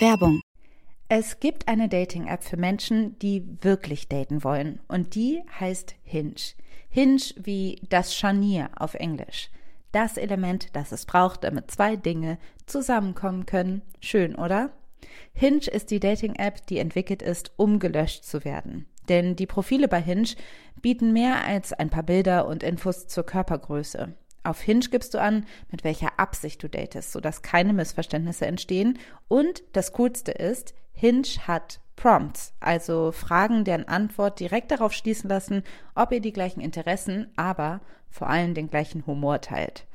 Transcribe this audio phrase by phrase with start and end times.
[0.00, 0.40] Werbung.
[1.08, 4.80] Es gibt eine Dating-App für Menschen, die wirklich daten wollen.
[4.88, 6.34] Und die heißt Hinge.
[6.88, 9.50] Hinge wie das Scharnier auf Englisch.
[9.92, 13.82] Das Element, das es braucht, damit zwei Dinge zusammenkommen können.
[14.00, 14.72] Schön, oder?
[15.32, 18.86] Hinge ist die Dating-App, die entwickelt ist, um gelöscht zu werden.
[19.08, 20.30] Denn die Profile bei Hinge
[20.82, 24.14] bieten mehr als ein paar Bilder und Infos zur Körpergröße.
[24.44, 28.98] Auf Hinge gibst du an, mit welcher Absicht du datest, sodass keine Missverständnisse entstehen.
[29.26, 35.62] Und das Coolste ist, Hinge hat Prompts, also Fragen, deren Antwort direkt darauf schließen lassen,
[35.94, 39.86] ob ihr die gleichen Interessen, aber vor allem den gleichen Humor teilt.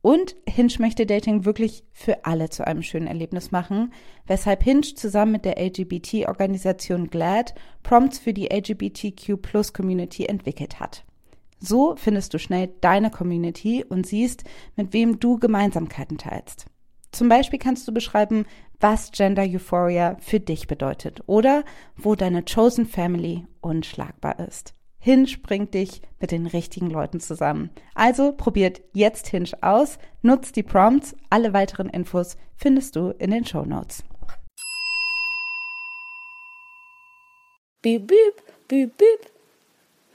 [0.00, 3.92] Und Hinge möchte Dating wirklich für alle zu einem schönen Erlebnis machen,
[4.26, 11.04] weshalb Hinge zusammen mit der LGBT-Organisation GLAD Prompts für die LGBTQ-Plus-Community entwickelt hat.
[11.62, 14.42] So findest du schnell deine Community und siehst,
[14.74, 16.66] mit wem du Gemeinsamkeiten teilst.
[17.12, 18.46] Zum Beispiel kannst du beschreiben,
[18.80, 21.62] was Gender Euphoria für dich bedeutet oder
[21.94, 24.74] wo deine Chosen Family unschlagbar ist.
[24.98, 27.70] Hinge bringt dich mit den richtigen Leuten zusammen.
[27.94, 31.14] Also probiert jetzt Hinge aus, nutzt die Prompts.
[31.30, 34.02] Alle weiteren Infos findest du in den Show Notes.
[37.82, 39.31] Beep, beep, beep, beep.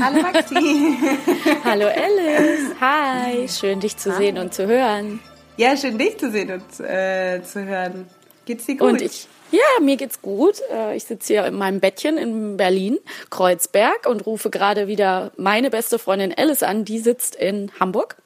[0.00, 0.96] Hallo Maxi.
[1.64, 2.74] Hallo Alice.
[2.80, 5.20] Hi, schön dich zu sehen und zu hören.
[5.56, 8.06] Ja, schön dich zu sehen und äh, zu hören.
[8.46, 8.88] Geht's dir gut?
[8.92, 10.60] Und ich, ja, mir geht's gut.
[10.72, 12.98] Äh, Ich sitze hier in meinem Bettchen in Berlin,
[13.30, 16.84] Kreuzberg und rufe gerade wieder meine beste Freundin Alice an.
[16.84, 18.16] Die sitzt in Hamburg.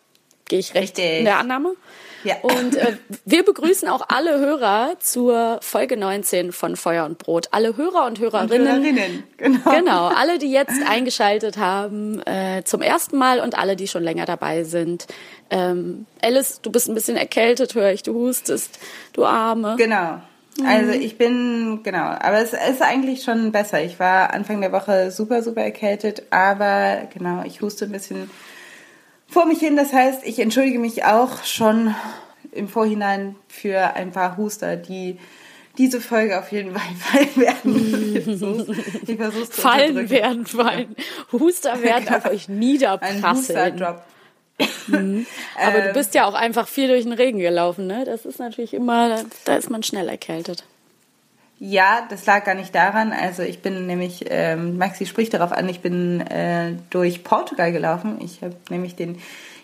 [0.48, 1.19] Gehe ich recht Richtig.
[1.21, 1.75] in der Annahme?
[2.25, 2.37] Ja.
[2.43, 7.49] Und äh, wir begrüßen auch alle Hörer zur Folge 19 von Feuer und Brot.
[7.53, 8.67] Alle Hörer und Hörerinnen.
[8.67, 9.71] Hörerinnen, genau.
[9.71, 14.27] Genau, alle, die jetzt eingeschaltet haben äh, zum ersten Mal und alle, die schon länger
[14.27, 15.06] dabei sind.
[15.50, 18.78] Ähm, Alice, du bist ein bisschen erkältet, höre ich, du hustest,
[19.12, 19.77] du Arme.
[19.78, 20.21] Genau.
[20.67, 23.83] Also ich bin, genau, aber es ist eigentlich schon besser.
[23.83, 28.31] Ich war Anfang der Woche super, super erkältet, aber genau, ich huste ein bisschen
[29.31, 29.77] vor mich hin.
[29.77, 31.95] Das heißt, ich entschuldige mich auch schon
[32.53, 35.19] im Vorhinein für ein paar Huster, die
[35.79, 38.17] diese Folge auf jeden Fall fallen werden.
[39.07, 40.97] Ich versuch's, zu Fallen werden fallen.
[41.33, 43.35] Huster werden auf euch Ein niederprasseln.
[43.37, 44.03] Husterdrop.
[44.89, 44.99] Aber
[45.81, 48.05] du Ähm, bist ja auch einfach viel durch den Regen gelaufen, ne?
[48.05, 50.65] Das ist natürlich immer, da ist man schnell erkältet.
[51.62, 53.12] Ja, das lag gar nicht daran.
[53.12, 58.19] Also ich bin nämlich, ähm, Maxi spricht darauf an, ich bin äh, durch Portugal gelaufen.
[58.22, 59.19] Ich habe nämlich den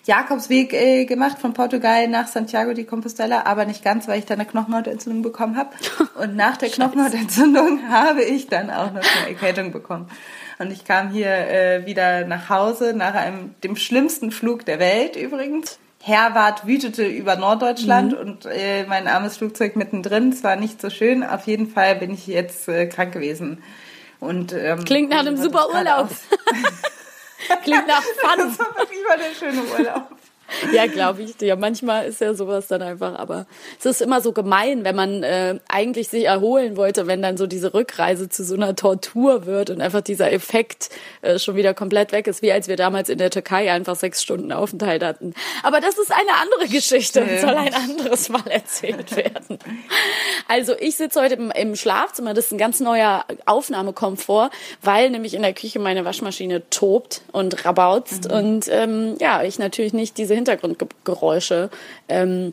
[0.04, 4.38] Jakobsweg äh, gemacht von Portugal nach Santiago de Compostela, aber nicht ganz, weil ich dann
[4.38, 5.70] eine Knochenhautentzündung bekommen habe.
[6.20, 10.10] Und nach der Knochenhautentzündung habe ich dann auch noch eine Erkältung bekommen.
[10.58, 15.16] Und ich kam hier äh, wieder nach Hause nach einem dem schlimmsten Flug der Welt
[15.16, 15.78] übrigens.
[16.06, 18.18] Herwart wütete über Norddeutschland Mhm.
[18.18, 20.28] und äh, mein armes Flugzeug mittendrin.
[20.30, 21.24] Es war nicht so schön.
[21.24, 23.62] Auf jeden Fall bin ich jetzt äh, krank gewesen.
[24.20, 26.08] Und, ähm, Klingt nach einem super Urlaub.
[27.64, 28.38] Klingt nach Fun.
[28.38, 30.08] Das war wirklich mal der schöne Urlaub.
[30.72, 31.40] Ja, glaube ich.
[31.40, 33.46] Ja, manchmal ist ja sowas dann einfach, aber
[33.78, 37.46] es ist immer so gemein, wenn man äh, eigentlich sich erholen wollte, wenn dann so
[37.46, 40.90] diese Rückreise zu so einer Tortur wird und einfach dieser Effekt
[41.22, 44.22] äh, schon wieder komplett weg ist, wie als wir damals in der Türkei einfach sechs
[44.22, 45.34] Stunden Aufenthalt hatten.
[45.62, 49.58] Aber das ist eine andere Geschichte und soll ein anderes Mal erzählt werden.
[50.48, 54.50] Also ich sitze heute im, im Schlafzimmer, das ist ein ganz neuer Aufnahmekomfort,
[54.82, 59.92] weil nämlich in der Küche meine Waschmaschine tobt und rabauzt und ähm, ja, ich natürlich
[59.92, 61.70] nicht diese Hintergrundgeräusche
[62.08, 62.52] ähm,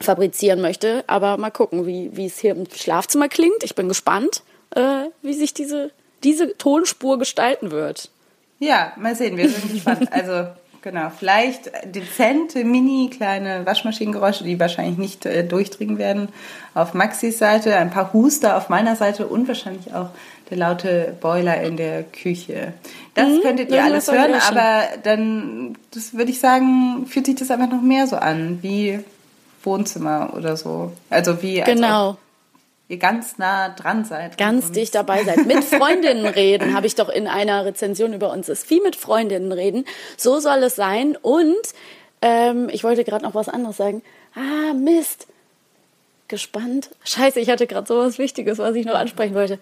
[0.00, 3.62] fabrizieren möchte, aber mal gucken, wie, wie es hier im Schlafzimmer klingt.
[3.62, 4.42] Ich bin gespannt,
[4.74, 5.90] äh, wie sich diese,
[6.22, 8.10] diese Tonspur gestalten wird.
[8.58, 10.08] Ja, mal sehen, wir sind gespannt.
[10.10, 10.48] Also,
[10.82, 16.28] genau, vielleicht dezente, mini kleine Waschmaschinengeräusche, die wahrscheinlich nicht äh, durchdringen werden
[16.74, 20.10] auf Maxis Seite, ein paar Huster auf meiner Seite und wahrscheinlich auch
[20.50, 22.74] der laute Boiler in der Küche.
[23.14, 27.70] Das könntet ihr alles hören, aber dann, das würde ich sagen, fühlt sich das einfach
[27.70, 29.00] noch mehr so an, wie
[29.62, 30.92] Wohnzimmer oder so.
[31.10, 32.18] Also wie, als Genau.
[32.88, 34.36] ihr ganz nah dran seid.
[34.36, 35.46] ganz dicht dabei seid.
[35.46, 38.68] Mit Freundinnen reden, habe ich doch in einer Rezension über uns ist.
[38.68, 39.86] Wie mit Freundinnen reden.
[40.18, 41.16] So soll es sein.
[41.22, 41.54] Und
[42.20, 44.02] ähm, ich wollte gerade noch was anderes sagen.
[44.34, 45.26] Ah, Mist.
[46.28, 46.90] Gespannt.
[47.04, 49.58] Scheiße, ich hatte gerade sowas Wichtiges, was ich noch ansprechen wollte.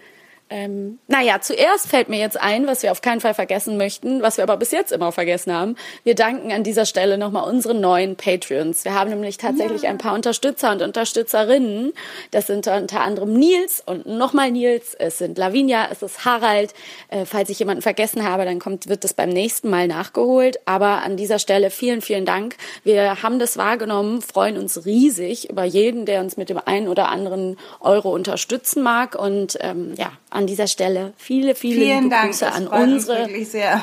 [0.53, 4.37] Ähm, naja, zuerst fällt mir jetzt ein, was wir auf keinen Fall vergessen möchten, was
[4.37, 5.77] wir aber bis jetzt immer vergessen haben.
[6.05, 8.85] Wir danken an dieser Stelle nochmal unseren neuen Patreons.
[8.85, 9.91] Wir haben nämlich tatsächlich ja.
[9.91, 11.95] ein paar Unterstützer und Unterstützerinnen.
[12.33, 14.93] Das sind unter anderem Nils und nochmal Nils.
[14.93, 16.75] Es sind Lavinia, es ist Harald.
[17.09, 20.59] Äh, falls ich jemanden vergessen habe, dann kommt, wird das beim nächsten Mal nachgeholt.
[20.67, 22.57] Aber an dieser Stelle vielen, vielen Dank.
[22.85, 27.09] Wir haben das wahrgenommen, freuen uns riesig über jeden, der uns mit dem einen oder
[27.09, 29.15] anderen Euro unterstützen mag.
[29.15, 33.29] Und ähm, ja, an dieser Stelle viele, viele Vielen Dank, Grüße an unsere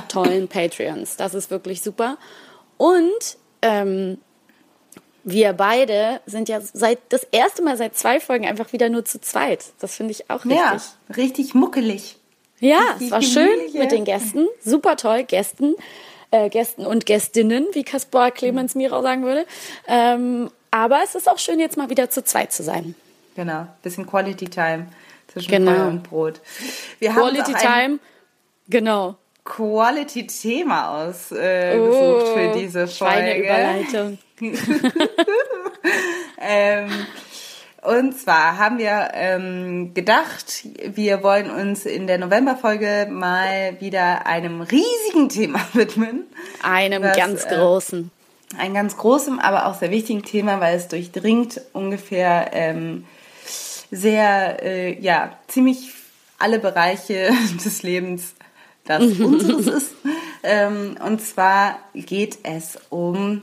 [0.08, 1.16] tollen Patreons.
[1.16, 2.18] Das ist wirklich super.
[2.78, 4.18] Und ähm,
[5.24, 9.22] wir beide sind ja seit das erste Mal seit zwei Folgen einfach wieder nur zu
[9.22, 9.66] zweit.
[9.80, 10.58] Das finde ich auch richtig.
[10.58, 10.82] Ja,
[11.16, 12.18] richtig muckelig.
[12.60, 14.48] Ja, richtig es war schön mit den Gästen.
[14.64, 15.76] Super toll, Gästen.
[16.32, 19.46] Äh, Gästen und Gästinnen, wie Kaspar Clemens Mirau sagen würde.
[19.88, 22.94] Ähm, aber es ist auch schön, jetzt mal wieder zu zweit zu sein.
[23.36, 24.88] Genau, bisschen Quality Time
[25.32, 25.72] zwischen genau.
[25.72, 26.42] Feuer und Brot.
[27.00, 28.00] Wir Quality Time,
[28.68, 29.18] genau.
[29.50, 33.40] Quality-Thema ausgesucht äh, oh, für diese Folge.
[33.40, 34.18] Überleitung.
[36.40, 36.90] ähm,
[37.82, 44.62] und zwar haben wir ähm, gedacht, wir wollen uns in der Novemberfolge mal wieder einem
[44.62, 46.26] riesigen Thema widmen.
[46.62, 48.12] Einem was, ganz äh, großen.
[48.56, 53.06] Äh, ein ganz großem, aber auch sehr wichtigen Thema, weil es durchdringt ungefähr ähm,
[53.92, 55.94] sehr, äh, ja, ziemlich
[56.38, 57.32] alle Bereiche
[57.64, 58.34] des Lebens,
[58.86, 59.96] das unseres ist.
[60.42, 63.42] Ähm, und zwar geht es um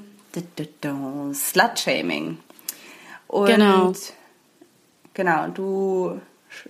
[1.34, 2.38] Slut-Shaming.
[3.28, 3.92] Und genau.
[5.14, 6.20] Genau, du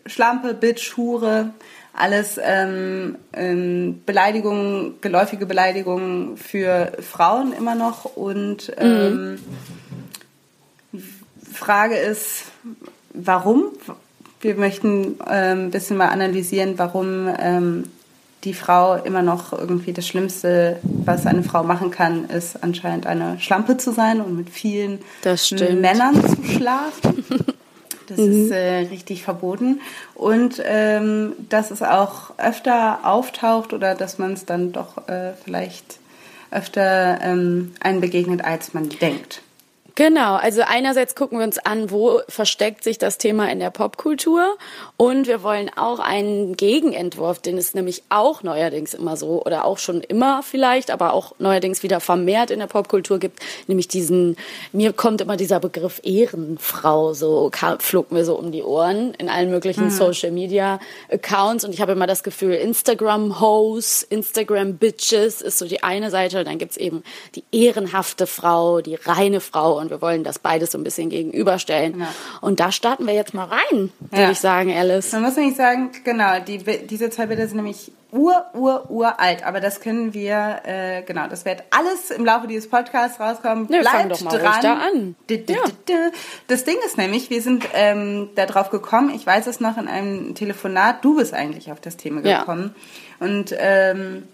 [0.07, 1.53] Schlampe, Bitch, Hure,
[1.93, 8.05] alles ähm, ähm, Beleidigungen, geläufige Beleidigungen für Frauen immer noch.
[8.05, 8.85] Und mhm.
[8.85, 9.39] ähm,
[10.93, 11.03] mhm.
[11.53, 12.45] Frage ist,
[13.17, 13.67] warum.
[14.41, 17.85] Wir möchten ähm, ein bisschen mal analysieren, warum ähm,
[18.45, 23.41] die Frau immer noch irgendwie das Schlimmste, was eine Frau machen kann, ist anscheinend eine
[23.41, 25.01] Schlampe zu sein und mit vielen
[25.81, 27.25] Männern zu schlafen.
[28.09, 28.45] Das mhm.
[28.45, 29.81] ist äh, richtig verboten.
[30.15, 35.99] Und ähm, dass es auch öfter auftaucht oder dass man es dann doch äh, vielleicht
[36.53, 39.43] öfter ähm, einen begegnet, als man denkt.
[39.97, 44.59] Genau, also einerseits gucken wir uns an, wo versteckt sich das Thema in der Popkultur.
[44.99, 49.79] Und wir wollen auch einen Gegenentwurf, den es nämlich auch neuerdings immer so oder auch
[49.79, 54.37] schon immer vielleicht, aber auch neuerdings wieder vermehrt in der Popkultur gibt, nämlich diesen,
[54.71, 59.51] mir kommt immer dieser Begriff Ehrenfrau, so flog mir so um die Ohren in allen
[59.51, 59.91] möglichen mhm.
[59.91, 60.79] Social Media
[61.11, 61.65] Accounts.
[61.65, 66.45] Und ich habe immer das Gefühl, Instagram Hoes, Instagram Bitches ist so die eine Seite,
[66.45, 67.03] dann gibt's eben
[67.35, 69.79] die ehrenhafte Frau, die reine Frau.
[69.79, 72.01] Und wir wollen das beides so ein bisschen gegenüberstellen.
[72.01, 72.09] Ja.
[72.41, 74.31] Und da starten wir jetzt mal rein, würde ja.
[74.31, 75.13] ich sagen, Alice.
[75.13, 79.61] Man muss nämlich sagen, genau, die, diese zwei Bilder sind nämlich ur, ur, uralt, aber
[79.61, 83.69] das können wir, äh, genau, das wird alles im Laufe dieses Podcasts rauskommen.
[83.71, 84.63] Ja, Bleibt doch mal dran.
[84.63, 85.17] Da an.
[85.29, 86.11] Ja.
[86.47, 89.89] Das Ding ist nämlich, wir sind ähm, da drauf gekommen, ich weiß es noch in
[89.89, 92.75] einem Telefonat, du bist eigentlich auf das Thema gekommen.
[93.21, 93.27] Ja.
[93.27, 94.25] Und ähm,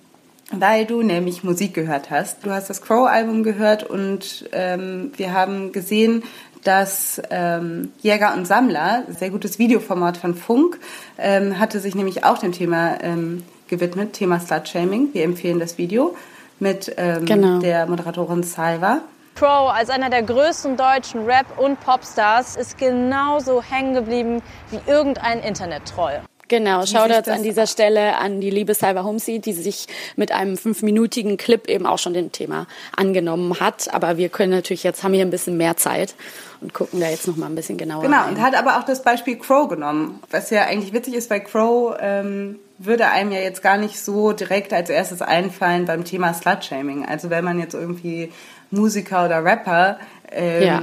[0.50, 2.44] weil du nämlich Musik gehört hast.
[2.44, 6.22] Du hast das Crow-Album gehört und ähm, wir haben gesehen,
[6.64, 10.78] dass ähm, Jäger und Sammler, sehr gutes Videoformat von Funk,
[11.18, 15.08] ähm, hatte sich nämlich auch dem Thema ähm, gewidmet, Thema Slut-Shaming.
[15.12, 16.14] Wir empfehlen das Video
[16.60, 17.58] mit ähm, genau.
[17.58, 19.00] der Moderatorin Salva.
[19.34, 25.40] Crow als einer der größten deutschen Rap- und Popstars ist genauso hängen geblieben wie irgendein
[25.40, 26.20] Internet-Troll.
[26.52, 31.38] Genau, Shoutouts an dieser Stelle an die liebe Cyber Homesy, die sich mit einem fünfminütigen
[31.38, 33.88] Clip eben auch schon dem Thema angenommen hat.
[33.94, 36.14] Aber wir können natürlich jetzt, haben hier ein bisschen mehr Zeit
[36.60, 38.34] und gucken da jetzt noch mal ein bisschen genauer Genau, rein.
[38.34, 41.96] und hat aber auch das Beispiel Crow genommen, was ja eigentlich witzig ist, weil Crow
[41.98, 47.06] ähm, würde einem ja jetzt gar nicht so direkt als erstes einfallen beim Thema Slutshaming.
[47.06, 48.30] Also wenn man jetzt irgendwie
[48.70, 49.98] Musiker oder Rapper
[50.30, 50.82] ähm, ja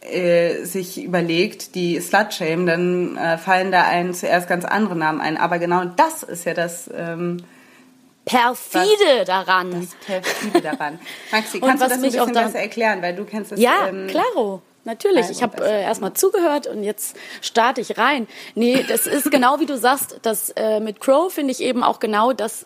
[0.00, 5.36] äh, sich überlegt, die Slut-Shame, dann äh, fallen da einen zuerst ganz andere Namen ein.
[5.36, 7.44] Aber genau das ist ja das ähm,
[8.24, 9.70] perfide was, daran.
[9.72, 10.98] Das perfide daran.
[11.30, 13.60] Maxi, kannst du das ein bisschen besser erklären, weil du kennst das.
[13.60, 14.62] Ja, ähm, klaro.
[14.84, 18.26] Natürlich, ich habe äh, erstmal zugehört und jetzt starte ich rein.
[18.54, 22.00] Nee, das ist genau wie du sagst, das äh, mit Crow finde ich eben auch
[22.00, 22.64] genau das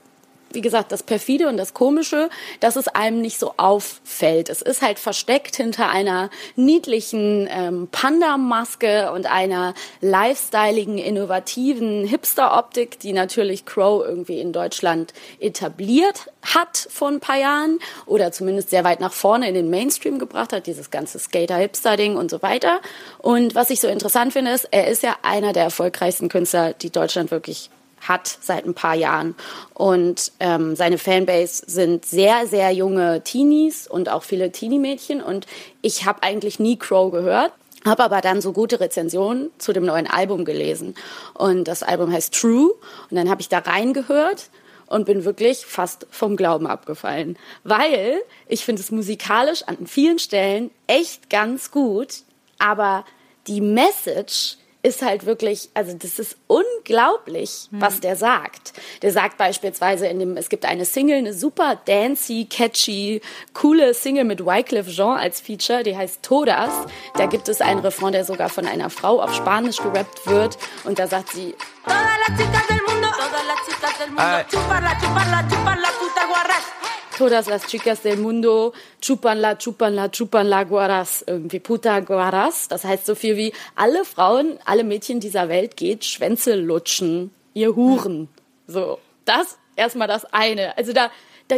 [0.55, 2.29] wie gesagt, das perfide und das komische,
[2.61, 4.49] dass es einem nicht so auffällt.
[4.49, 13.13] Es ist halt versteckt hinter einer niedlichen ähm, Panda-Maske und einer lifestyleigen, innovativen Hipster-Optik, die
[13.13, 19.01] natürlich Crow irgendwie in Deutschland etabliert hat vor ein paar Jahren oder zumindest sehr weit
[19.01, 22.81] nach vorne in den Mainstream gebracht hat, dieses ganze Skater-Hipster-Ding und so weiter.
[23.19, 26.91] Und was ich so interessant finde, ist, er ist ja einer der erfolgreichsten Künstler, die
[26.91, 27.71] Deutschland wirklich
[28.09, 29.35] hat seit ein paar Jahren.
[29.73, 35.23] Und ähm, seine Fanbase sind sehr, sehr junge Teenies und auch viele Teenie-Mädchen.
[35.23, 35.47] Und
[35.83, 37.53] ich habe eigentlich nie Crow gehört.
[37.85, 40.95] Habe aber dann so gute Rezensionen zu dem neuen Album gelesen.
[41.35, 42.73] Und das Album heißt True.
[43.11, 44.49] Und dann habe ich da reingehört
[44.87, 47.37] und bin wirklich fast vom Glauben abgefallen.
[47.63, 52.23] Weil ich finde es musikalisch an vielen Stellen echt ganz gut.
[52.59, 53.05] Aber
[53.47, 57.81] die Message ist halt wirklich, also das ist unglaublich, mhm.
[57.81, 58.75] was der sagt.
[59.01, 63.23] Der sagt beispielsweise in dem, es gibt eine Single, eine super dancy, catchy,
[63.55, 66.71] coole Single mit Wycliffe Jean als Feature, die heißt Todas.
[67.17, 70.99] Da gibt es einen Refrain, der sogar von einer Frau auf Spanisch gerappt wird und
[70.99, 75.49] da sagt sie Todas las chicas del mundo, todas las chicas del mundo, chuparla, chuparla,
[75.49, 76.84] chuparla, puta guarras
[77.17, 82.69] todas las chicas del mundo chupan la, chupan la, chupan la guaras, irgendwie puta guaras.
[82.69, 87.75] Das heißt so viel wie alle Frauen, alle Mädchen dieser Welt geht Schwänze lutschen, ihr
[87.77, 88.29] Huren.
[88.67, 90.77] So, das erstmal das eine.
[90.77, 91.11] Also da,
[91.49, 91.57] da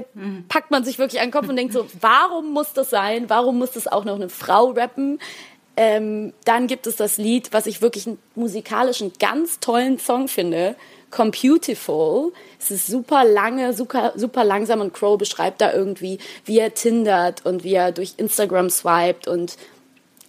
[0.48, 3.28] packt man sich wirklich an den Kopf und denkt so, warum muss das sein?
[3.28, 5.18] Warum muss das auch noch eine Frau rappen?
[5.76, 10.74] Ähm, dann gibt es das Lied, was ich wirklich einen musikalischen ganz tollen Song finde,
[11.16, 12.34] Computiful.
[12.60, 17.46] Es ist super lange, super, super langsam und Crow beschreibt da irgendwie, wie er tindert
[17.46, 19.56] und wie er durch Instagram swiped und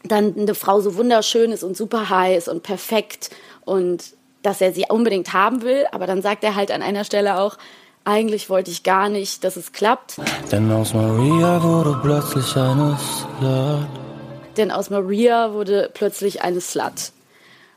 [0.06, 3.32] dann eine Frau so wunderschön ist und super heiß und perfekt
[3.66, 4.14] und
[4.44, 7.58] dass er sie unbedingt haben will, aber dann sagt er halt an einer Stelle auch,
[8.06, 10.16] eigentlich wollte ich gar nicht, dass es klappt.
[10.54, 13.88] Denn aus Maria wurde plötzlich eine Slut.
[14.56, 17.12] Denn aus Maria wurde plötzlich eine Slut.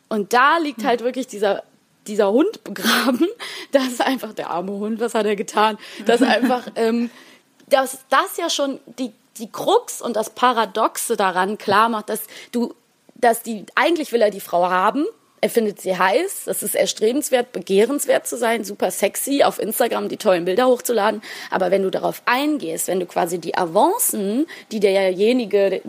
[0.09, 1.65] Und da liegt halt wirklich dieser
[2.07, 3.27] dieser Hund begraben.
[3.73, 5.79] Das ist einfach der arme Hund, was hat er getan?
[6.05, 7.09] Das ist einfach, ähm,
[7.69, 12.75] dass das ja schon die, die Krux und das Paradoxe daran klar macht, dass du,
[13.15, 15.07] dass die, eigentlich will er die Frau haben,
[15.41, 20.17] er findet sie heiß, das ist erstrebenswert, begehrenswert zu sein, super sexy, auf Instagram die
[20.17, 21.23] tollen Bilder hochzuladen.
[21.51, 25.81] Aber wenn du darauf eingehst, wenn du quasi die Avancen, die derjenige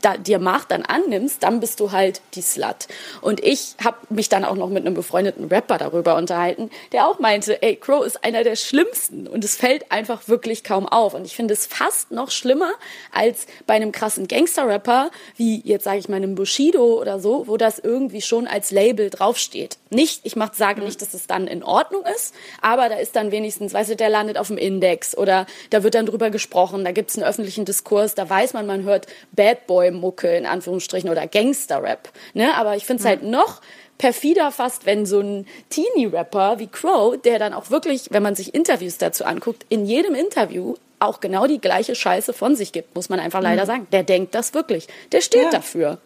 [0.00, 2.88] da, dir macht, dann annimmst, dann bist du halt die Slut.
[3.20, 7.18] Und ich habe mich dann auch noch mit einem befreundeten Rapper darüber unterhalten, der auch
[7.18, 11.14] meinte, ey, Crow ist einer der schlimmsten und es fällt einfach wirklich kaum auf.
[11.14, 12.72] Und ich finde es fast noch schlimmer
[13.12, 17.56] als bei einem krassen Gangster-Rapper, wie jetzt sage ich mal einem Bushido oder so, wo
[17.56, 19.78] das irgendwie schon als Label draufsteht.
[19.90, 23.30] Nicht, ich mach, sage nicht, dass es dann in Ordnung ist, aber da ist dann
[23.30, 26.92] wenigstens, weißt du, der landet auf dem Index oder da wird dann drüber gesprochen, da
[26.92, 31.26] gibt es einen öffentlichen Diskurs, da weiß man, man hört Bad Boy-Mucke in Anführungsstrichen oder
[31.26, 32.10] Gangster-Rap.
[32.34, 32.54] Ne?
[32.56, 33.08] Aber ich finde es mhm.
[33.08, 33.60] halt noch
[33.98, 38.54] perfider fast, wenn so ein Teenie-Rapper wie Crow, der dann auch wirklich, wenn man sich
[38.54, 43.08] Interviews dazu anguckt, in jedem Interview auch genau die gleiche Scheiße von sich gibt, muss
[43.08, 43.66] man einfach leider mhm.
[43.66, 43.86] sagen.
[43.92, 44.88] Der denkt das wirklich.
[45.12, 45.50] Der steht ja.
[45.50, 45.98] dafür.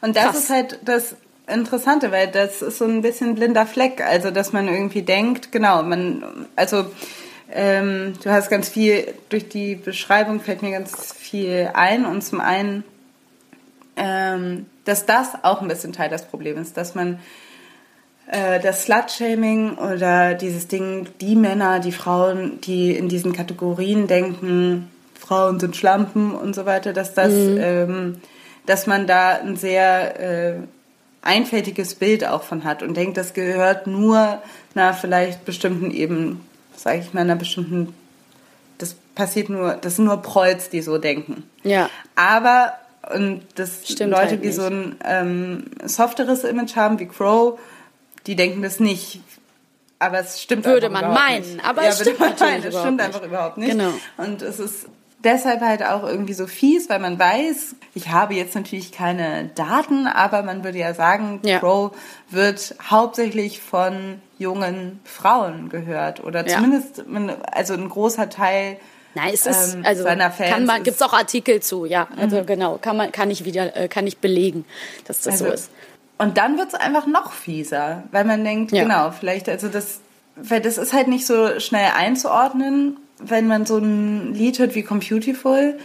[0.00, 0.38] Und das Krass.
[0.38, 4.00] ist halt das Interessante, weil das ist so ein bisschen blinder Fleck.
[4.00, 6.86] Also, dass man irgendwie denkt, genau, man, also,
[7.52, 12.06] ähm, du hast ganz viel, durch die Beschreibung fällt mir ganz viel ein.
[12.06, 12.84] Und zum einen,
[13.96, 17.18] ähm, dass das auch ein bisschen Teil des Problems ist, dass man
[18.28, 24.88] äh, das Slut-Shaming oder dieses Ding, die Männer, die Frauen, die in diesen Kategorien denken,
[25.18, 27.58] Frauen sind Schlampen und so weiter, dass das, mhm.
[27.60, 28.20] ähm,
[28.66, 30.54] dass man da ein sehr äh,
[31.22, 34.42] einfältiges Bild auch von hat und denkt, das gehört nur
[34.74, 36.40] einer vielleicht bestimmten eben,
[36.76, 37.94] sage ich mal, einer bestimmten,
[38.78, 41.44] das passiert nur, das sind nur Prolls, die so denken.
[41.62, 41.88] Ja.
[42.16, 42.74] Aber
[43.14, 47.58] und das Stimmt Leute, halt die so ein ähm, softeres Image haben wie Crow,
[48.26, 49.20] die denken das nicht.
[49.98, 51.64] Aber es stimmt Würde man meinen, nicht.
[51.64, 52.64] aber ja, es stimmt man meinen.
[52.64, 53.70] Es stimmt einfach überhaupt nicht.
[53.70, 53.92] Genau.
[54.16, 54.86] Und es ist
[55.24, 60.06] deshalb halt auch irgendwie so fies, weil man weiß, ich habe jetzt natürlich keine Daten,
[60.06, 61.58] aber man würde ja sagen, ja.
[61.58, 61.92] Crow
[62.30, 66.56] wird hauptsächlich von jungen Frauen gehört oder ja.
[66.56, 67.04] zumindest
[67.50, 68.78] also ein großer Teil
[69.14, 72.40] Nein, es ist ähm, also seiner Fans kann man gibt's auch Artikel zu, ja, also
[72.40, 72.46] mhm.
[72.46, 74.64] genau, kann man kann ich wieder äh, kann ich belegen,
[75.06, 75.70] dass das also, so ist.
[76.16, 78.84] Und dann wird's einfach noch fieser, weil man denkt, ja.
[78.84, 80.00] genau, vielleicht also das
[80.34, 84.82] weil das ist halt nicht so schnell einzuordnen wenn man so ein Lied hört wie
[84.82, 85.78] Computiful,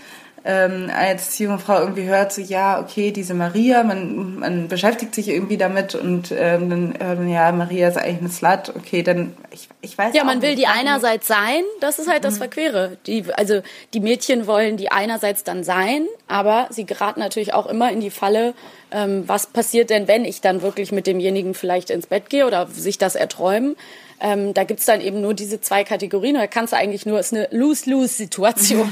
[0.48, 5.28] ähm, als junge Frau irgendwie hört, so ja, okay, diese Maria, man, man beschäftigt sich
[5.28, 9.36] irgendwie damit und ähm, dann hört man, ja, Maria ist eigentlich eine Slut, okay, dann,
[9.52, 12.38] ich, ich weiß Ja, man will die einerseits sein, das ist halt das mhm.
[12.38, 12.98] Verquere.
[13.08, 13.62] Die, also
[13.94, 18.12] die Mädchen wollen die einerseits dann sein, aber sie geraten natürlich auch immer in die
[18.12, 18.54] Falle,
[18.92, 22.68] ähm, was passiert denn, wenn ich dann wirklich mit demjenigen vielleicht ins Bett gehe oder
[22.68, 23.76] sich das erträumen.
[24.20, 26.36] Ähm, da gibt's dann eben nur diese zwei Kategorien.
[26.36, 28.92] Da kannst du eigentlich nur, ist eine Lose-Lose-Situation.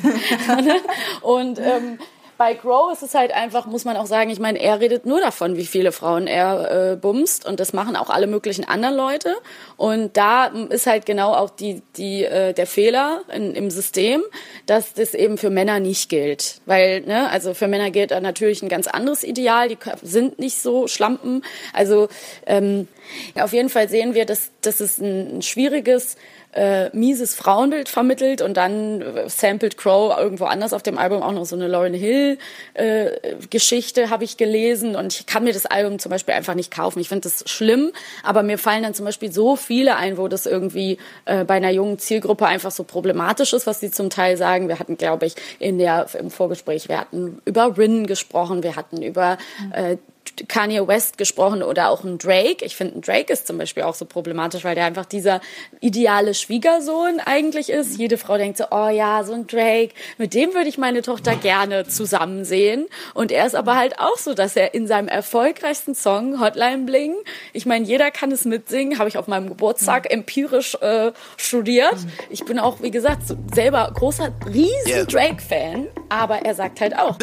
[1.22, 2.00] und ähm,
[2.38, 5.22] bei Crow ist es halt einfach, muss man auch sagen, ich meine, er redet nur
[5.22, 9.36] davon, wie viele Frauen er äh, bumst und das machen auch alle möglichen anderen Leute.
[9.78, 14.22] Und da ist halt genau auch die, die, äh, der Fehler in, im System,
[14.66, 16.60] dass das eben für Männer nicht gilt.
[16.66, 20.88] Weil, ne, also für Männer gilt natürlich ein ganz anderes Ideal, die sind nicht so
[20.88, 21.42] Schlampen.
[21.72, 22.10] Also
[22.46, 22.88] ähm,
[23.40, 26.18] auf jeden Fall sehen wir, dass, dass es ein, ein schwieriges
[26.56, 31.34] äh, mieses Frauenbild vermittelt und dann äh, sampled Crow irgendwo anders auf dem Album auch
[31.34, 32.38] noch so eine Lauren Hill
[32.74, 33.12] äh,
[33.50, 37.00] Geschichte habe ich gelesen und ich kann mir das Album zum Beispiel einfach nicht kaufen.
[37.00, 37.92] Ich finde das schlimm,
[38.24, 41.72] aber mir fallen dann zum Beispiel so viele ein, wo das irgendwie äh, bei einer
[41.72, 44.70] jungen Zielgruppe einfach so problematisch ist, was sie zum Teil sagen.
[44.70, 49.02] Wir hatten, glaube ich, in der im Vorgespräch, wir hatten über Rin gesprochen, wir hatten
[49.02, 49.38] über
[49.74, 49.98] äh,
[50.48, 52.64] Kanye West gesprochen oder auch ein Drake.
[52.66, 55.42] Ich finde, ein Drake ist zum Beispiel auch so problematisch, weil der einfach dieser
[55.80, 57.98] ideale Schwiegersohn eigentlich ist.
[57.98, 61.36] Jede Frau denkt so, oh ja, so ein Drake, mit dem würde ich meine Tochter
[61.36, 62.88] gerne zusammen sehen.
[63.14, 67.16] Und er ist aber halt auch so, dass er in seinem erfolgreichsten Song Hotline Bling,
[67.54, 71.96] ich meine, jeder kann es mitsingen, habe ich auf meinem Geburtstag empirisch äh, studiert.
[72.30, 75.08] Ich bin auch, wie gesagt, selber großer, riesen.
[75.08, 77.18] Drake-Fan, aber er sagt halt auch.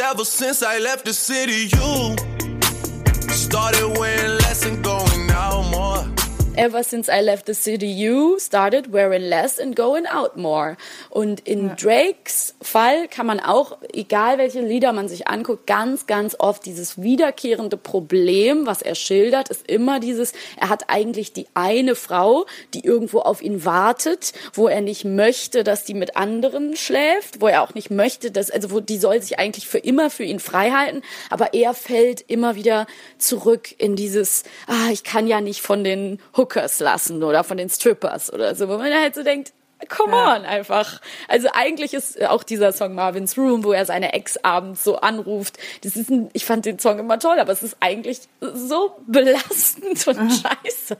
[3.32, 6.21] Started wearing less and going out more.
[6.54, 10.76] Ever since I left the city, you started wearing less and going out more.
[11.08, 11.74] Und in ja.
[11.76, 17.00] Drakes Fall kann man auch, egal welche Lieder man sich anguckt, ganz, ganz oft dieses
[17.00, 22.44] wiederkehrende Problem, was er schildert, ist immer dieses, er hat eigentlich die eine Frau,
[22.74, 27.46] die irgendwo auf ihn wartet, wo er nicht möchte, dass die mit anderen schläft, wo
[27.46, 30.38] er auch nicht möchte, dass, also wo die soll sich eigentlich für immer für ihn
[30.38, 35.62] frei halten, aber er fällt immer wieder zurück in dieses, ah, ich kann ja nicht
[35.62, 39.52] von den Hookers lassen oder von den Strippers oder so, wo man halt so denkt,
[39.88, 40.36] come ja.
[40.36, 41.00] on, einfach.
[41.28, 45.58] Also eigentlich ist auch dieser Song Marvin's Room, wo er seine Ex abends so anruft.
[45.82, 50.06] Das ist ein, ich fand den Song immer toll, aber es ist eigentlich so belastend
[50.06, 50.96] und scheiße.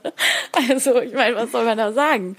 [0.69, 2.35] Also, ich meine, was soll man da sagen?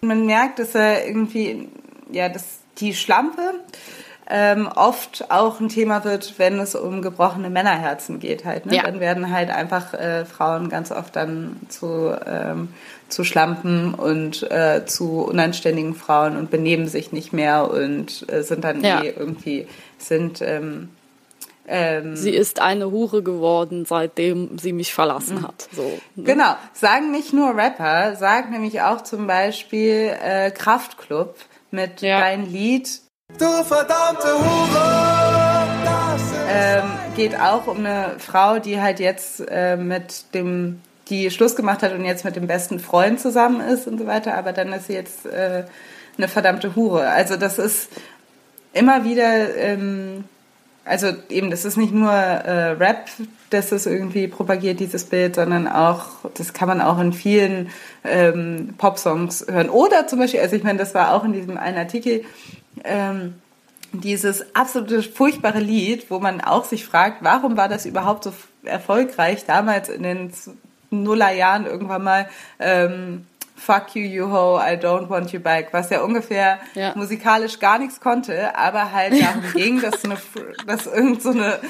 [0.00, 1.68] Man merkt, dass er irgendwie,
[2.10, 3.54] ja, dass die Schlampe,
[4.34, 8.64] ähm, oft auch ein Thema wird, wenn es um gebrochene Männerherzen geht halt.
[8.64, 8.76] Ne?
[8.76, 8.84] Ja.
[8.84, 12.68] Dann werden halt einfach äh, Frauen ganz oft dann zu, ähm,
[13.10, 18.64] zu Schlampen und äh, zu unanständigen Frauen und benehmen sich nicht mehr und äh, sind
[18.64, 19.02] dann ja.
[19.02, 19.66] eh irgendwie,
[19.98, 20.40] sind...
[20.40, 20.88] Ähm,
[21.68, 25.46] ähm, sie ist eine Hure geworden, seitdem sie mich verlassen mhm.
[25.46, 25.68] hat.
[25.72, 26.00] So.
[26.16, 26.24] Ne?
[26.24, 31.36] Genau, sagen nicht nur Rapper, sagen nämlich auch zum Beispiel äh, Kraftklub
[31.70, 32.18] mit ja.
[32.18, 33.02] dein Lied
[33.38, 35.12] Du verdammte Hure!
[36.48, 36.84] Ähm,
[37.16, 41.92] geht auch um eine Frau, die halt jetzt äh, mit dem, die Schluss gemacht hat
[41.92, 44.92] und jetzt mit dem besten Freund zusammen ist und so weiter, aber dann ist sie
[44.92, 45.64] jetzt äh,
[46.18, 47.08] eine verdammte Hure.
[47.08, 47.88] Also das ist
[48.74, 50.24] immer wieder, ähm,
[50.84, 53.08] also eben, das ist nicht nur äh, Rap,
[53.50, 57.70] das es irgendwie propagiert, dieses Bild, sondern auch, das kann man auch in vielen
[58.04, 59.70] ähm, Popsongs hören.
[59.70, 62.24] Oder zum Beispiel, also ich meine, das war auch in diesem einen Artikel,
[62.84, 63.34] ähm,
[63.92, 68.32] dieses absolute furchtbare Lied, wo man auch sich fragt, warum war das überhaupt so
[68.64, 70.32] erfolgreich damals in den
[70.90, 76.02] Nullerjahren irgendwann mal ähm, Fuck you, you ho, I don't want you back, was ja
[76.02, 76.94] ungefähr ja.
[76.96, 80.16] musikalisch gar nichts konnte, aber halt darum ging, dass, eine,
[80.66, 81.60] dass irgend so eine,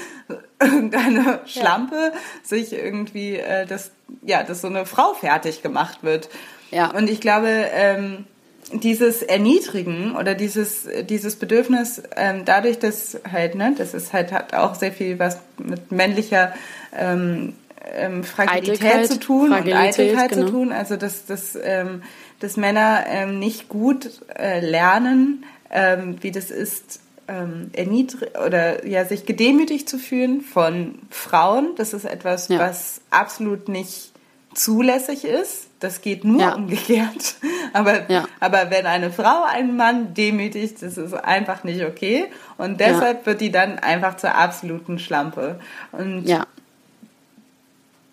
[0.59, 2.18] irgendeine Schlampe ja.
[2.42, 3.90] sich irgendwie, äh, dass,
[4.22, 6.31] ja, dass so eine Frau fertig gemacht wird.
[6.70, 6.90] Ja.
[6.92, 8.25] Und ich glaube, ähm,
[8.72, 14.55] dieses Erniedrigen oder dieses, dieses Bedürfnis, ähm, dadurch, dass halt, ne, das ist halt, hat
[14.55, 16.55] auch sehr viel was mit männlicher
[16.96, 17.55] ähm,
[17.94, 20.46] ähm, Fragilität Eitelkeit, zu tun Fragilität, und Eitelkeit genau.
[20.46, 20.72] zu tun.
[20.72, 22.03] Also dass, dass, ähm,
[22.40, 29.05] dass Männer ähm, nicht gut äh, lernen, ähm, wie das ist, ähm, erniedrig oder ja,
[29.05, 31.70] sich gedemütigt zu fühlen von Frauen.
[31.77, 32.59] Das ist etwas, ja.
[32.59, 34.12] was absolut nicht
[34.55, 35.66] zulässig ist.
[35.82, 36.54] Das geht nur ja.
[36.54, 37.34] umgekehrt.
[37.72, 38.28] Aber, ja.
[38.38, 42.26] aber wenn eine Frau einen Mann demütigt, das ist einfach nicht okay.
[42.58, 43.26] Und deshalb ja.
[43.26, 45.58] wird die dann einfach zur absoluten Schlampe.
[45.90, 46.46] Und ja.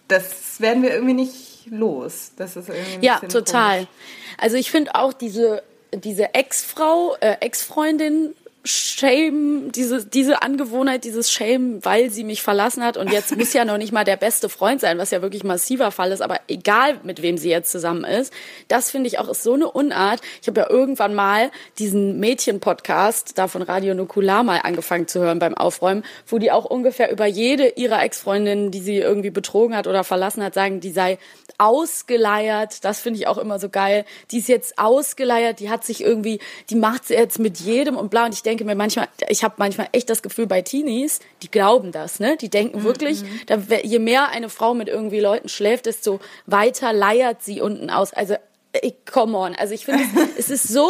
[0.08, 2.32] das werden wir irgendwie nicht los.
[2.38, 3.80] Das ist irgendwie ja, total.
[3.80, 3.90] Komisch.
[4.38, 5.62] Also ich finde auch diese,
[5.94, 8.34] diese Ex-Frau, äh, Ex-Freundin
[8.66, 13.64] Shame, diese, diese Angewohnheit, dieses Shame, weil sie mich verlassen hat und jetzt muss ja
[13.64, 17.00] noch nicht mal der beste Freund sein, was ja wirklich massiver Fall ist, aber egal
[17.04, 18.34] mit wem sie jetzt zusammen ist,
[18.68, 20.20] das finde ich auch ist so eine Unart.
[20.42, 25.40] Ich habe ja irgendwann mal diesen Mädchen-Podcast da von Radio Nukular mal angefangen zu hören
[25.40, 29.88] beim Aufräumen, wo die auch ungefähr über jede ihrer Ex-Freundinnen, die sie irgendwie betrogen hat
[29.88, 31.18] oder verlassen hat, sagen, die sei
[31.58, 32.84] ausgeleiert.
[32.84, 34.06] Das finde ich auch immer so geil.
[34.32, 38.10] Die ist jetzt ausgeleiert, die hat sich irgendwie, die macht sie jetzt mit jedem und
[38.10, 41.52] bla und ich denke mir manchmal, ich habe manchmal echt das Gefühl bei Teenies, die
[41.52, 42.38] glauben das, ne?
[42.38, 43.42] Die denken wirklich, mhm.
[43.48, 48.14] da, je mehr eine Frau mit irgendwie Leuten schläft, desto weiter leiert sie unten aus.
[48.14, 48.36] Also
[48.82, 49.56] ich, come on.
[49.56, 50.04] Also ich finde,
[50.38, 50.88] es, ist so,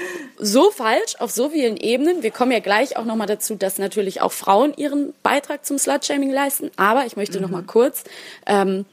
[0.38, 2.22] so falsch auf so vielen Ebenen.
[2.22, 6.30] Wir kommen ja gleich auch nochmal dazu, dass natürlich auch Frauen ihren Beitrag zum Slutshaming
[6.30, 6.70] leisten.
[6.76, 7.42] Aber ich möchte mhm.
[7.42, 8.04] nochmal kurz
[8.46, 8.84] ähm,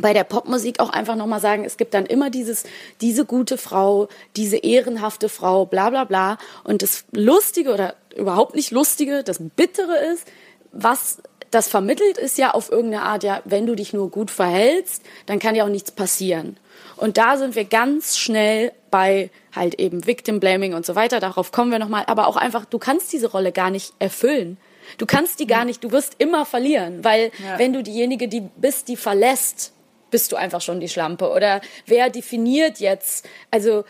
[0.00, 2.64] bei der Popmusik auch einfach nochmal sagen, es gibt dann immer dieses,
[3.00, 6.38] diese gute Frau, diese ehrenhafte Frau, bla bla bla.
[6.64, 10.26] Und das Lustige oder überhaupt nicht Lustige, das Bittere ist,
[10.72, 11.18] was
[11.50, 15.40] das vermittelt ist ja auf irgendeine Art, ja, wenn du dich nur gut verhältst, dann
[15.40, 16.56] kann ja auch nichts passieren.
[16.96, 21.18] Und da sind wir ganz schnell bei halt eben Victim Blaming und so weiter.
[21.18, 22.04] Darauf kommen wir nochmal.
[22.06, 24.58] Aber auch einfach, du kannst diese Rolle gar nicht erfüllen.
[24.98, 27.58] Du kannst die gar nicht, du wirst immer verlieren, weil ja.
[27.58, 29.72] wenn du diejenige, die bist, die verlässt,
[30.10, 31.30] bist du einfach schon die Schlampe.
[31.30, 33.84] Oder wer definiert jetzt, also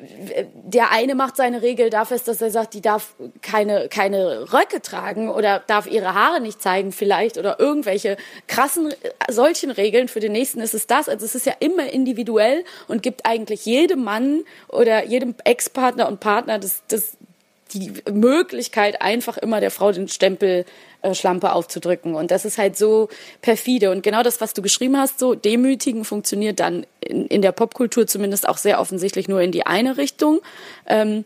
[0.00, 4.82] der eine macht seine Regel da fest, dass er sagt, die darf keine, keine Röcke
[4.82, 8.16] tragen oder darf ihre Haare nicht zeigen vielleicht oder irgendwelche
[8.48, 8.92] krassen
[9.28, 10.08] solchen Regeln.
[10.08, 11.08] Für den nächsten ist es das.
[11.08, 16.20] Also es ist ja immer individuell und gibt eigentlich jedem Mann oder jedem Ex-Partner und
[16.20, 17.16] Partner das, das,
[17.74, 20.64] die Möglichkeit, einfach immer der Frau den Stempel
[21.02, 22.14] äh, Schlampe aufzudrücken.
[22.14, 23.08] Und das ist halt so
[23.42, 23.90] perfide.
[23.90, 28.06] Und genau das, was du geschrieben hast, so demütigen, funktioniert dann in, in der Popkultur
[28.06, 30.40] zumindest auch sehr offensichtlich nur in die eine Richtung.
[30.86, 31.24] Ähm,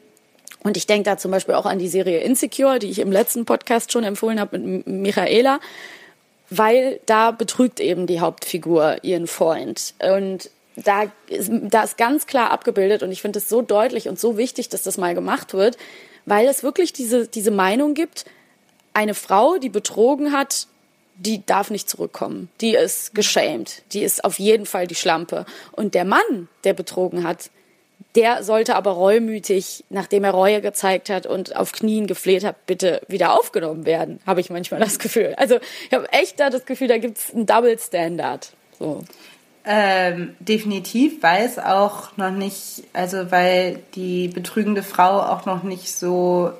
[0.64, 3.44] und ich denke da zum Beispiel auch an die Serie Insecure, die ich im letzten
[3.44, 5.60] Podcast schon empfohlen habe mit Michaela,
[6.50, 9.94] weil da betrügt eben die Hauptfigur ihren Freund.
[10.00, 10.50] Und
[10.84, 14.36] da ist, da ist ganz klar abgebildet und ich finde es so deutlich und so
[14.36, 15.76] wichtig, dass das mal gemacht wird,
[16.28, 18.24] weil es wirklich diese, diese Meinung gibt,
[18.94, 20.66] eine Frau, die betrogen hat,
[21.16, 22.48] die darf nicht zurückkommen.
[22.60, 23.82] Die ist geschämt.
[23.92, 25.46] Die ist auf jeden Fall die Schlampe.
[25.72, 27.50] Und der Mann, der betrogen hat,
[28.14, 33.02] der sollte aber reumütig, nachdem er Reue gezeigt hat und auf Knien gefleht hat, bitte
[33.08, 35.34] wieder aufgenommen werden, habe ich manchmal das Gefühl.
[35.36, 38.52] Also ich habe echt da das Gefühl, da gibt es einen Double Standard.
[38.78, 39.04] So.
[39.70, 45.92] Ähm, definitiv, weil es auch noch nicht, also weil die betrügende Frau auch noch nicht
[45.92, 46.52] so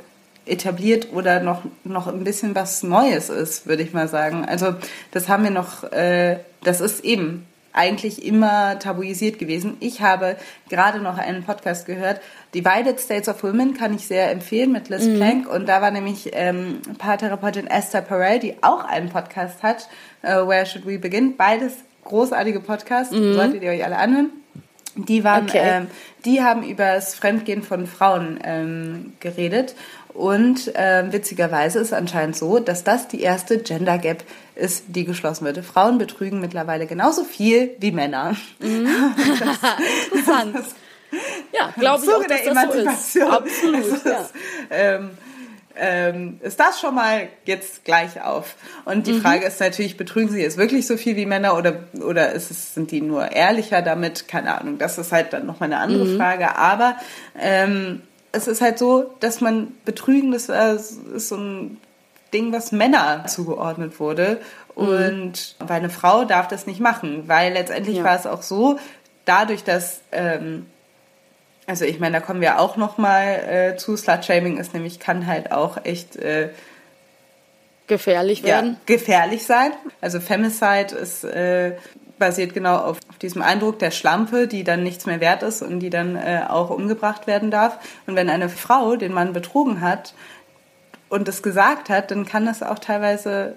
[0.44, 4.44] etabliert oder noch, noch ein bisschen was Neues ist, würde ich mal sagen.
[4.46, 4.74] Also
[5.10, 9.78] das haben wir noch, äh, das ist eben eigentlich immer tabuisiert gewesen.
[9.80, 10.36] Ich habe
[10.68, 12.20] gerade noch einen Podcast gehört,
[12.54, 15.16] Divided States of Women kann ich sehr empfehlen mit Liz mhm.
[15.16, 19.88] Plank und da war nämlich ähm, Paartherapeutin Esther Perel, die auch einen Podcast hat,
[20.20, 21.38] äh, Where Should We Begin?
[21.38, 21.72] Beides
[22.08, 23.34] großartige Podcasts, mhm.
[23.34, 24.30] solltet ihr euch alle anhören.
[24.96, 25.60] Die waren, okay.
[25.62, 25.86] ähm,
[26.24, 29.76] die haben über das Fremdgehen von Frauen ähm, geredet
[30.12, 34.24] und äh, witzigerweise ist anscheinend so, dass das die erste Gender Gap
[34.56, 35.58] ist, die geschlossen wird.
[35.58, 38.34] Frauen betrügen mittlerweile genauso viel wie Männer.
[38.58, 38.88] Mhm.
[40.12, 40.56] Interessant.
[41.52, 43.30] ja, glaube ich auch, dass der das so ist.
[43.30, 43.86] Absolut.
[43.86, 44.28] Ist, ja.
[44.70, 45.10] ähm,
[45.78, 48.56] ähm, ist das schon mal jetzt gleich auf.
[48.84, 49.22] Und die mhm.
[49.22, 52.74] Frage ist natürlich, betrügen sie jetzt wirklich so viel wie Männer oder, oder ist es,
[52.74, 54.28] sind die nur ehrlicher damit?
[54.28, 54.78] Keine Ahnung.
[54.78, 56.16] Das ist halt dann nochmal eine andere mhm.
[56.16, 56.56] Frage.
[56.56, 56.96] Aber
[57.38, 61.78] ähm, es ist halt so, dass man betrügen, das ist so ein
[62.32, 64.40] Ding, was Männer zugeordnet wurde.
[64.76, 64.82] Mhm.
[64.82, 65.68] Und mhm.
[65.68, 68.04] weil eine Frau darf das nicht machen, weil letztendlich ja.
[68.04, 68.78] war es auch so,
[69.24, 70.66] dadurch, dass, ähm,
[71.68, 75.26] also ich meine, da kommen wir auch noch mal äh, zu, Slut-Shaming ist nämlich, kann
[75.26, 76.16] halt auch echt...
[76.16, 76.48] Äh,
[77.86, 78.72] gefährlich werden.
[78.72, 79.72] Ja, gefährlich sein.
[80.00, 81.76] Also Femicide ist äh,
[82.18, 85.80] basiert genau auf, auf, diesem Eindruck der Schlampe, die dann nichts mehr wert ist und
[85.80, 87.78] die dann äh, auch umgebracht werden darf.
[88.06, 90.14] Und wenn eine Frau den Mann betrogen hat
[91.08, 93.54] und es gesagt hat, dann kann das auch teilweise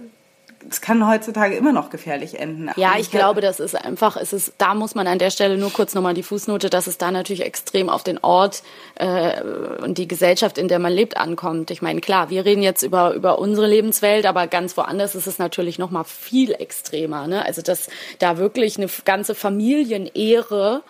[0.70, 2.70] es kann heutzutage immer noch gefährlich enden.
[2.76, 5.72] Ja, ich glaube, das ist einfach, es ist, da muss man an der Stelle nur
[5.72, 8.64] kurz nochmal die Fußnote, dass es da natürlich extrem auf den Ort
[8.96, 9.42] äh,
[9.82, 11.72] und die Gesellschaft, in der man lebt, ankommt.
[11.72, 15.40] Ich meine, klar, wir reden jetzt über, über unsere Lebenswelt, aber ganz woanders ist es
[15.40, 17.28] natürlich nochmal viel extremer.
[17.28, 17.46] Ne?
[17.46, 20.84] Also, dass da wirklich eine ganze Familienehre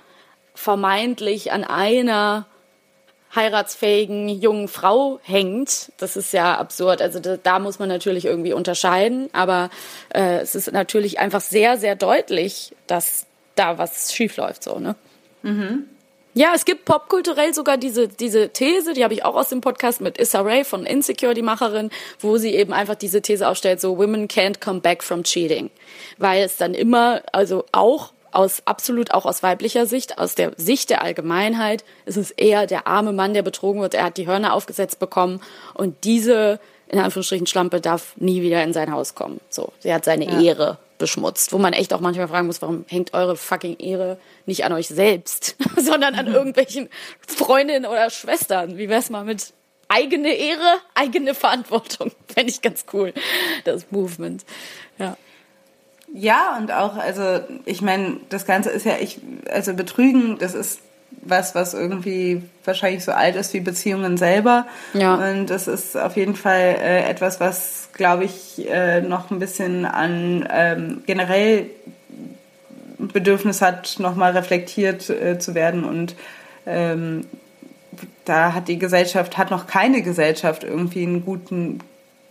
[0.54, 2.46] vermeintlich an einer
[3.36, 5.92] heiratsfähigen jungen Frau hängt.
[5.98, 7.02] Das ist ja absurd.
[7.02, 9.30] Also da, da muss man natürlich irgendwie unterscheiden.
[9.34, 9.70] Aber
[10.14, 14.64] äh, es ist natürlich einfach sehr, sehr deutlich, dass da was schief läuft.
[14.64, 14.96] So, ne?
[15.44, 15.86] Mhm.
[16.34, 20.00] Ja, es gibt popkulturell sogar diese, diese These, die habe ich auch aus dem Podcast
[20.00, 21.90] mit Issa Rae von Insecure, die Macherin,
[22.20, 25.70] wo sie eben einfach diese These aufstellt, so Women can't come back from cheating.
[26.18, 30.90] Weil es dann immer, also auch aus absolut auch aus weiblicher Sicht, aus der Sicht
[30.90, 33.94] der Allgemeinheit, ist es eher der arme Mann, der betrogen wird.
[33.94, 35.42] Er hat die Hörner aufgesetzt bekommen
[35.74, 39.40] und diese in Anführungsstrichen Schlampe darf nie wieder in sein Haus kommen.
[39.50, 40.42] So, sie hat seine ja.
[40.42, 44.66] Ehre beschmutzt, wo man echt auch manchmal fragen muss, warum hängt eure fucking Ehre nicht
[44.66, 46.90] an euch selbst, sondern an irgendwelchen
[47.26, 48.78] Freundinnen oder Schwestern?
[48.78, 49.54] Wie wär's mal mit
[49.88, 52.12] eigene Ehre, eigene Verantwortung.
[52.34, 53.14] Fände ich ganz cool,
[53.64, 54.46] das Movement.
[55.00, 55.18] Ja.
[56.14, 59.20] Ja, und auch, also ich meine, das Ganze ist ja, ich,
[59.50, 60.82] also Betrügen, das ist
[61.24, 64.66] was, was irgendwie wahrscheinlich so alt ist wie Beziehungen selber.
[64.94, 65.16] Ja.
[65.16, 69.86] Und das ist auf jeden Fall äh, etwas, was, glaube ich, äh, noch ein bisschen
[69.86, 71.68] an ähm, generell
[72.98, 75.84] Bedürfnis hat, nochmal reflektiert äh, zu werden.
[75.84, 76.16] Und
[76.66, 77.26] ähm,
[78.26, 81.80] da hat die Gesellschaft, hat noch keine Gesellschaft irgendwie einen guten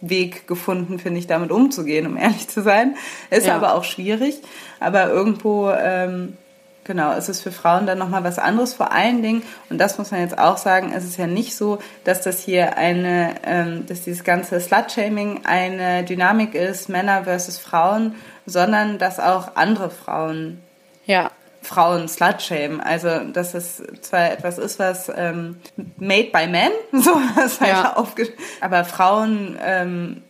[0.00, 2.96] Weg gefunden, finde ich, damit umzugehen, um ehrlich zu sein.
[3.30, 3.56] Ist ja.
[3.56, 4.40] aber auch schwierig.
[4.80, 6.36] Aber irgendwo ähm,
[6.84, 8.74] Genau, es ist für Frauen dann nochmal was anderes.
[8.74, 11.78] Vor allen Dingen, und das muss man jetzt auch sagen, es ist ja nicht so,
[12.02, 18.16] dass das hier eine, ähm, dass dieses ganze Slut-Shaming eine Dynamik ist, Männer versus Frauen,
[18.44, 20.60] sondern dass auch andere Frauen
[21.04, 21.30] ja.
[21.62, 22.80] Frauen slut-shamen.
[22.80, 25.56] Also, dass es zwar etwas ist, was ähm,
[25.98, 27.96] made by men, so was halt ja.
[27.96, 28.28] aufge
[28.60, 30.22] aber Frauen ähm,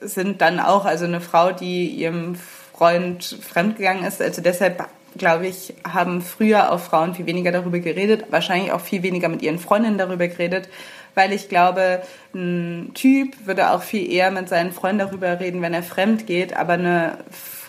[0.00, 5.74] sind dann auch, also eine Frau, die ihrem Freund fremdgegangen ist, also deshalb glaube ich,
[5.84, 9.98] haben früher auch Frauen viel weniger darüber geredet, wahrscheinlich auch viel weniger mit ihren Freundinnen
[9.98, 10.68] darüber geredet,
[11.14, 12.02] weil ich glaube,
[12.34, 16.56] ein Typ würde auch viel eher mit seinen Freunden darüber reden, wenn er fremd geht,
[16.56, 17.18] aber eine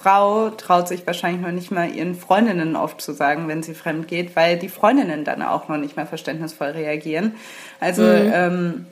[0.01, 4.07] Frau traut sich wahrscheinlich noch nicht mal ihren Freundinnen oft zu sagen, wenn sie fremd
[4.07, 7.35] geht, weil die Freundinnen dann auch noch nicht mal verständnisvoll reagieren.
[7.79, 8.31] Also mhm.
[8.33, 8.85] ähm,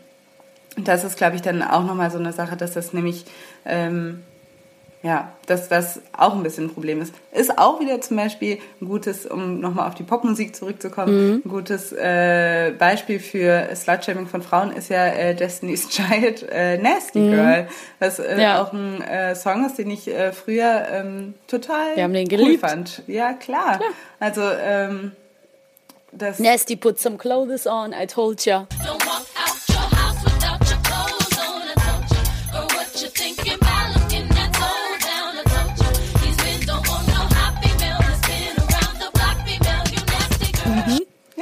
[0.78, 3.26] das ist, glaube ich, dann auch nochmal so eine Sache, dass das nämlich
[3.66, 4.24] ähm,
[5.02, 7.14] ja, dass das auch ein bisschen ein Problem ist.
[7.32, 11.42] Ist auch wieder zum Beispiel ein gutes, um nochmal auf die Popmusik zurückzukommen, mhm.
[11.46, 17.20] ein gutes äh, Beispiel für Slutshaming von Frauen ist ja äh, Destiny's Child äh, Nasty
[17.20, 17.32] mhm.
[17.32, 17.68] Girl,
[18.00, 18.62] was äh, ja.
[18.62, 22.62] auch ein äh, Song ist, den ich äh, früher ähm, total Wir haben den geliebt.
[22.62, 23.04] cool fand.
[23.08, 23.78] Ja, klar.
[23.78, 23.90] klar.
[24.20, 25.14] Also ähm,
[26.12, 28.68] das Nasty put some clothes on, I told ya.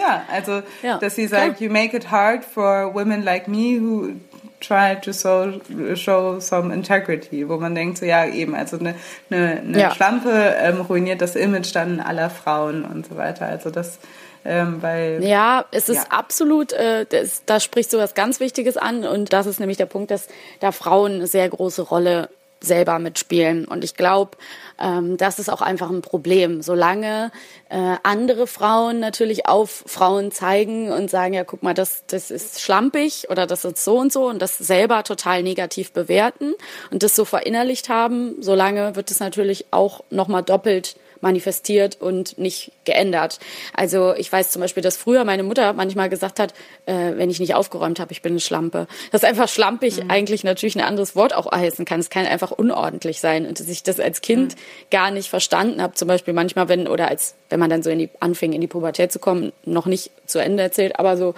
[0.08, 0.98] Ja, also ja.
[1.00, 4.14] dass sie sagt, you make it hard for women like me who
[4.60, 5.62] try to so,
[5.96, 8.96] show some integrity, wo man denkt, so ja eben, also eine,
[9.30, 9.92] eine, eine ja.
[9.92, 13.46] Schlampe ähm, ruiniert das Image dann aller Frauen und so weiter.
[13.46, 14.00] Also das
[14.46, 16.18] ähm, weil ja, es ist ja.
[16.18, 19.88] absolut, äh, das, da sprichst du was ganz Wichtiges an und das ist nämlich der
[19.88, 20.28] Punkt, dass
[20.62, 23.66] da Frauen eine sehr große Rolle selber mitspielen.
[23.66, 24.38] Und ich glaube,
[24.80, 26.62] ähm, das ist auch einfach ein Problem.
[26.62, 27.32] Solange
[27.70, 32.62] äh, andere Frauen natürlich auf Frauen zeigen und sagen, ja, guck mal, das, das ist
[32.62, 36.54] schlampig oder das ist so und so und das selber total negativ bewerten
[36.92, 42.72] und das so verinnerlicht haben, solange wird es natürlich auch nochmal doppelt manifestiert und nicht
[42.86, 43.40] geändert.
[43.74, 46.54] Also ich weiß zum Beispiel, dass früher meine Mutter manchmal gesagt hat,
[46.86, 48.88] äh, wenn ich nicht aufgeräumt habe, ich bin eine Schlampe.
[49.12, 50.10] Dass einfach schlampig mhm.
[50.10, 52.00] eigentlich natürlich ein anderes Wort auch heißen kann.
[52.00, 54.60] Es kann einfach unordentlich sein und dass ich das als Kind mhm.
[54.92, 55.94] gar nicht verstanden habe.
[55.94, 58.68] Zum Beispiel manchmal, wenn oder als wenn man dann so in die anfing in die
[58.68, 61.34] Pubertät zu kommen, noch nicht zu Ende erzählt, aber so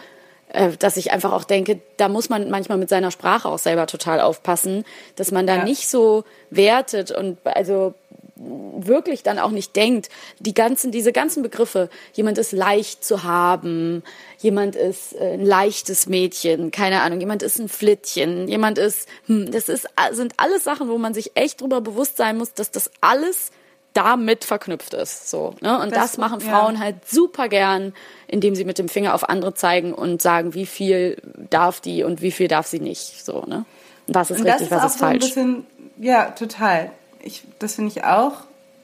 [0.52, 3.86] äh, dass ich einfach auch denke, da muss man manchmal mit seiner Sprache auch selber
[3.86, 4.84] total aufpassen,
[5.16, 5.64] dass man da ja.
[5.64, 7.94] nicht so wertet und also
[8.40, 14.04] wirklich dann auch nicht denkt, die ganzen, diese ganzen Begriffe, jemand ist leicht zu haben,
[14.40, 19.52] jemand ist äh, ein leichtes Mädchen, keine Ahnung, jemand ist ein Flittchen, jemand ist, hm,
[19.52, 22.92] das ist, sind alles Sachen, wo man sich echt drüber bewusst sein muss, dass das
[23.02, 23.52] alles
[23.94, 25.80] damit verknüpft ist, so, ne?
[25.80, 26.82] Und das, das machen Frauen ja.
[26.82, 27.94] halt super gern,
[28.28, 31.18] indem sie mit dem Finger auf andere zeigen und sagen, wie viel
[31.50, 33.66] darf die und wie viel darf sie nicht, so, ne?
[34.06, 35.34] Was ist und richtig, was ist, falsch.
[35.34, 35.64] So
[35.98, 38.34] ja, total ich, das finde ich auch.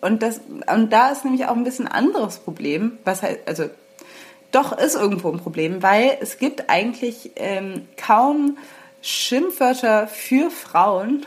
[0.02, 3.66] Und, das, und da ist nämlich auch ein bisschen ein anderes Problem, was halt, also
[4.52, 8.58] doch ist irgendwo ein Problem, weil es gibt eigentlich ähm, kaum
[9.02, 11.26] Schimpfwörter für Frauen,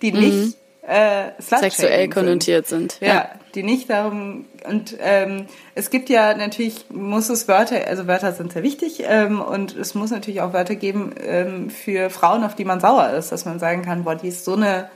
[0.00, 0.20] die mhm.
[0.20, 2.98] nicht äh, sexuell konnotiert sind.
[3.00, 3.06] Ja.
[3.06, 3.30] ja.
[3.54, 8.52] die nicht darum und ähm, es gibt ja natürlich muss es Wörter, also Wörter sind
[8.52, 12.64] sehr wichtig ähm, und es muss natürlich auch Wörter geben ähm, für Frauen, auf die
[12.64, 14.88] man sauer ist, dass man sagen kann, boah, die ist so eine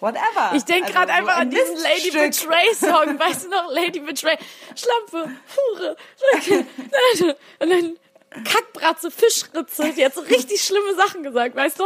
[0.00, 0.52] whatever.
[0.54, 2.10] Ich denke gerade also einfach so an diesen Lady.
[2.10, 3.18] Betray Song.
[3.18, 4.36] Weißt du noch, Lady Betray?
[4.74, 5.96] Schlampe, Hure.
[7.60, 7.96] Und dann
[8.42, 11.84] Kackbratze, Fischritze, die hat so richtig schlimme Sachen gesagt, weißt du?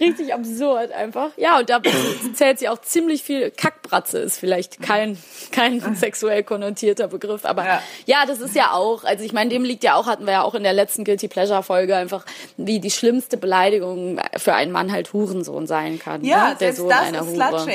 [0.00, 1.30] Richtig absurd einfach.
[1.36, 1.82] Ja, und da
[2.34, 3.50] zählt sie auch ziemlich viel.
[3.50, 5.18] Kackbratze ist vielleicht kein,
[5.52, 7.82] kein sexuell konnotierter Begriff, aber ja.
[8.06, 10.42] ja, das ist ja auch, also ich meine, dem liegt ja auch, hatten wir ja
[10.42, 12.24] auch in der letzten Guilty Pleasure Folge einfach,
[12.56, 16.24] wie die schlimmste Beleidigung für einen Mann halt Hurensohn sein kann.
[16.24, 16.56] Ja, ne?
[16.58, 17.66] der Sohn das einer ist Hure.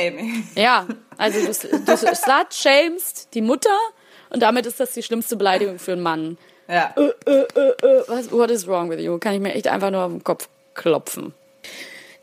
[0.56, 3.78] Ja, also du, du slut-shamest die Mutter
[4.32, 6.38] und damit ist das die schlimmste Beleidigung für einen Mann.
[6.67, 6.93] Ja.
[6.95, 9.17] Äh, äh, äh, äh, was, what is wrong with you?
[9.17, 11.34] Kann ich mir echt einfach nur auf den Kopf klopfen.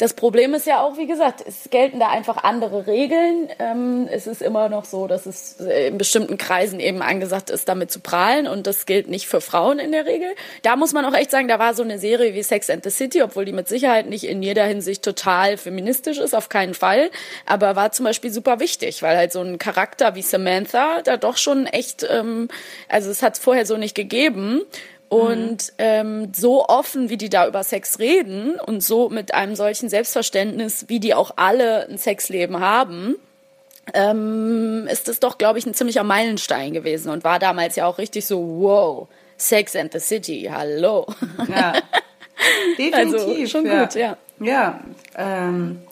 [0.02, 3.48] Das Problem ist ja auch, wie gesagt, es gelten da einfach andere Regeln.
[3.60, 7.92] Ähm, es ist immer noch so, dass es in bestimmten Kreisen eben angesagt ist, damit
[7.92, 10.26] zu prahlen und das gilt nicht für Frauen in der Regel.
[10.62, 12.90] Da muss man auch echt sagen, da war so eine Serie wie Sex and the
[12.90, 17.08] City, obwohl die mit Sicherheit nicht in jeder Hinsicht total feministisch ist, auf keinen Fall,
[17.46, 21.36] aber war zum Beispiel super wichtig, weil halt so ein Charakter wie Samantha da doch
[21.36, 22.48] schon echt, ähm,
[22.88, 24.62] also es hat es vorher so nicht gegeben
[25.12, 29.90] und ähm, so offen, wie die da über Sex reden und so mit einem solchen
[29.90, 33.16] Selbstverständnis, wie die auch alle ein Sexleben haben,
[33.92, 37.98] ähm, ist das doch, glaube ich, ein ziemlicher Meilenstein gewesen und war damals ja auch
[37.98, 41.06] richtig so, wow, Sex and the City, hallo.
[41.46, 41.74] Ja.
[42.78, 43.28] Definitiv.
[43.28, 43.84] Also schon ja.
[43.84, 44.16] gut, ja.
[44.40, 44.80] Ja,
[45.18, 45.82] ähm,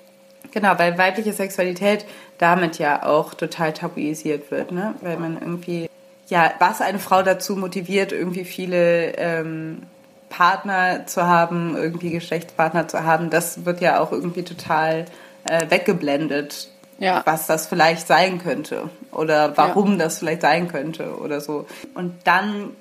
[0.50, 2.06] genau, weil weibliche Sexualität
[2.38, 4.94] damit ja auch total tabuisiert wird, ne?
[5.02, 5.90] Weil man irgendwie,
[6.30, 9.82] ja, was eine Frau dazu motiviert, irgendwie viele ähm,
[10.30, 15.06] Partner zu haben, irgendwie Geschlechtspartner zu haben, das wird ja auch irgendwie total
[15.44, 16.68] äh, weggeblendet,
[17.00, 17.22] Ja.
[17.26, 21.66] was das vielleicht sein könnte oder warum das vielleicht sein könnte oder so.
[21.94, 22.76] Und dann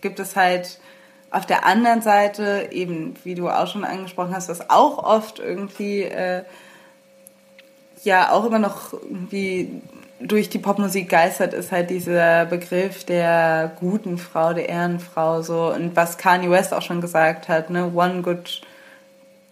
[0.00, 0.78] gibt es halt
[1.30, 6.02] auf der anderen Seite eben, wie du auch schon angesprochen hast, was auch oft irgendwie
[6.02, 6.44] äh,
[8.04, 9.82] ja auch immer noch irgendwie
[10.26, 15.94] durch die Popmusik geistert, ist halt dieser Begriff der guten Frau, der Ehrenfrau so und
[15.96, 18.60] was Kanye West auch schon gesagt hat, ne, one good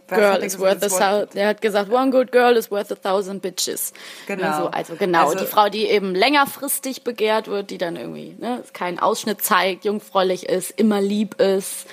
[0.09, 1.37] Girl is worth a thousand.
[1.37, 3.93] Er hat gesagt, one good girl is worth a thousand bitches.
[4.27, 4.45] Genau.
[4.45, 8.61] Also, also genau, Also- die Frau, die eben längerfristig begehrt wird, die dann irgendwie ne,
[8.73, 11.87] keinen Ausschnitt zeigt, jungfräulich ist, immer lieb ist,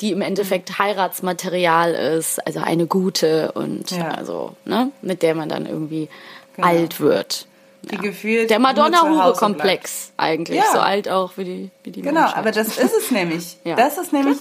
[0.00, 4.08] die im Endeffekt Heiratsmaterial ist, also eine gute und Ja.
[4.12, 6.08] also ne, mit der man dann irgendwie
[6.54, 6.68] Genau.
[6.68, 7.46] alt wird.
[7.86, 10.64] Die gefühlt Der Madonna-Hure-Komplex eigentlich, Ja.
[10.72, 12.36] so alt auch wie die wie die Genau, Menschheit.
[12.38, 13.56] aber das ist es nämlich.
[13.64, 13.76] Ja.
[13.76, 14.38] Das ist nämlich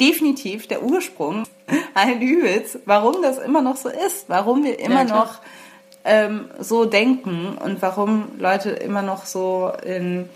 [0.00, 1.44] definitiv der Ursprung
[1.94, 5.34] allen Übels, warum das immer noch so ist, warum wir immer Ja, noch
[6.04, 10.28] ähm, so denken und warum Leute immer noch so in,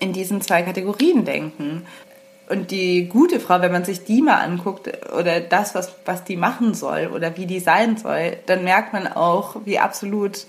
[0.00, 1.86] in diesen zwei Kategorien denken.
[2.48, 6.36] Und die gute Frau, wenn man sich die mal anguckt oder das, was, was die
[6.36, 10.44] machen soll oder wie die sein soll, dann merkt man auch, wie absolut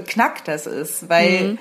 [0.00, 1.58] beknackt das ist, weil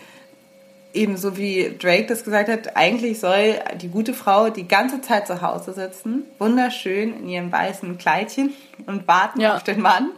[0.94, 5.42] ebenso wie Drake das gesagt hat, eigentlich soll die gute Frau die ganze Zeit zu
[5.42, 8.54] Hause sitzen, wunderschön in ihrem weißen Kleidchen
[8.86, 9.56] und warten Ja.
[9.56, 10.10] auf den Mann.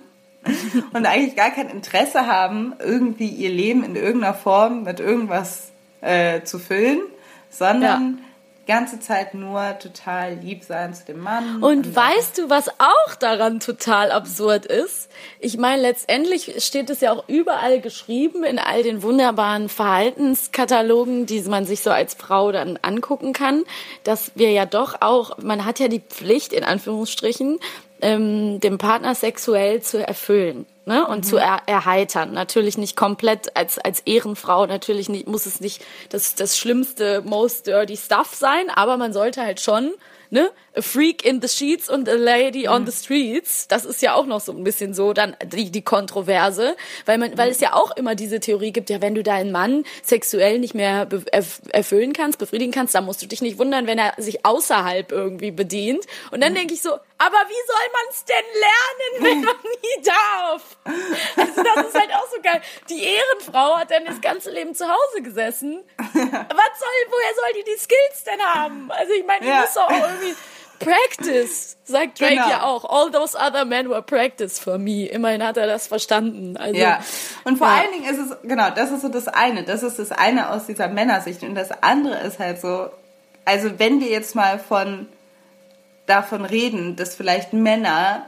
[0.94, 6.44] Und eigentlich gar kein Interesse haben, irgendwie ihr Leben in irgendeiner Form mit irgendwas äh,
[6.44, 7.02] zu füllen,
[7.50, 8.24] sondern die
[8.70, 11.64] ganze Zeit nur total lieb sein zu dem Mann.
[11.64, 15.10] Und weißt du, was auch daran total absurd ist?
[15.40, 21.42] Ich meine, letztendlich steht es ja auch überall geschrieben in all den wunderbaren Verhaltenskatalogen, die
[21.42, 23.64] man sich so als Frau dann angucken kann,
[24.04, 27.60] dass wir ja doch auch, man hat ja die Pflicht, in Anführungsstrichen,
[28.02, 31.08] ähm, dem Partner sexuell zu erfüllen ne?
[31.08, 32.34] und zu er erheitern.
[32.34, 37.68] Natürlich nicht komplett als, als Ehrenfrau, natürlich nicht, muss es nicht das, das schlimmste, most
[37.68, 39.92] dirty stuff sein, aber man sollte halt schon
[40.32, 43.68] ne, a freak in the sheets und a lady on the streets.
[43.68, 47.38] Das ist ja auch noch so ein bisschen so dann die, die Kontroverse, weil man,
[47.38, 50.76] weil es ja auch immer diese Theorie gibt, ja, wenn du deinen Mann sexuell nicht
[50.76, 51.08] mehr
[51.72, 55.52] erfüllen kannst, befriedigen kannst, dann musst du dich nicht wundern, wenn er sich außerhalb irgendwie
[55.52, 56.06] bedient.
[56.32, 60.04] Und dann denke ich so, aber wie soll man es denn lernen, wenn man nie
[60.04, 60.64] darf?
[61.38, 62.62] Also das ist halt auch so geil.
[62.90, 65.84] Die Ehrenfrau hat dann das ganze Leben zu Hause gesessen.
[65.98, 68.90] Was soll, woher soll die die Skills denn haben?
[68.92, 69.62] Also ich meine, die Ja.
[69.62, 70.36] muss doch auch irgendwie
[70.80, 72.50] Practice, sagt Drake Genau.
[72.50, 72.86] ja auch.
[72.86, 75.06] All those other men were practice for me.
[75.08, 76.56] Immerhin hat er das verstanden.
[76.58, 77.02] Also, Ja,
[77.44, 77.80] und vor ja.
[77.82, 79.64] allen Dingen ist es, genau, das ist so das eine.
[79.64, 81.44] Das ist das eine aus dieser Männersicht.
[81.44, 82.90] Und das andere ist halt so,
[83.46, 85.08] also wenn wir jetzt mal von
[86.10, 88.26] davon reden, dass vielleicht Männer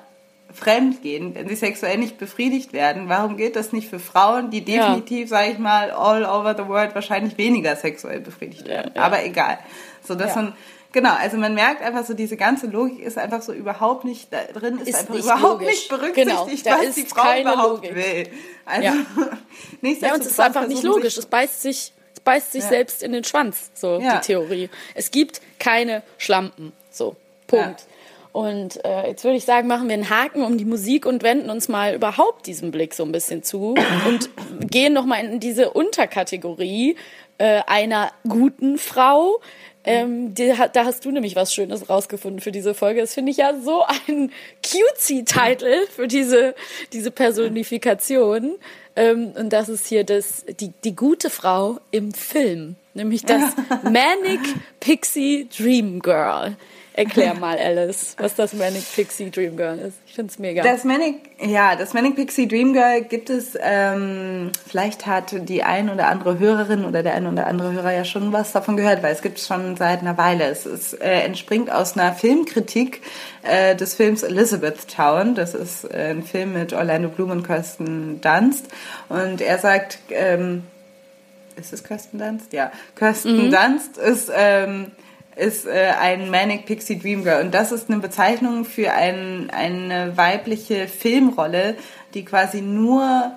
[0.54, 4.60] fremd gehen, wenn sie sexuell nicht befriedigt werden, warum gilt das nicht für Frauen, die
[4.60, 4.88] Ja.
[4.90, 8.92] definitiv, sage ich mal, all over the world wahrscheinlich weniger sexuell befriedigt werden?
[8.96, 9.02] ja.
[9.02, 9.60] Aber egal.
[10.06, 10.42] So dass Ja.
[10.42, 10.54] man
[10.94, 14.40] Genau, also man merkt einfach so, diese ganze Logik ist einfach so überhaupt nicht da
[14.44, 15.68] drin, ist, Ist einfach nicht überhaupt logisch.
[15.70, 16.26] nicht berücksichtigt,
[16.66, 17.96] Genau, da was ist die Frau keine überhaupt Logik.
[17.96, 18.28] will.
[18.66, 18.94] Also, Ja.
[19.82, 21.18] nichtsdestotrotz Ja, und es ist einfach nicht logisch.
[21.18, 22.68] Es beißt sich, es beißt sich Ja.
[22.68, 24.18] selbst in den Schwanz, so Ja.
[24.18, 24.70] die Theorie.
[24.94, 26.74] Es gibt keine Schlampen.
[26.92, 27.16] So,
[27.60, 27.86] Punkt.
[28.34, 31.50] Und äh, jetzt würde ich sagen, machen wir einen Haken um die Musik und wenden
[31.50, 33.76] uns mal überhaupt diesem Blick so ein bisschen zu
[34.08, 34.30] und
[34.72, 36.96] gehen nochmal in diese Unterkategorie
[37.40, 39.42] äh, einer guten Frau.
[39.84, 43.02] Ähm, die, da hast du nämlich was Schönes rausgefunden für diese Folge.
[43.02, 44.32] Das finde ich ja so ein
[44.64, 46.56] cutesy Title für diese,
[46.94, 48.58] diese Personifikation.
[48.96, 53.42] Ähm, und das ist hier das, die, die gute Frau im Film, nämlich das
[53.84, 54.42] Manic
[54.80, 56.56] Pixie Dream Girl.
[56.94, 59.98] Erklär mal, Alice, was das Manic Pixie Dream Girl ist.
[60.06, 60.62] Ich find's mega.
[60.62, 65.90] Das Manic, ja, das Manic Pixie Dream Girl gibt es, ähm, vielleicht hat die ein
[65.90, 69.14] oder andere Hörerin oder der ein oder andere Hörer ja schon was davon gehört, weil
[69.14, 70.46] es gibt es schon seit einer Weile.
[70.46, 73.02] Es ist, äh, entspringt aus einer Filmkritik
[73.44, 75.34] äh, des Films Elizabethtown.
[75.34, 78.66] Das ist äh, ein Film mit Orlando Bloom und Kirsten Dunst.
[79.08, 80.64] Und er sagt, ähm,
[81.56, 82.52] ist es Kirsten Dunst?
[82.52, 83.52] Ja, Kirsten mhm.
[83.52, 84.30] Dunst ist...
[84.36, 84.92] Ähm,
[85.36, 87.44] ist äh, ein Manic Pixie Dream Girl.
[87.44, 91.76] Und das ist eine Bezeichnung für ein, eine weibliche Filmrolle,
[92.14, 93.32] die quasi nur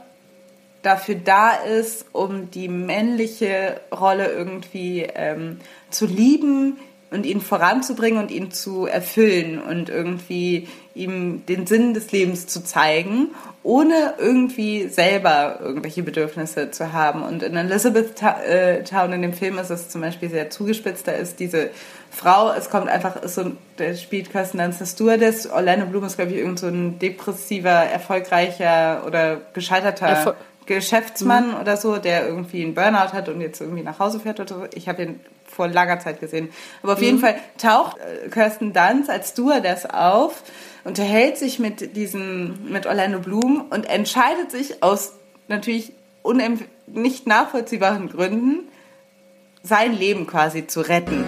[0.82, 6.76] dafür da ist, um die männliche Rolle irgendwie ähm, zu lieben
[7.10, 12.62] und ihn voranzubringen und ihn zu erfüllen und irgendwie ihm den Sinn des Lebens zu
[12.62, 13.30] zeigen,
[13.62, 17.22] ohne irgendwie selber irgendwelche Bedürfnisse zu haben.
[17.22, 21.08] Und in Elizabeth äh, Town in dem Film ist es zum Beispiel sehr zugespitzt.
[21.08, 21.70] Da ist diese
[22.10, 25.48] Frau, es kommt einfach, ist so, der spielt Kirsten Dunst eine Stewardess.
[25.48, 30.34] Orlando Bloom ist, glaube ich, irgend so ein depressiver, erfolgreicher oder gescheiterter Erfol
[30.66, 31.60] Geschäftsmann mhm.
[31.60, 34.66] oder so, der irgendwie einen Burnout hat und jetzt irgendwie nach Hause fährt oder so.
[34.74, 36.48] Ich habe ihn vor langer Zeit gesehen.
[36.82, 37.04] Aber auf mhm.
[37.04, 40.42] jeden Fall taucht äh, Kirsten Dunst als Stewardess auf,
[40.84, 45.14] unterhält sich mit diesem, mit Orlando Bloom und entscheidet sich aus
[45.48, 45.92] natürlich
[46.86, 48.68] nicht nachvollziehbaren Gründen,
[49.62, 51.24] sein Leben quasi zu retten.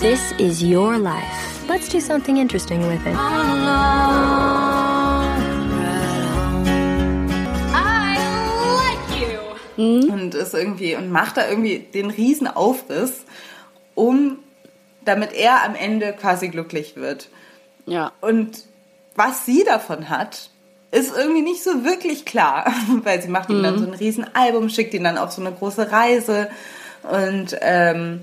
[0.00, 1.24] This is your life.
[1.68, 3.16] Let's do something interesting with it.
[9.76, 10.10] Mhm.
[10.10, 13.24] Und ist irgendwie und macht da irgendwie den riesen Aufriss,
[13.94, 14.38] um
[15.04, 17.28] damit er am Ende quasi glücklich wird.
[17.88, 18.12] Ja.
[18.20, 18.64] Und
[19.14, 20.50] was sie davon hat,
[20.90, 22.72] ist irgendwie nicht so wirklich klar,
[23.04, 23.78] weil sie macht ihm dann mhm.
[23.80, 26.50] so ein riesen Album, schickt ihn dann auf so eine große Reise
[27.02, 28.20] und ähm,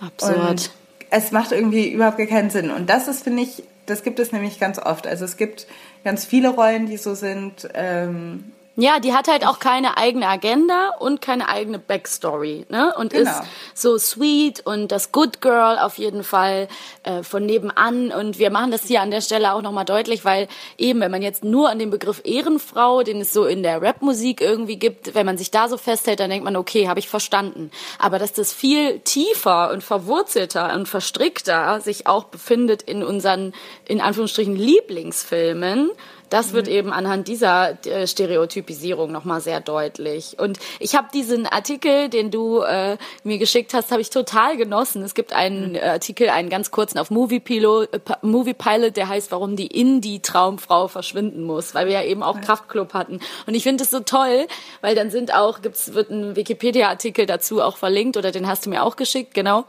[0.00, 0.50] absurd.
[0.50, 0.70] Und
[1.10, 2.70] es macht irgendwie überhaupt gar keinen Sinn.
[2.70, 5.06] Und das ist, finde ich, das gibt es nämlich ganz oft.
[5.06, 5.66] Also es gibt
[6.04, 7.68] ganz viele Rollen, die so sind.
[7.74, 12.92] Ähm, ja, die hat halt auch keine eigene Agenda und keine eigene Backstory, ne?
[12.98, 13.30] Und genau.
[13.30, 13.42] ist
[13.74, 16.68] so sweet und das Good Girl auf jeden Fall
[17.02, 18.12] äh, von nebenan.
[18.12, 20.46] Und wir machen das hier an der Stelle auch nochmal deutlich, weil
[20.76, 24.42] eben, wenn man jetzt nur an den Begriff Ehrenfrau, den es so in der Rapmusik
[24.42, 27.70] irgendwie gibt, wenn man sich da so festhält, dann denkt man, okay, habe ich verstanden.
[27.98, 33.54] Aber dass das viel tiefer und verwurzelter und verstrickter sich auch befindet in unseren,
[33.86, 35.90] in Anführungsstrichen, Lieblingsfilmen,
[36.30, 36.72] das wird mhm.
[36.72, 40.36] eben anhand dieser äh, Stereotypisierung nochmal sehr deutlich.
[40.38, 45.02] Und ich habe diesen Artikel, den du äh, mir geschickt hast, habe ich total genossen.
[45.02, 45.78] Es gibt einen mhm.
[45.82, 50.88] Artikel, einen ganz kurzen auf Movie Pilot, äh, Movie Pilot, der heißt, warum die Indie-Traumfrau
[50.88, 53.20] verschwinden muss, weil wir ja eben auch Kraftclub hatten.
[53.46, 54.46] Und ich finde es so toll,
[54.80, 58.70] weil dann sind auch, gibt's, wird ein Wikipedia-Artikel dazu auch verlinkt oder den hast du
[58.70, 59.64] mir auch geschickt, genau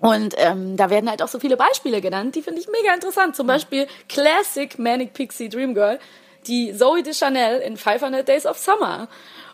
[0.00, 3.36] und ähm, da werden halt auch so viele Beispiele genannt, die finde ich mega interessant.
[3.36, 5.98] Zum Beispiel Classic Manic Pixie Dream Girl,
[6.46, 9.08] die Zoe de Chanel in 500 Days of Summer.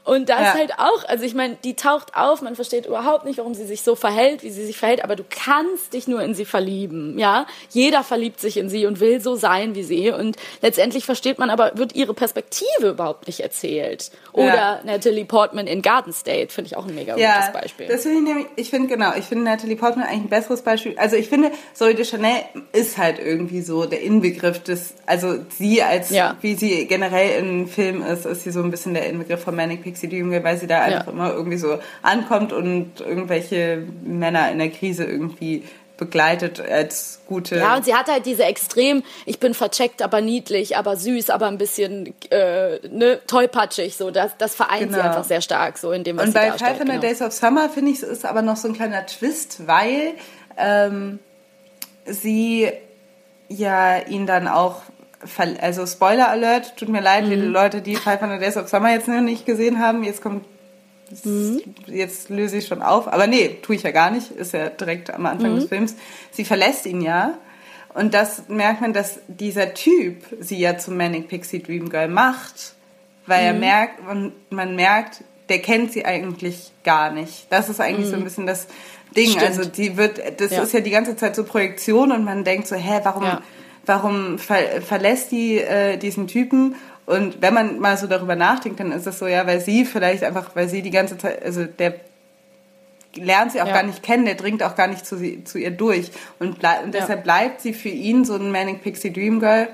[0.07, 0.49] Und da ja.
[0.51, 3.67] ist halt auch, also ich meine, die taucht auf, man versteht überhaupt nicht, warum sie
[3.67, 7.19] sich so verhält, wie sie sich verhält, aber du kannst dich nur in sie verlieben,
[7.19, 7.45] ja?
[7.71, 11.51] Jeder verliebt sich in sie und will so sein wie sie und letztendlich versteht man
[11.51, 14.13] aber, wird ihre Perspektive überhaupt nicht erzählt.
[14.33, 14.81] Oder ja.
[14.85, 17.87] Natalie Portman in Garden State, finde ich auch ein mega ja, gutes Beispiel.
[17.89, 20.97] Das finde ich nämlich, ich finde genau, ich finde Natalie Portman eigentlich ein besseres Beispiel.
[20.99, 25.83] Also ich finde, Zoe de Chanel ist halt irgendwie so der Inbegriff des, also sie
[25.83, 26.37] als, ja.
[26.43, 29.83] wie sie generell im Film ist, ist sie so ein bisschen der Inbegriff von Manic
[29.83, 31.13] Pixie Pixie Dream weil sie da einfach ja.
[31.13, 35.65] immer irgendwie so ankommt und irgendwelche Männer in der Krise irgendwie
[35.97, 37.57] begleitet als gute.
[37.57, 41.47] Ja, und sie hat halt diese extrem, ich bin vercheckt, aber niedlich, aber süß, aber
[41.47, 44.99] ein bisschen äh, ne, tollpatschig, so das, das vereint genau.
[44.99, 47.01] sie einfach sehr stark so in dem, was Und bei Five Hundred genau.
[47.01, 50.13] Days of Summer finde ich, ist aber noch so ein kleiner Twist, weil
[50.59, 51.19] ähm,
[52.05, 52.71] sie
[53.49, 54.83] ja ihn dann auch
[55.61, 57.31] also Spoiler Alert, tut mir leid, mhm.
[57.31, 60.45] die Leute, die 500 Days of Summer jetzt noch nicht gesehen haben, jetzt kommt,
[61.25, 61.61] mhm.
[61.87, 65.13] jetzt löse ich schon auf, aber nee, tue ich ja gar nicht, ist ja direkt
[65.13, 65.57] am Anfang mhm.
[65.57, 65.97] des Films.
[66.31, 67.35] Sie verlässt ihn ja
[67.95, 72.75] und das merkt man, dass dieser Typ sie ja zum Manic Pixie Dream Girl macht,
[73.27, 73.61] weil er mhm.
[73.61, 77.47] merkt, man, man merkt, der kennt sie eigentlich gar nicht.
[77.51, 78.25] Das ist eigentlich so ein mhm.
[78.25, 78.67] bisschen das
[79.17, 79.31] Ding.
[79.31, 79.45] Stimmt.
[79.45, 80.63] Also die wird, das ja.
[80.63, 83.43] ist ja die ganze Zeit so Projektion und man denkt so, hä, warum, ja
[83.87, 86.77] warum ver verlässt die äh, diesen Typen?
[87.07, 90.25] Und wenn man mal so darüber nachdenkt, dann ist es so, ja, weil sie vielleicht
[90.25, 91.95] einfach, weil sie die ganze Zeit, also der
[93.15, 93.75] lernt sie auch ja.
[93.75, 96.11] gar nicht kennen, der dringt auch gar nicht zu, sie, zu ihr durch.
[96.39, 97.23] Und, ble und deshalb ja.
[97.23, 99.69] bleibt sie für ihn so ein Manic Pixie Dream Girl.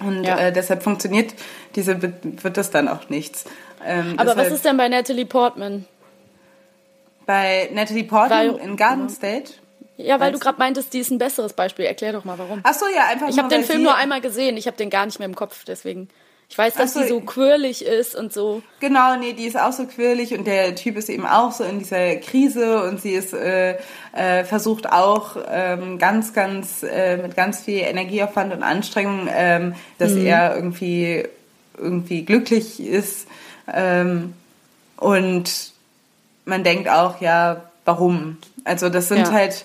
[0.00, 0.38] Und ja.
[0.38, 1.34] äh, deshalb funktioniert
[1.74, 3.44] diese, wird das dann auch nichts.
[3.84, 5.86] Ähm, Aber was deshalb- ist denn bei Natalie Portman?
[7.26, 9.54] bei Natalie Portman Weil- in Garden State?
[9.96, 11.84] Ja, weil du gerade meintest, die ist ein besseres Beispiel.
[11.84, 12.60] Erklär doch mal, warum.
[12.64, 14.56] Ach so, ja, einfach Ich habe den Film nur einmal gesehen.
[14.56, 16.08] Ich habe den gar nicht mehr im Kopf, deswegen.
[16.48, 18.62] Ich weiß, dass Ach so, die so quirlig ist und so.
[18.80, 21.78] Genau, nee, die ist auch so quirlig und der Typ ist eben auch so in
[21.78, 23.78] dieser Krise und sie ist äh,
[24.12, 30.12] äh, versucht auch ähm, ganz, ganz äh, mit ganz viel Energieaufwand und Anstrengung, ähm, dass
[30.12, 31.24] er irgendwie
[31.78, 33.26] irgendwie glücklich ist
[33.72, 34.34] ähm,
[34.96, 35.72] und
[36.44, 38.38] man denkt auch, ja, warum?
[38.64, 39.32] Also das sind Ja.
[39.32, 39.64] halt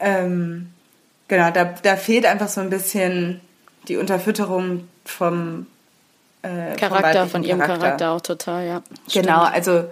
[0.00, 0.70] ähm,
[1.28, 3.40] genau, da, da fehlt einfach so ein bisschen
[3.88, 5.66] die Unterfütterung vom
[6.42, 8.12] äh, Charakter, von ihrem Charakter.
[8.12, 8.82] auch total, ja.
[9.12, 9.84] Genau, also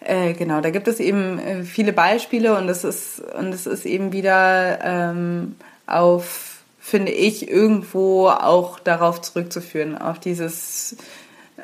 [0.00, 3.84] äh, genau, da gibt es eben äh, viele Beispiele und es ist und es ist
[3.84, 5.56] eben wieder ähm,
[5.86, 10.96] auf, finde ich, irgendwo auch darauf zurückzuführen, auf dieses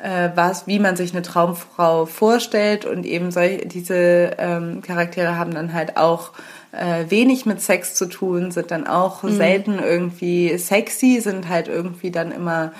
[0.01, 5.53] äh, was, wie man sich eine Traumfrau vorstellt und eben solche, diese ähm, Charaktere haben
[5.53, 6.31] dann halt auch
[6.71, 12.11] äh, wenig mit Sex zu tun, sind dann auch selten irgendwie sexy, sind halt irgendwie
[12.11, 12.73] dann immer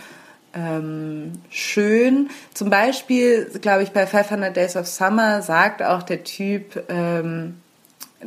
[0.53, 2.29] ähm, schön.
[2.53, 7.55] Zum Beispiel, glaube ich, bei 500 Days of Summer sagt auch der Typ ähm,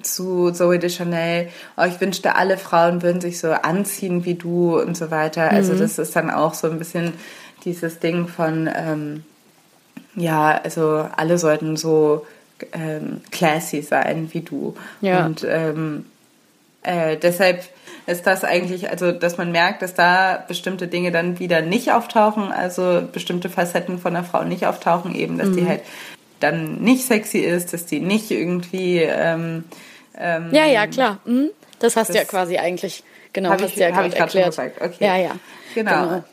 [0.02, 4.78] zu Zoe de Chanel, oh, ich wünschte, alle Frauen würden sich so anziehen wie du
[4.78, 5.50] und so weiter.
[5.50, 7.14] Also das ist dann auch so ein bisschen
[7.68, 9.24] dieses Ding von, ähm,
[10.14, 12.26] ja, also alle sollten so
[12.72, 14.74] ähm, classy sein wie du.
[15.00, 15.26] Ja.
[15.26, 16.06] Und ähm,
[16.82, 17.62] äh, deshalb
[18.06, 22.50] ist das eigentlich, also dass man merkt, dass da bestimmte Dinge dann wieder nicht auftauchen,
[22.50, 25.82] also bestimmte Facetten von der Frau nicht auftauchen, eben, dass die halt
[26.40, 29.64] dann nicht sexy ist, dass die nicht irgendwie ähm,
[30.16, 31.18] ähm, Ja, ja, klar.
[31.26, 31.50] Mhm.
[31.80, 34.46] Das hast du ja quasi eigentlich, genau, hast ich- du ja gerade erklärt.
[34.50, 35.04] gesagt, okay.
[35.04, 35.30] Ja, ja.
[35.74, 36.24] Genau.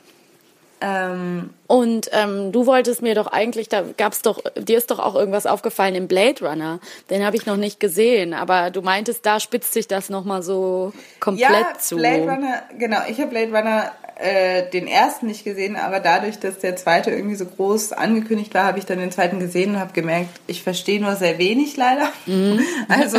[0.86, 5.16] Ähm, Und ähm, du wolltest mir doch eigentlich, da gab's doch, dir ist doch auch
[5.16, 6.80] irgendwas aufgefallen im Blade Runner.
[7.10, 10.94] Den habe ich noch nicht gesehen, aber du meintest, da spitzt sich das nochmal so
[11.20, 11.96] komplett ja, zu.
[11.96, 16.60] Blade Runner, genau, ich habe Blade Runner äh, den ersten nicht gesehen, aber dadurch, dass
[16.60, 19.94] der zweite irgendwie so groß angekündigt war, habe ich dann den zweiten gesehen und habe
[19.94, 22.10] gemerkt, ich verstehe nur sehr wenig leider.
[22.28, 22.60] Mhm.
[22.88, 23.18] Also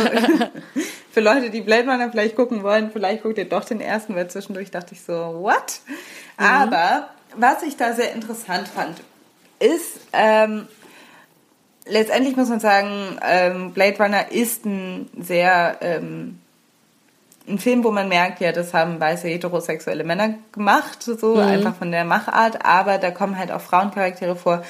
[1.11, 4.29] für Leute, die Blade Runner vielleicht gucken wollen, vielleicht guckt ihr doch den ersten, weil
[4.29, 5.81] zwischendurch dachte ich so, what?
[6.37, 6.45] Mhm.
[6.45, 9.01] Aber was ich da sehr interessant fand,
[9.59, 10.67] ist, ähm,
[11.85, 16.39] letztendlich muss man sagen, ähm, Blade Runner ist ein sehr ähm,
[17.47, 21.91] ein Film, wo man merkt, ja, das haben weiße heterosexuelle Männer gemacht, so einfach von
[21.91, 24.63] der Machart, aber da kommen halt auch Frauencharaktere vor,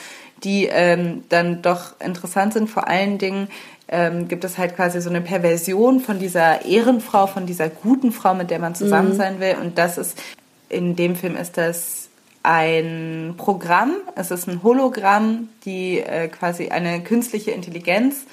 [0.43, 2.69] die ähm, dann doch interessant sind.
[2.69, 3.47] Vor allen Dingen
[3.87, 8.35] ähm, gibt es halt quasi so eine Perversion von dieser Ehrenfrau, von dieser guten Frau,
[8.35, 9.55] mit der man zusammen sein will.
[9.59, 10.21] Und das ist,
[10.69, 12.06] in dem Film ist das
[12.47, 18.25] ein Programm, es ist ein Hologramm, die äh, quasi eine künstliche Intelligenz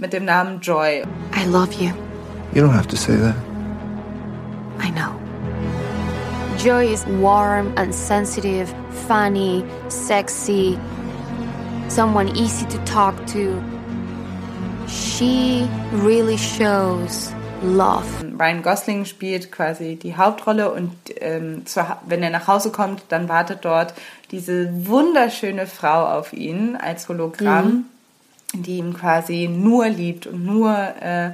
[0.00, 1.02] mit dem Namen Joy.
[1.36, 1.90] I love you.
[2.54, 3.34] You don't have to say that.
[4.80, 5.12] I know.
[6.56, 8.72] Joy is warm and sensitive,
[9.06, 10.78] funny, sexy,
[11.88, 13.62] someone easy to talk to.
[14.88, 18.04] She really shows love.
[18.38, 23.28] Ryan Gosling spielt quasi die Hauptrolle und ähm, zu, wenn er nach Hause kommt, dann
[23.28, 23.94] wartet dort
[24.30, 27.86] diese wunderschöne Frau auf ihn als Hologramm,
[28.52, 31.30] die ihn quasi nur liebt und nur äh,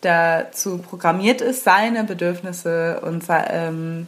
[0.00, 4.06] dazu programmiert ist, seine Bedürfnisse und ähm,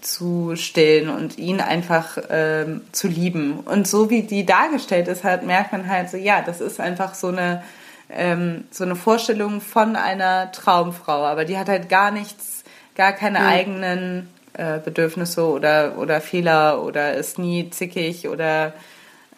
[0.00, 3.60] zu stillen und ihn einfach ähm, zu lieben.
[3.60, 7.14] Und so wie die dargestellt ist, halt, merkt man halt so, ja, das ist einfach
[7.14, 7.62] so eine
[8.10, 13.40] ähm, so eine Vorstellung von einer Traumfrau, aber die hat halt gar nichts, gar keine
[13.40, 18.72] eigenen äh, Bedürfnisse oder, oder Fehler oder ist nie zickig oder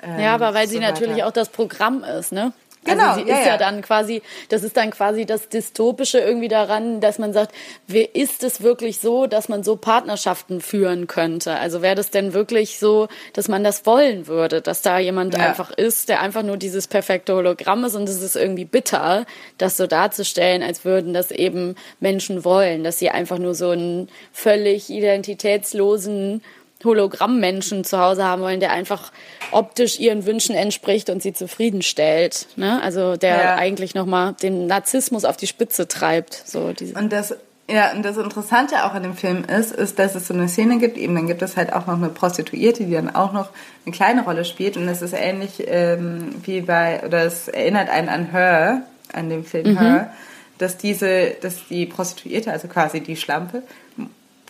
[0.03, 1.27] ähm, Ja, aber weil so sie natürlich weiter.
[1.27, 2.53] auch das Programm ist, ne?
[2.85, 3.57] Genau, also sie ja, ist ja, ja.
[3.59, 7.55] dann quasi, das ist dann quasi das Dystopische irgendwie daran, dass man sagt,
[7.87, 11.57] wer ist es wirklich so, dass man so Partnerschaften führen könnte?
[11.57, 15.41] Also wäre das denn wirklich so, dass man das wollen würde, dass da jemand Ja.
[15.41, 19.27] einfach ist, der einfach nur dieses perfekte Hologramm ist und es ist irgendwie bitter,
[19.59, 24.09] das so darzustellen, als würden das eben Menschen wollen, dass sie einfach nur so einen
[24.33, 26.43] völlig identitätslosen
[26.85, 29.13] Hologrammmenschen zu Hause haben wollen, der einfach
[29.53, 32.47] optisch ihren Wünschen entspricht und sie zufriedenstellt.
[32.57, 32.81] Ne?
[32.83, 33.55] Also der Ja.
[33.57, 36.43] eigentlich nochmal den Narzissmus auf die Spitze treibt.
[36.45, 37.35] So diese Und das,
[37.69, 40.79] ja, und das Interessante auch an dem Film ist, ist, dass es so eine Szene
[40.79, 43.51] gibt, eben dann gibt es halt auch noch eine Prostituierte, die dann auch noch
[43.85, 44.77] eine kleine Rolle spielt.
[44.77, 49.45] Und es ist ähnlich ähm, wie bei, oder es erinnert einen an Her, an dem
[49.45, 50.13] Film Her,
[50.59, 53.63] dass diese, dass die Prostituierte, also quasi die Schlampe,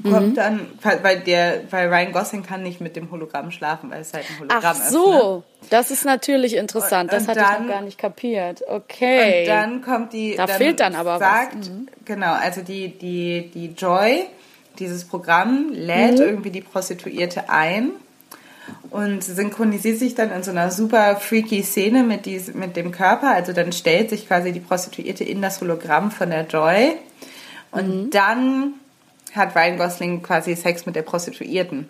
[0.03, 0.67] kommt dann,
[1.03, 4.39] weil der, weil Ryan Gosling kann nicht mit dem Hologramm schlafen, weil es halt ein
[4.41, 4.85] Hologramm Ach ist.
[4.85, 4.91] Ne?
[4.91, 7.11] so, das ist natürlich interessant.
[7.11, 8.63] Und- das und hatte ich dann- noch gar nicht kapiert.
[8.69, 9.41] Okay.
[9.43, 10.35] Und dann kommt die.
[10.37, 11.21] Da dann fehlt dann aber was.
[11.21, 11.71] sagt,
[12.05, 14.25] Genau, also die, die, die Joy,
[14.79, 16.25] dieses Programm, lädt Mhm.
[16.25, 17.91] irgendwie die Prostituierte ein
[18.91, 23.31] und synchronisiert sich dann in so einer super freaky Szene mit, dies, mit dem Körper.
[23.33, 26.93] Also dann stellt sich quasi die Prostituierte in das Hologramm von der Joy.
[27.73, 28.11] Und Mhm.
[28.11, 28.75] dann
[29.35, 31.89] hat Ryan Gosling quasi Sex mit der Prostituierten.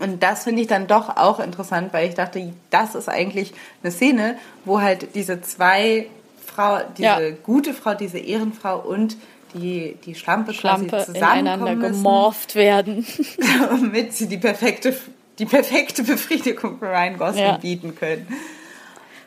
[0.00, 3.90] Und das finde ich dann doch auch interessant, weil ich dachte, das ist eigentlich eine
[3.90, 6.06] Szene, wo halt diese zwei
[6.44, 7.18] Frau, diese Ja.
[7.42, 9.16] gute Frau, diese Ehrenfrau und
[9.54, 13.06] die, die Schlampe, Schlampe quasi ineinander gemorpht werden.
[13.70, 14.94] damit sie die perfekte,
[15.38, 17.56] die perfekte Befriedigung für Ryan Gosling Ja.
[17.56, 18.26] bieten können.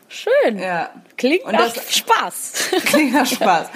[0.08, 0.58] Schön.
[0.58, 0.90] Ja.
[1.16, 2.52] Klingt Und nach das- Spaß.
[2.84, 3.68] Klingt nach Spaß.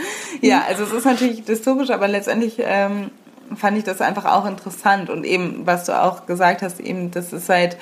[0.43, 3.11] Ja, also es ist natürlich dystopisch, aber letztendlich ähm,
[3.55, 5.11] fand ich das einfach auch interessant.
[5.11, 7.77] Und eben, was du auch gesagt hast, eben, das ist halt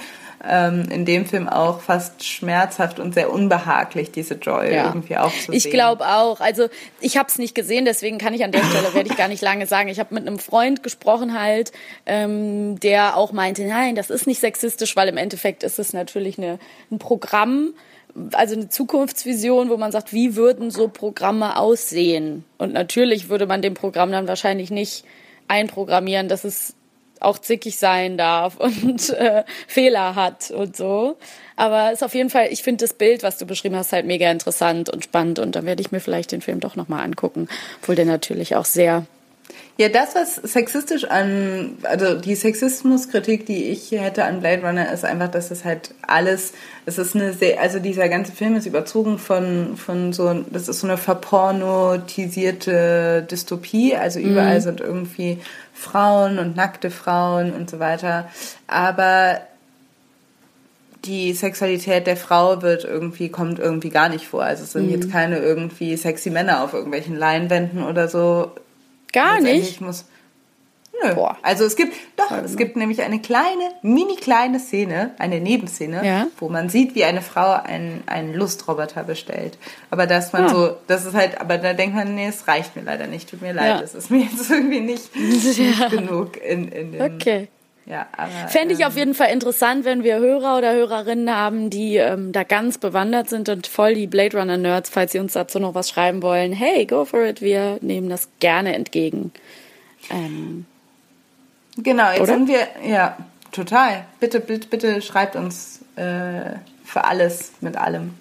[0.47, 4.87] ähm, in dem Film auch fast schmerzhaft und sehr unbehaglich, diese Joy Ja.
[4.87, 6.41] irgendwie auch zu Ich glaube auch.
[6.41, 6.69] Also
[7.01, 9.43] ich habe es nicht gesehen, deswegen kann ich an der Stelle werde ich gar nicht
[9.43, 9.89] lange sagen.
[9.89, 11.73] Ich habe mit einem Freund gesprochen halt,
[12.07, 16.39] ähm, der auch meinte, nein, das ist nicht sexistisch, weil im Endeffekt ist es natürlich
[16.39, 16.59] eine,
[16.91, 17.75] ein Programm,
[18.33, 22.45] also eine Zukunftsvision, wo man sagt, wie würden so Programme aussehen?
[22.59, 25.05] Und natürlich würde man dem Programm dann wahrscheinlich nicht
[25.49, 26.75] einprogrammieren, dass es
[27.21, 31.17] auch zickig sein darf und äh, Fehler hat und so.
[31.57, 34.07] Aber es ist auf jeden Fall, ich finde das Bild, was du beschrieben hast, halt
[34.07, 37.49] mega interessant und spannend und dann werde ich mir vielleicht den Film doch nochmal angucken,
[37.81, 39.07] obwohl der natürlich auch sehr
[39.77, 45.05] Ja, das, was sexistisch an, also die Sexismuskritik, die ich hätte an Blade Runner, ist
[45.05, 46.53] einfach, dass es halt alles,
[46.87, 50.79] es ist eine sehr, also dieser ganze Film ist überzogen von, von so, das ist
[50.79, 55.39] so eine verpornotisierte Dystopie, also überall sind irgendwie
[55.73, 58.29] Frauen und nackte Frauen und so weiter,
[58.69, 59.41] aber
[61.05, 64.45] die Sexualität der Frau wird irgendwie, kommt irgendwie gar nicht vor.
[64.45, 68.53] Also es sind jetzt keine irgendwie sexy Männer auf irgendwelchen Leinwänden oder so.
[69.15, 69.81] Gar nicht.
[69.81, 70.05] Muss,
[71.03, 71.15] nö.
[71.15, 71.37] Boah.
[71.43, 76.27] Also es gibt, doch, es gibt nämlich eine kleine, mini kleine Szene, eine Nebenszene, Ja.
[76.39, 79.57] wo man sieht, wie eine Frau einen, einen Lustroboter bestellt.
[79.91, 80.49] Aber dass man Ah.
[80.49, 83.41] so, das ist halt, aber da denkt man, nee, es reicht mir leider nicht, tut
[83.43, 83.81] mir leid, Ja.
[83.81, 87.49] das ist mir jetzt irgendwie nicht, nicht genug in, in dem, Okay.
[87.87, 91.71] Ja, aber, Fände ich ähm, auf jeden Fall interessant, wenn wir Hörer oder Hörerinnen haben,
[91.71, 95.35] die ähm, da ganz bewandert sind und voll die Blade Runner Nerds, falls sie uns
[95.35, 96.53] dazu noch was schreiben wollen.
[96.53, 99.33] Hey, go for it, wir nehmen das gerne entgegen.
[100.11, 100.67] Ähm,
[101.77, 102.35] Genau, jetzt Oder?
[102.35, 103.17] sind wir, ja,
[103.53, 104.05] total.
[104.21, 108.15] Bitte, bitte, bitte schreibt uns äh, für alles mit allem.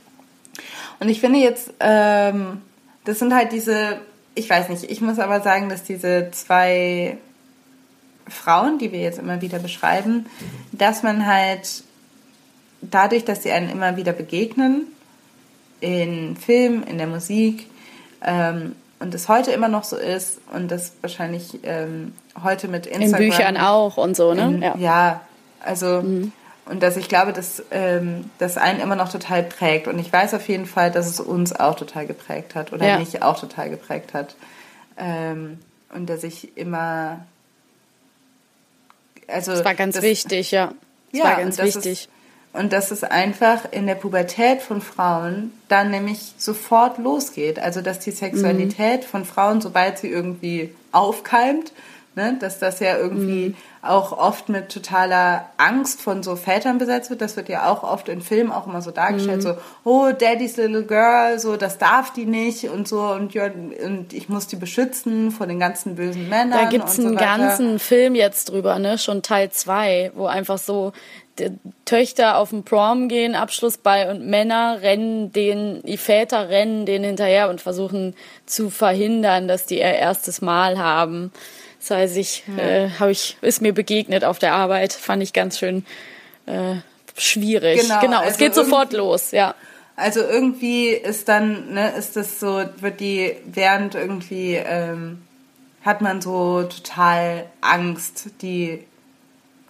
[0.99, 2.61] Und ich finde jetzt, ähm,
[3.05, 3.99] das sind halt diese,
[4.35, 7.17] ich weiß nicht, ich muss aber sagen, dass diese zwei
[8.27, 10.25] Frauen, die wir jetzt immer wieder beschreiben,
[10.71, 11.83] dass man halt
[12.81, 14.87] dadurch, dass sie einen immer wieder begegnen,
[15.79, 17.67] in Film, in der Musik,
[18.21, 23.01] ähm, und es heute immer noch so ist und das wahrscheinlich ähm, heute mit in
[23.01, 24.71] Instagram Büchern auch und so, ne?
[24.73, 25.19] in, ja.
[25.59, 25.97] also
[26.65, 30.33] und dass ich glaube, dass ähm, das einen immer noch total prägt und ich weiß
[30.33, 32.99] auf jeden Fall, dass es uns auch total geprägt hat oder Ja.
[32.99, 34.35] mich auch total geprägt hat
[34.97, 35.59] ähm,
[35.93, 37.25] und dass ich immer
[39.33, 40.73] also Das war ganz das- wichtig, ja.
[41.11, 41.91] Das ja, war ganz und das wichtig.
[42.03, 42.09] Ist,
[42.53, 47.57] und dass es einfach in der Pubertät von Frauen dann nämlich sofort losgeht.
[47.59, 49.07] Also dass die Sexualität Mhm.
[49.07, 51.71] von Frauen, sobald sie irgendwie aufkeimt,
[52.15, 53.55] ne, dass das ja irgendwie Mhm.
[53.81, 57.21] auch oft mit totaler Angst von so Vätern besetzt wird.
[57.21, 59.41] Das wird ja auch oft in Filmen auch immer so dargestellt, Mhm.
[59.41, 64.13] so, oh, Daddy's little girl, so, das darf die nicht und so und, ja, und
[64.13, 66.51] ich muss die beschützen vor den ganzen bösen Männern.
[66.63, 67.25] Da gibt's so einen weiter.
[67.25, 68.97] ganzen Film jetzt drüber, ne?
[68.97, 70.93] Schon Teil 2, wo einfach so
[71.85, 77.49] Töchter auf den Prom gehen, Abschlussball und Männer rennen den, die Väter rennen denen hinterher
[77.49, 81.31] und versuchen zu verhindern, dass die ihr erstes Mal haben.
[81.83, 85.59] Das heißt, ich, äh, habe ich, ist mir begegnet auf der Arbeit, fand ich ganz
[85.59, 85.85] schön
[86.45, 86.75] äh,
[87.17, 87.81] schwierig.
[87.81, 89.53] Genau, Genau, es also geht sofort los, ja.
[89.97, 95.23] Also irgendwie ist dann, ne, ist das so, wird die, während irgendwie ähm,
[95.83, 98.85] hat man so total Angst, die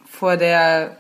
[0.07, 0.95] vor der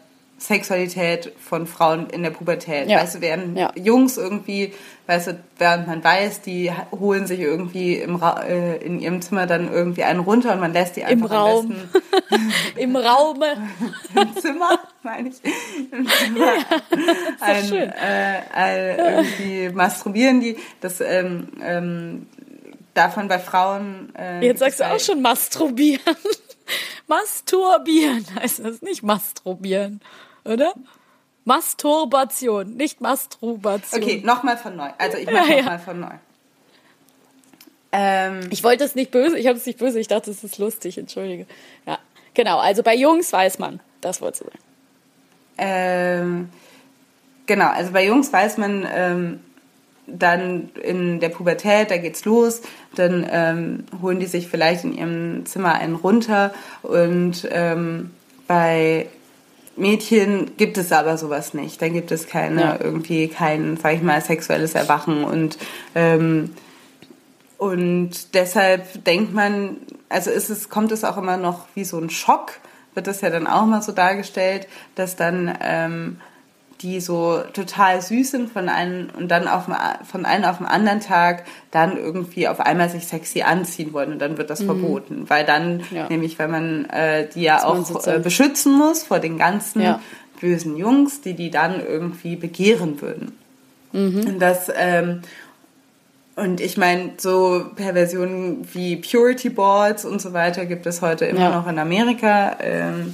[0.47, 2.89] Sexualität von Frauen in der Pubertät.
[2.89, 2.99] Ja.
[3.01, 3.71] Weißt du, während Ja.
[3.75, 4.73] Jungs irgendwie,
[5.07, 9.47] weißt du, während man weiß, die holen sich irgendwie im Ra äh, in ihrem Zimmer
[9.47, 11.65] dann irgendwie einen runter und man lässt die Im einfach Raum.
[11.65, 13.53] am besten Im Raume.
[14.15, 15.35] im Zimmer, meine ich,
[15.91, 16.51] im Zimmer
[17.39, 17.89] ein, schön.
[17.89, 20.57] äh, ein, irgendwie masturbieren die.
[20.81, 22.27] Das ähm, ähm,
[22.93, 24.13] davon bei Frauen.
[24.17, 26.01] Äh, Jetzt sagst du auch schon masturbieren.
[27.07, 30.01] Masturbieren heißt das, nicht masturbieren,
[30.45, 30.73] oder?
[31.45, 34.01] Masturbation, nicht Masturbation.
[34.01, 34.89] Okay, nochmal von neu.
[34.97, 35.61] Also ich mache Ja, ja.
[35.63, 36.13] nochmal von neu.
[37.91, 40.57] Ähm, Ich wollte es nicht böse, ich habe es nicht böse, ich dachte, es ist
[40.57, 41.45] lustig, entschuldige.
[41.85, 41.99] Ja,
[42.33, 44.59] genau, also bei Jungs weiß man, das wolltest du sagen.
[45.57, 46.49] Ähm,
[47.45, 49.39] genau, also bei Jungs weiß man ähm,
[50.07, 52.61] dann in der Pubertät, da geht's los,
[52.95, 58.11] dann ähm, holen die sich vielleicht in ihrem Zimmer einen runter und ähm,
[58.47, 59.07] bei
[59.75, 61.81] Mädchen gibt es aber sowas nicht.
[61.81, 62.79] Da gibt es keine Ja.
[62.79, 65.57] irgendwie kein, sag ich mal, sexuelles Erwachen und
[65.95, 66.51] ähm,
[67.57, 69.77] und deshalb denkt man,
[70.09, 72.59] also ist es, kommt es auch immer noch wie so ein Schock,
[72.93, 76.19] wird das ja dann auch mal so dargestellt, dass dann ähm,
[76.83, 79.75] die so total süß sind von einem und dann auf dem,
[80.05, 84.19] von einem auf den anderen Tag dann irgendwie auf einmal sich sexy anziehen wollen und
[84.19, 85.83] dann wird das verboten, weil dann Mhm.
[85.91, 86.07] Ja.
[86.09, 89.99] nämlich, weil man äh, die ja man auch äh, beschützen muss vor den ganzen Ja.
[90.41, 93.31] bösen Jungs, die die dann irgendwie begehren würden.
[93.93, 94.27] Mhm.
[94.27, 95.21] Und das ähm,
[96.35, 101.39] und ich meine, so Perversionen wie Purity Boards und so weiter gibt es heute immer
[101.41, 101.49] Ja.
[101.51, 103.13] noch in Amerika ähm,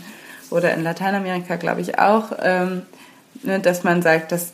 [0.49, 2.84] oder in Lateinamerika, glaube ich auch, ähm,
[3.43, 4.51] ne, dass man sagt, dass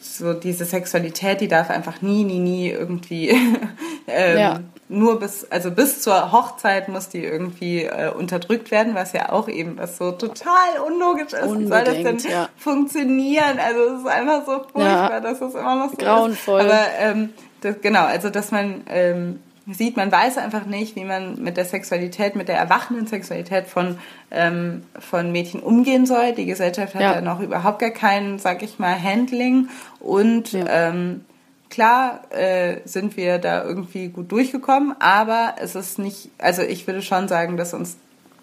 [0.00, 3.28] so diese Sexualität, die darf einfach nie, nie, nie irgendwie
[4.06, 4.60] ähm, Ja.
[4.88, 9.48] nur bis, also bis zur Hochzeit muss die irgendwie äh, unterdrückt werden, was ja auch
[9.48, 11.58] eben was so total unlogisch ist.
[11.58, 12.48] Wie soll das denn Unbedingt, ja.
[12.58, 13.58] funktionieren?
[13.58, 15.20] Also es ist einfach so furchtbar, Ja.
[15.20, 16.60] dass es immer noch so Grauenvoll.
[16.60, 16.66] ist.
[16.66, 17.30] Aber ähm,
[17.62, 19.40] das, genau, also dass man ähm,
[19.74, 23.98] sieht, man weiß einfach nicht, wie man mit der Sexualität, mit der erwachenden Sexualität von,
[24.30, 26.32] ähm, von Mädchen umgehen soll.
[26.34, 27.14] Die Gesellschaft hat Ja.
[27.14, 29.68] ja, noch überhaupt gar kein, sag ich mal, Handling.
[30.00, 30.64] Und Ja.
[30.68, 31.24] ähm,
[31.68, 37.02] klar äh, sind wir da irgendwie gut durchgekommen, aber es ist nicht, also ich würde
[37.02, 37.96] schon sagen, dass uns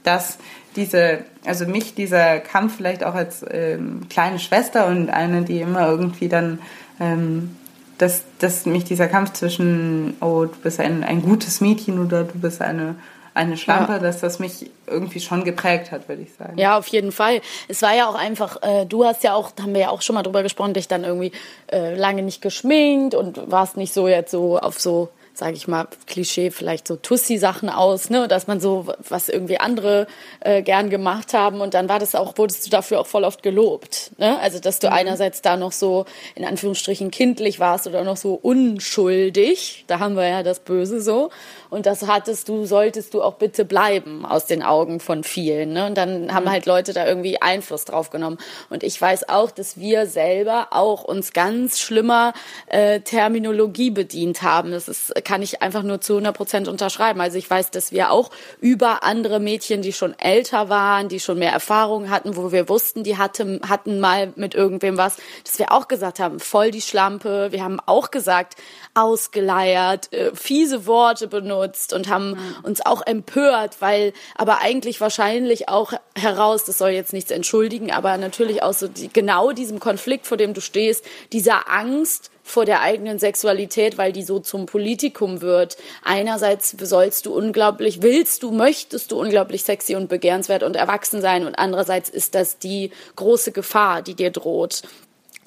[0.04, 0.38] dass
[0.78, 5.86] diese, also mich dieser Kampf vielleicht auch als ähm, kleine Schwester und eine, die immer
[5.90, 6.60] irgendwie dann,
[7.02, 7.58] ähm,
[7.98, 12.40] dass, dass mich dieser Kampf zwischen, oh, du bist ein, ein gutes Mädchen oder du
[12.40, 12.96] bist eine,
[13.34, 14.00] eine Schlampe, Ja.
[14.00, 16.58] dass das mich irgendwie schon geprägt hat, würde ich sagen.
[16.58, 17.42] Ja, auf jeden Fall.
[17.68, 20.02] Es war ja auch einfach, äh, du hast ja auch, da haben wir ja auch
[20.02, 21.32] schon mal drüber gesprochen, dich dann irgendwie
[21.72, 25.88] äh, lange nicht geschminkt und warst nicht so jetzt so auf so, sage ich mal,
[26.08, 30.08] Klischee, vielleicht so Tussi-Sachen aus, ne, dass man so, was irgendwie andere
[30.40, 31.62] äh, gern gemacht haben.
[31.62, 34.80] Und dann war das auch, wurdest du dafür auch voll oft gelobt, ne, also dass
[34.80, 40.16] du einerseits da noch so, in Anführungsstrichen, kindlich warst oder noch so unschuldig, da haben
[40.16, 41.30] wir ja das Böse so.
[41.70, 45.86] Und das hattest du, solltest du auch bitte bleiben aus den Augen von vielen, ne,
[45.86, 48.38] und dann haben halt Leute da irgendwie Einfluss drauf genommen.
[48.70, 52.34] Und ich weiß auch, dass wir selber auch uns ganz schlimmer
[52.68, 57.38] äh, Terminologie bedient haben, das ist, kann ich einfach nur zu 100 Prozent unterschreiben, also
[57.38, 61.52] ich weiß, dass wir auch über andere Mädchen, die schon älter waren, die schon mehr
[61.52, 65.90] Erfahrung hatten, wo wir wussten, die hatten, hatten mal mit irgendwem was, dass wir auch
[65.90, 68.56] gesagt haben, voll die Schlampe, wir haben auch gesagt,
[68.94, 75.92] ausgeleiert, äh, fiese Worte benutzt und haben uns auch empört, weil aber eigentlich wahrscheinlich auch
[76.16, 80.38] heraus, das soll jetzt nichts entschuldigen, aber natürlich auch so die, genau diesem Konflikt, vor
[80.38, 81.04] dem du stehst,
[81.34, 85.78] dieser Angst vor der eigenen Sexualität, weil die so zum Politikum wird.
[86.04, 91.46] Einerseits sollst du unglaublich, willst du, möchtest du unglaublich sexy und begehrenswert und erwachsen sein
[91.46, 94.84] und andererseits ist das die große Gefahr, die dir droht.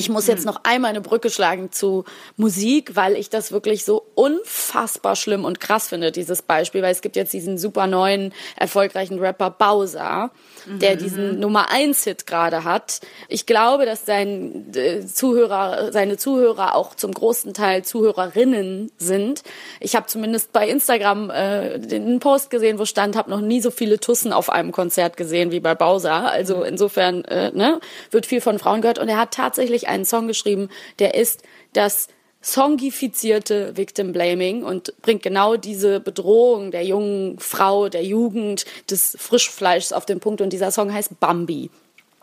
[0.00, 2.04] Ich muss jetzt noch einmal eine Brücke schlagen zu
[2.38, 7.02] Musik, weil ich das wirklich so unfassbar schlimm und krass finde, dieses Beispiel, weil es
[7.02, 10.30] gibt jetzt diesen super neuen, erfolgreichen Rapper Bowser,
[10.66, 13.00] der diesen Nummer eins Hit gerade hat.
[13.28, 19.42] Ich glaube, dass sein äh, Zuhörer, seine Zuhörer auch zum großen Teil Zuhörerinnen sind.
[19.80, 23.70] Ich habe zumindest bei Instagram äh, den Post gesehen, wo stand, habe noch nie so
[23.70, 26.30] viele Tussen auf einem Konzert gesehen wie bei Bowser.
[26.32, 27.80] Also insofern äh, ne,
[28.10, 30.68] wird viel von Frauen gehört und er hat tatsächlich einen Song geschrieben,
[30.98, 32.08] der ist das
[32.42, 39.92] songifizierte Victim Blaming und bringt genau diese Bedrohung der jungen Frau, der Jugend, des Frischfleischs
[39.92, 41.70] auf den Punkt und dieser Song heißt Bambi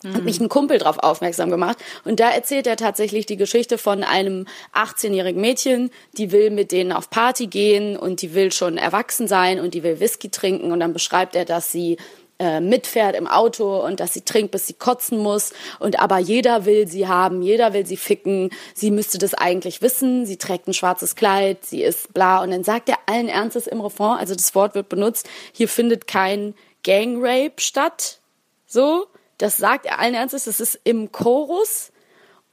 [0.05, 1.77] hat mich ein Kumpel drauf aufmerksam gemacht.
[2.05, 6.91] Und da erzählt er tatsächlich die Geschichte von einem 18-jährigen Mädchen, die will mit denen
[6.91, 10.71] auf Party gehen und die will schon erwachsen sein und die will Whisky trinken.
[10.71, 11.97] Und dann beschreibt er, dass sie
[12.39, 15.53] äh, mitfährt im Auto und dass sie trinkt, bis sie kotzen muss.
[15.79, 18.51] Und aber jeder will sie haben, jeder will sie ficken.
[18.73, 20.25] Sie müsste das eigentlich wissen.
[20.25, 22.43] Sie trägt ein schwarzes Kleid, sie ist bla.
[22.43, 26.07] Und dann sagt er allen Ernstes im Refrain, also das Wort wird benutzt, hier findet
[26.07, 28.19] kein Gangrape statt.
[28.65, 29.07] So,
[29.37, 31.91] das sagt er allen Ernstes, das ist im Chorus.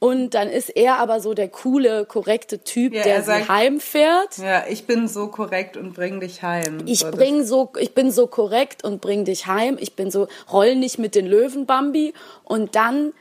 [0.05, 3.51] Und dann ist er aber so der coole, korrekte Typ, Ja, der er sagt- sie
[3.51, 4.37] heimfährt.
[4.37, 6.79] Ja, ich bin so korrekt und bring dich heim.
[6.85, 9.77] Ich So, bring so, ich bin so korrekt und bring dich heim.
[9.79, 12.13] Ich bin so, roll nicht mit den Löwen, Bambi.
[12.43, 13.13] Und dann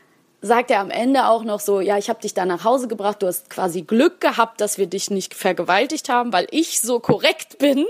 [0.43, 3.23] sagt er am Ende auch noch so, ja, ich habe dich da nach Hause gebracht.
[3.23, 7.59] Du hast quasi Glück gehabt, dass wir dich nicht vergewaltigt haben, weil ich so korrekt
[7.59, 7.87] bin.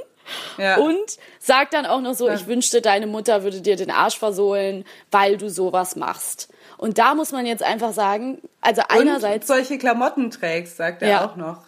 [0.59, 0.77] Ja.
[0.79, 4.85] Und sagt dann auch noch so, ich wünschte, deine Mutter würde dir den Arsch versohlen,
[5.11, 6.49] weil du sowas machst.
[6.77, 11.09] Und da muss man jetzt einfach sagen, also einerseits und solche Klamotten trägst, sagt er
[11.09, 11.27] Ja.
[11.27, 11.63] auch noch.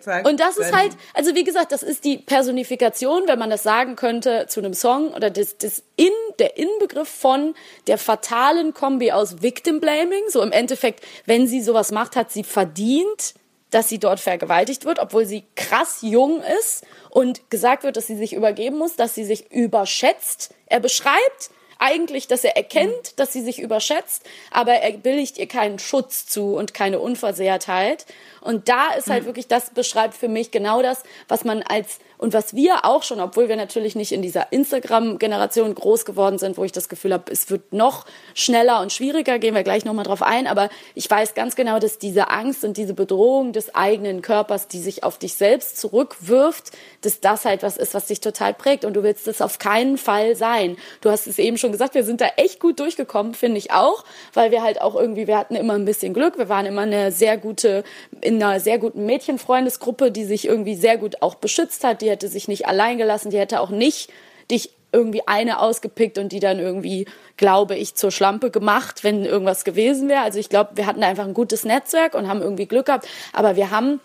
[0.00, 3.62] Sagt Und das ist halt, also wie gesagt, das ist die Personifikation, wenn man das
[3.62, 7.54] sagen könnte, zu einem Song oder das, das in, der Inbegriff von
[7.86, 10.22] der fatalen Kombi aus Victim Blaming.
[10.28, 13.34] So im Endeffekt, wenn sie sowas macht, hat sie verdient,
[13.70, 18.16] dass sie dort vergewaltigt wird, obwohl sie krass jung ist und gesagt wird, dass sie
[18.16, 20.54] sich übergeben muss, dass sie sich überschätzt.
[20.66, 25.78] Er beschreibt eigentlich, dass er erkennt, dass sie sich überschätzt, aber er billigt ihr keinen
[25.78, 28.06] Schutz zu und keine Unversehrtheit.
[28.40, 32.32] Und da ist halt wirklich, das beschreibt für mich genau das, was man als, und
[32.32, 36.64] was wir auch schon, obwohl wir natürlich nicht in dieser Instagram-Generation groß geworden sind, wo
[36.64, 40.22] ich das Gefühl habe, es wird noch schneller und schwieriger, gehen wir gleich nochmal drauf
[40.22, 44.68] ein, aber ich weiß ganz genau, dass diese Angst und diese Bedrohung des eigenen Körpers,
[44.68, 48.84] die sich auf dich selbst zurückwirft, dass das halt was ist, was dich total prägt.
[48.84, 50.76] Und du willst es auf keinen Fall sein.
[51.00, 54.04] Du hast es eben schon gesagt, wir sind da echt gut durchgekommen, finde ich auch,
[54.32, 57.12] weil wir halt auch irgendwie, wir hatten immer ein bisschen Glück, wir waren immer eine
[57.12, 57.84] sehr gute,
[58.20, 62.28] in einer sehr guten Mädchenfreundesgruppe, die sich irgendwie sehr gut auch beschützt hat, die hätte
[62.28, 64.10] sich nicht allein gelassen, die hätte auch nicht
[64.48, 69.64] dich irgendwie eine ausgepickt und die dann irgendwie, glaube ich, zur Schlampe gemacht, wenn irgendwas
[69.64, 70.22] gewesen wäre.
[70.22, 73.56] Also ich glaube, wir hatten einfach ein gutes Netzwerk und haben irgendwie Glück gehabt, aber
[73.56, 74.00] wir haben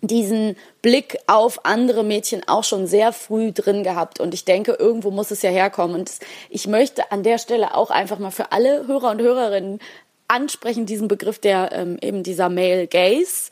[0.00, 4.18] diesen Blick auf andere Mädchen auch schon sehr früh drin gehabt.
[4.18, 5.94] Und ich denke, irgendwo muss es ja herkommen.
[5.94, 6.10] Und
[6.48, 9.78] ich möchte an der Stelle auch einfach mal für alle Hörer und Hörerinnen
[10.26, 13.50] ansprechen, diesen Begriff der ähm, eben dieser Male Gaze.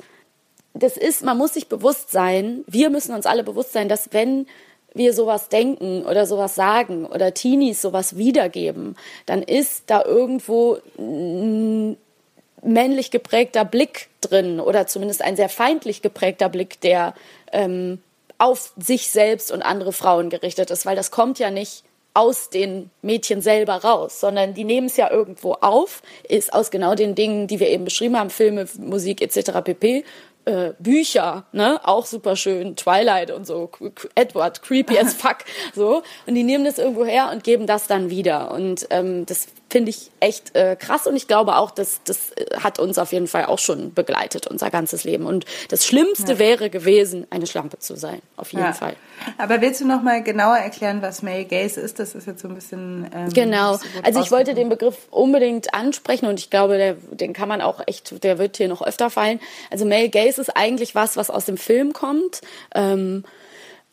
[0.75, 4.47] Das ist, man muss sich bewusst sein, wir müssen uns alle bewusst sein, dass wenn
[4.95, 8.97] wir sowas denken oder sowas sagen oder Teenies sowas wiedergeben,
[9.27, 11.97] dann ist da irgendwo ein
[12.63, 17.15] männlich geprägter Blick drin oder zumindest ein sehr feindlich geprägter Blick, der
[17.53, 18.01] ähm,
[18.39, 22.91] auf sich selbst und andere Frauen gerichtet ist, weil das kommt ja nicht aus den
[23.03, 27.47] Mädchen selber raus, sondern die nehmen es ja irgendwo auf, ist aus genau den Dingen,
[27.47, 29.53] die wir eben beschrieben haben, Filme, Musik etc.
[29.63, 30.05] pp.
[30.47, 33.71] Äh, Bücher, ne, auch super schön, Twilight und so,
[34.15, 35.39] Edward, creepy as fuck,
[35.75, 38.51] so, und die nehmen das irgendwo her und geben das dann wieder.
[38.51, 42.57] Und ähm, das finde ich echt äh, krass und ich glaube auch, dass das äh,
[42.63, 46.69] hat uns auf jeden Fall auch schon begleitet, unser ganzes Leben und das Schlimmste wäre
[46.71, 48.73] gewesen, eine Schlampe zu sein, auf jeden Ja.
[48.73, 48.97] Fall.
[49.39, 51.99] Aber willst du noch mal genauer erklären, was Male Gaze ist?
[51.99, 53.09] Das ist jetzt so ein bisschen.
[53.15, 53.75] Ähm, Genau.
[53.77, 57.61] so Also ich wollte den Begriff unbedingt ansprechen und ich glaube, der, den kann man
[57.61, 59.41] auch echt, der wird hier noch öfter fallen.
[59.71, 62.41] Also Male Gaze ist eigentlich was, was aus dem Film kommt.
[62.75, 63.25] Ähm,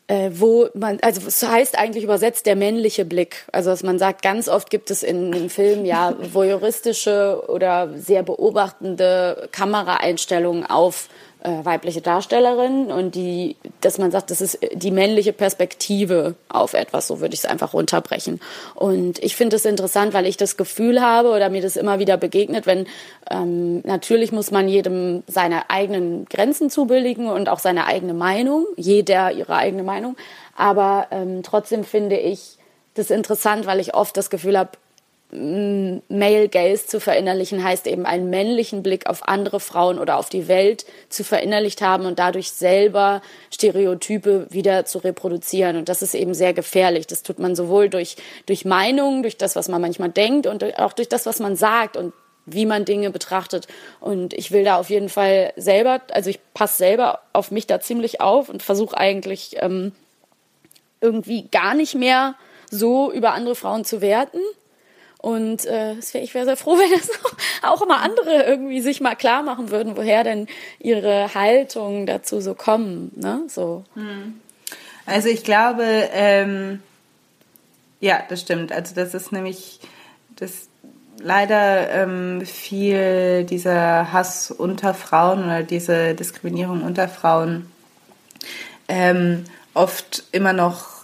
[0.07, 3.45] äh, wo man, also es heißt eigentlich übersetzt der männliche Blick.
[3.51, 8.23] Also dass man sagt, ganz oft gibt es in den Filmen ja voyeuristische oder sehr
[8.23, 11.09] beobachtende Kameraeinstellungen auf
[11.47, 17.07] äh, weibliche Darstellerinnen und die, dass man sagt, das ist die männliche Perspektive auf etwas,
[17.07, 18.41] so würde ich es einfach runterbrechen.
[18.75, 22.17] Und ich finde es interessant, weil ich das Gefühl habe oder mir das immer wieder
[22.17, 22.85] begegnet, wenn
[23.31, 29.31] ähm, natürlich muss man jedem seine eigenen Grenzen zubilligen und auch seine eigene Meinung, jeder
[29.31, 30.17] ihre eigene Meinung.
[30.57, 32.57] Aber ähm, trotzdem finde ich
[32.95, 34.71] das interessant, weil ich oft das Gefühl habe,
[35.29, 40.47] Male Gaze zu verinnerlichen heißt eben einen männlichen Blick auf andere Frauen oder auf die
[40.47, 43.21] Welt zu verinnerlicht haben und dadurch selber
[43.51, 45.75] Stereotype wieder zu reproduzieren.
[45.75, 47.07] Und das ist eben sehr gefährlich.
[47.07, 48.15] Das tut man sowohl durch,
[48.45, 51.97] durch Meinungen, durch das, was man manchmal denkt und auch durch das, was man sagt
[51.97, 52.13] und
[52.45, 53.67] wie man Dinge betrachtet.
[53.99, 57.81] Und ich will da auf jeden Fall selber, also ich passe selber auf mich da
[57.81, 59.91] ziemlich auf und versuche eigentlich ähm,
[61.01, 62.35] irgendwie gar nicht mehr
[62.71, 64.39] so über andere Frauen zu werten.
[65.27, 67.09] Und äh, ich wäre sehr froh, wenn das
[67.61, 70.47] auch, mal andere irgendwie sich mal klar machen würden, woher denn
[70.79, 73.11] ihre Haltungen dazu so kommen.
[73.13, 73.41] Ne?
[73.49, 73.83] So.
[75.05, 76.81] Also ich glaube, ähm,
[77.99, 78.71] ja, das stimmt.
[78.71, 79.81] Also das ist nämlich
[80.37, 80.69] das
[81.19, 87.69] leider ähm, viel dieser Hass unter Frauen oder diese Diskriminierung unter Frauen
[88.87, 90.96] ähm, oft immer noch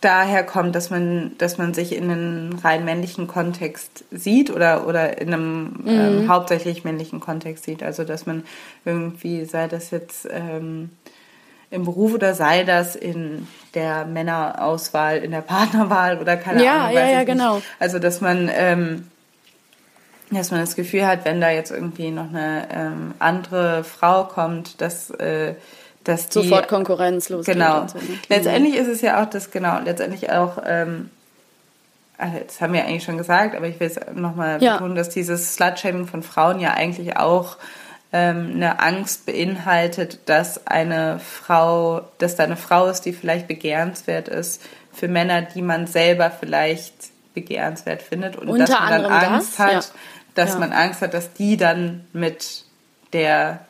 [0.00, 5.18] daher kommt, dass man, dass man sich in einem rein männlichen Kontext sieht oder, oder
[5.20, 7.82] in einem ähm, hauptsächlich männlichen Kontext sieht.
[7.82, 8.44] Also dass man
[8.84, 10.90] irgendwie, sei das jetzt ähm,
[11.70, 16.96] im Beruf oder sei das in der Männerauswahl, in der Partnerwahl oder keine Ja, Ahnung.
[16.96, 17.62] ja, ja, genau.
[17.78, 19.06] Also dass man ähm,
[20.30, 24.80] dass man das Gefühl hat, wenn da jetzt irgendwie noch eine ähm, andere Frau kommt,
[24.80, 25.54] dass äh,
[26.04, 27.54] dass die, sofort Konkurrenz losgeht.
[27.54, 27.86] Genau.
[27.86, 28.04] So, ne?
[28.28, 29.78] Letztendlich ist es ja auch das genau.
[29.80, 30.58] Letztendlich auch.
[30.64, 31.10] Ähm,
[32.18, 34.74] also das haben wir eigentlich schon gesagt, aber ich will es nochmal Ja.
[34.74, 37.56] betonen, dass dieses Slutshaming von Frauen ja eigentlich auch
[38.12, 44.28] ähm, eine Angst beinhaltet, dass eine Frau, dass da eine Frau ist, die vielleicht begehrenswert
[44.28, 44.60] ist
[44.92, 46.94] für Männer, die man selber vielleicht
[47.34, 49.80] begehrenswert findet und Unter dass man dann Angst das, hat, ja.
[50.34, 50.58] dass Ja.
[50.58, 52.64] man Angst hat, dass die dann mit
[53.12, 53.60] der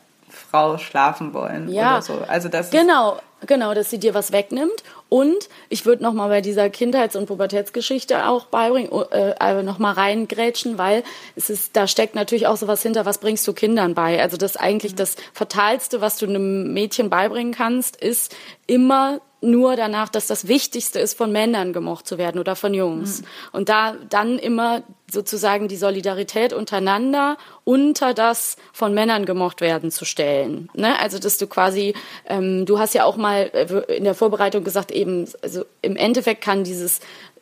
[0.51, 2.19] Frau schlafen wollen Ja, oder so.
[2.27, 4.83] Also das genau, genau, dass sie dir was wegnimmt.
[5.07, 9.79] Und ich würde noch mal bei dieser Kindheits- und Pubertätsgeschichte auch beibringen, äh, äh, noch
[9.79, 11.03] mal reingrätschen, weil
[11.35, 13.05] es ist, da steckt natürlich auch sowas hinter.
[13.05, 14.21] Was bringst du Kindern bei?
[14.21, 18.35] Also das eigentlich das Fatalste, was du einem Mädchen beibringen kannst, ist
[18.67, 23.23] immer nur danach, dass das Wichtigste ist, von Männern gemocht zu werden oder von Jungs.
[23.51, 30.05] Und da dann immer sozusagen die Solidarität untereinander unter das von Männern gemocht werden zu
[30.05, 30.69] stellen.
[30.73, 30.97] Ne?
[30.99, 31.95] Also dass du quasi,
[32.27, 36.41] ähm, du hast ja auch mal äh, in der Vorbereitung gesagt, eben, also im Endeffekt
[36.41, 36.99] kann dieses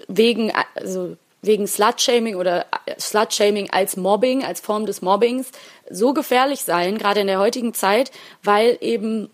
[0.08, 5.52] wegen, also wegen Slutshaming oder äh, Slutshaming als Mobbing, als Form des Mobbings
[5.90, 9.30] so gefährlich sein, gerade in der heutigen Zeit, weil eben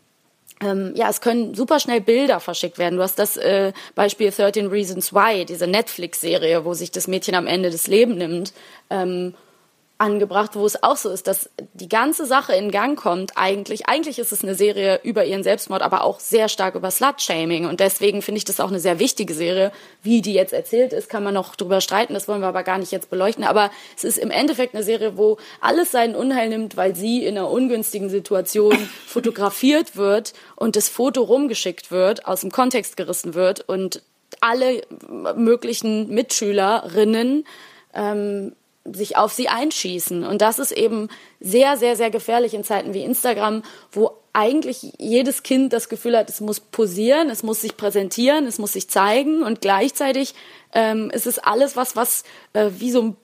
[0.62, 2.95] ähm, ja, es können super schnell Bilder verschickt werden.
[2.95, 7.47] Du hast das äh, Beispiel 13 Reasons Why, diese Netflix-Serie, wo sich das Mädchen am
[7.47, 8.53] Ende das Leben nimmt,
[8.89, 9.34] ähm,
[9.97, 13.33] angebracht, wo es auch so ist, dass die ganze Sache in Gang kommt.
[13.35, 17.65] Eigentlich, eigentlich ist es eine Serie über ihren Selbstmord, aber auch sehr stark über Slut-Shaming.
[17.65, 19.71] Und deswegen finde ich das auch eine sehr wichtige Serie.
[20.03, 22.13] Wie die jetzt erzählt ist, kann man noch drüber streiten.
[22.13, 23.45] Das wollen wir aber gar nicht jetzt beleuchten.
[23.45, 27.37] Aber es ist im Endeffekt eine Serie, wo alles seinen Unheil nimmt, weil sie in
[27.37, 28.77] einer ungünstigen Situation
[29.07, 34.01] fotografiert wird und das Foto rumgeschickt wird, aus dem Kontext gerissen wird und
[34.41, 34.81] alle
[35.35, 37.45] möglichen Mitschülerinnen
[37.93, 38.53] ähm,
[38.91, 40.23] sich auf sie einschießen.
[40.25, 41.09] Und das ist eben
[41.39, 46.29] sehr, sehr, sehr gefährlich in Zeiten wie Instagram, wo eigentlich jedes Kind das Gefühl hat,
[46.29, 50.36] es muss posieren, es muss sich präsentieren, es muss sich zeigen und gleichzeitig
[50.73, 52.23] ähm, ist es alles was, was
[52.53, 53.17] äh, wie so ein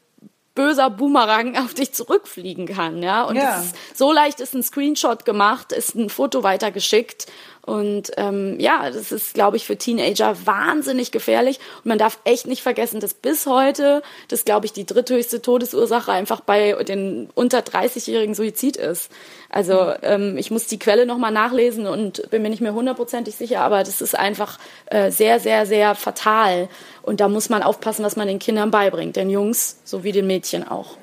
[0.56, 3.24] böser Boomerang auf dich zurückfliegen kann, ja.
[3.24, 3.60] Und Ja.
[3.60, 7.28] es ist, so leicht ist ein Screenshot gemacht, ist ein Foto weitergeschickt
[7.64, 11.60] und ähm, ja, das ist, glaube ich, für Teenager wahnsinnig gefährlich.
[11.78, 16.12] Und man darf echt nicht vergessen, dass bis heute das, glaube ich, die dritthöchste Todesursache
[16.12, 19.12] einfach bei den unter 30-jährigen Suizid ist.
[19.50, 23.62] Also ähm, ich muss die Quelle nochmal nachlesen und bin mir nicht mehr hundertprozentig sicher,
[23.62, 24.58] aber das ist einfach
[24.88, 26.68] äh, sehr, sehr, sehr fatal.
[27.04, 30.68] Und da muss man aufpassen, was man den Kindern beibringt, den Jungs sowie den Mädchen
[30.68, 30.98] auch.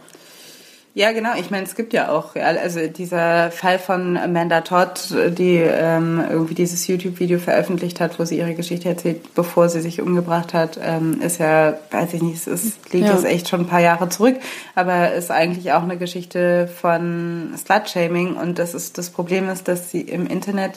[0.95, 1.30] Ja, genau.
[1.39, 6.55] Ich meine, es gibt ja auch, also dieser Fall von Amanda Todd, die ähm, irgendwie
[6.55, 11.20] dieses YouTube-Video veröffentlicht hat, wo sie ihre Geschichte erzählt, bevor sie sich umgebracht hat, ähm,
[11.20, 13.12] ist ja, weiß ich nicht, es ist, liegt Ja.
[13.14, 14.36] jetzt echt schon ein paar Jahre zurück,
[14.74, 19.93] aber ist eigentlich auch eine Geschichte von Slut-Shaming und das ist das Problem ist, dass
[19.93, 20.72] sie im Internet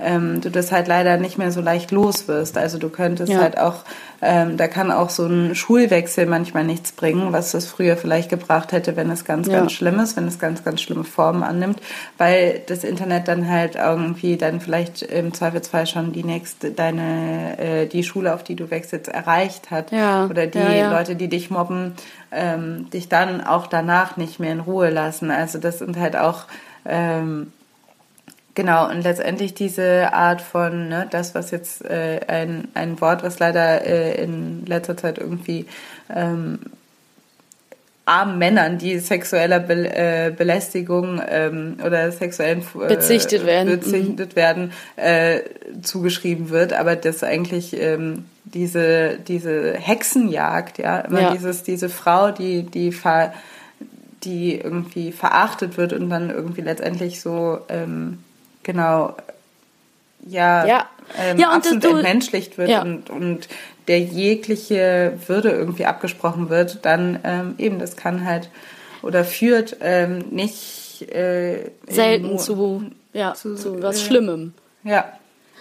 [0.00, 2.58] ähm, du das halt leider nicht mehr so leicht los wirst.
[2.58, 3.38] Also du könntest Ja.
[3.40, 3.84] halt auch,
[4.20, 8.72] ähm, da kann auch so ein Schulwechsel manchmal nichts bringen, was das früher vielleicht gebracht
[8.72, 9.58] hätte, wenn es ganz, Ja.
[9.60, 11.78] ganz schlimm ist, wenn es ganz, ganz schlimme Formen annimmt,
[12.18, 17.86] weil das Internet dann halt irgendwie dann vielleicht im Zweifelsfall schon die nächste, deine, äh,
[17.86, 19.92] die Schule, auf die du wechselst, erreicht hat.
[19.92, 20.26] Ja.
[20.26, 20.58] Oder die.
[20.90, 21.92] Leute, die dich mobben,
[22.32, 25.30] ähm, dich dann auch danach nicht mehr in Ruhe lassen.
[25.30, 26.44] Also das sind halt auch,
[26.84, 27.52] ähm,
[28.54, 33.40] Genau, und letztendlich diese Art von, ne, das, was jetzt äh, ein, ein Wort, was
[33.40, 35.66] leider äh, in letzter Zeit irgendwie
[36.14, 36.60] ähm,
[38.06, 43.72] armen Männern, die sexueller Be äh, Belästigung ähm, oder sexuellen äh, Bezichtet werden.
[43.72, 43.80] Mhm.
[43.80, 45.40] bezichtet werden äh,
[45.82, 51.32] zugeschrieben wird, aber das eigentlich ähm, diese diese Hexenjagd, ja, immer Ja.
[51.32, 53.32] dieses diese Frau, die die ver
[54.22, 58.18] die irgendwie verachtet wird und dann irgendwie letztendlich so ähm,
[58.64, 59.14] genau
[60.26, 60.86] ja, Ja.
[61.20, 62.82] Ähm, Ja, und absolut das du- entmenschlicht wird Ja.
[62.82, 63.48] und, und
[63.88, 68.48] der jegliche Würde irgendwie abgesprochen wird, dann ähm, eben, das kann halt
[69.02, 74.54] oder führt ähm, nicht äh, Selten zu, ja, zu- zu, was äh, Schlimmem.
[74.82, 75.12] Ja,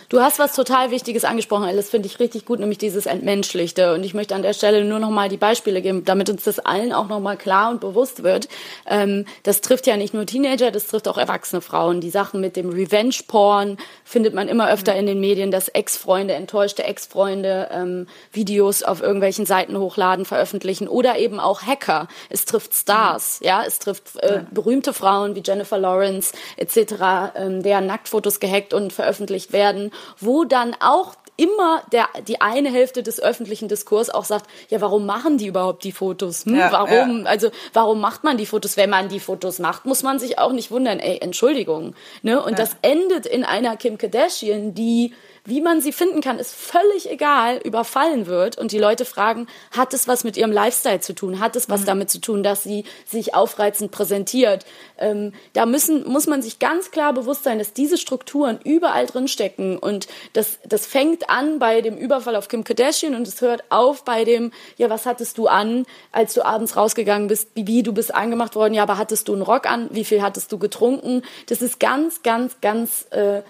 [0.10, 3.94] Du hast was total Wichtiges angesprochen, Alice, finde ich richtig gut, nämlich dieses Entmenschlichte.
[3.94, 6.60] Und ich möchte an der Stelle nur noch mal die Beispiele geben, damit uns das
[6.60, 8.48] allen auch noch mal klar und bewusst wird.
[8.86, 12.02] Ähm, das trifft ja nicht nur Teenager, das trifft auch erwachsene Frauen.
[12.02, 16.84] Die Sachen mit dem Revenge-Porn findet man immer öfter in den Medien, dass Ex-Freunde, enttäuschte
[16.84, 22.08] Ex-Freunde ähm, Videos auf irgendwelchen Seiten hochladen, veröffentlichen oder eben auch Hacker.
[22.30, 27.88] Es trifft Stars, ja, es trifft äh, berühmte Frauen wie Jennifer Lawrence etc., ähm, deren
[27.88, 33.68] Nacktfotos gehackt und veröffentlicht werden, wo dann auch immer der, die eine Hälfte des öffentlichen
[33.68, 36.46] Diskurs auch sagt, ja, warum machen die überhaupt die Fotos?
[36.46, 37.22] Hm, Ja, warum?
[37.24, 37.26] ja.
[37.26, 38.78] Also, warum macht man die Fotos?
[38.78, 41.96] Wenn man die Fotos macht, muss man sich auch nicht wundern, ey, Entschuldigung.
[42.22, 42.42] Ne?
[42.42, 45.14] Und das endet in einer Kim Kardashian, die
[45.46, 49.94] wie man sie finden kann, ist völlig egal, überfallen wird und die Leute fragen, hat
[49.94, 51.40] es was mit ihrem Lifestyle zu tun?
[51.40, 51.86] Hat es was Mhm.
[51.86, 54.66] damit zu tun, dass sie sich aufreizend präsentiert?
[54.98, 59.28] Ähm, da müssen, muss man sich ganz klar bewusst sein, dass diese Strukturen überall drin
[59.28, 63.64] stecken und das, das fängt an bei dem Überfall auf Kim Kardashian und es hört
[63.70, 67.54] auf bei dem, ja, was hattest du an, als du abends rausgegangen bist?
[67.54, 69.90] Bibi, du bist angemacht worden, ja, aber hattest du einen Rock an?
[69.92, 71.22] Wie viel hattest du getrunken?
[71.48, 73.42] Das ist ganz, ganz, ganz äh,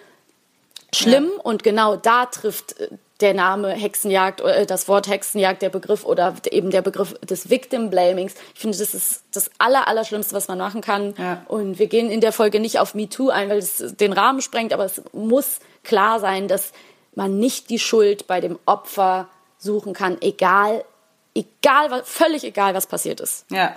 [0.93, 2.89] schlimm und genau da trifft äh,
[3.21, 7.89] der Name Hexenjagd, äh, das Wort Hexenjagd, der Begriff oder eben der Begriff des Victim
[7.89, 8.35] Blamings.
[8.53, 11.13] Ich finde, das ist das aller, Allerschlimmste, was man machen kann.
[11.17, 11.45] Ja.
[11.47, 14.73] Und wir gehen in der Folge nicht auf MeToo ein, weil es den Rahmen sprengt,
[14.73, 16.73] aber es muss klar sein, dass
[17.15, 19.27] man nicht die Schuld bei dem Opfer
[19.57, 20.83] suchen kann, egal,
[21.35, 23.45] egal, was- völlig egal, was passiert ist.
[23.51, 23.73] Ja.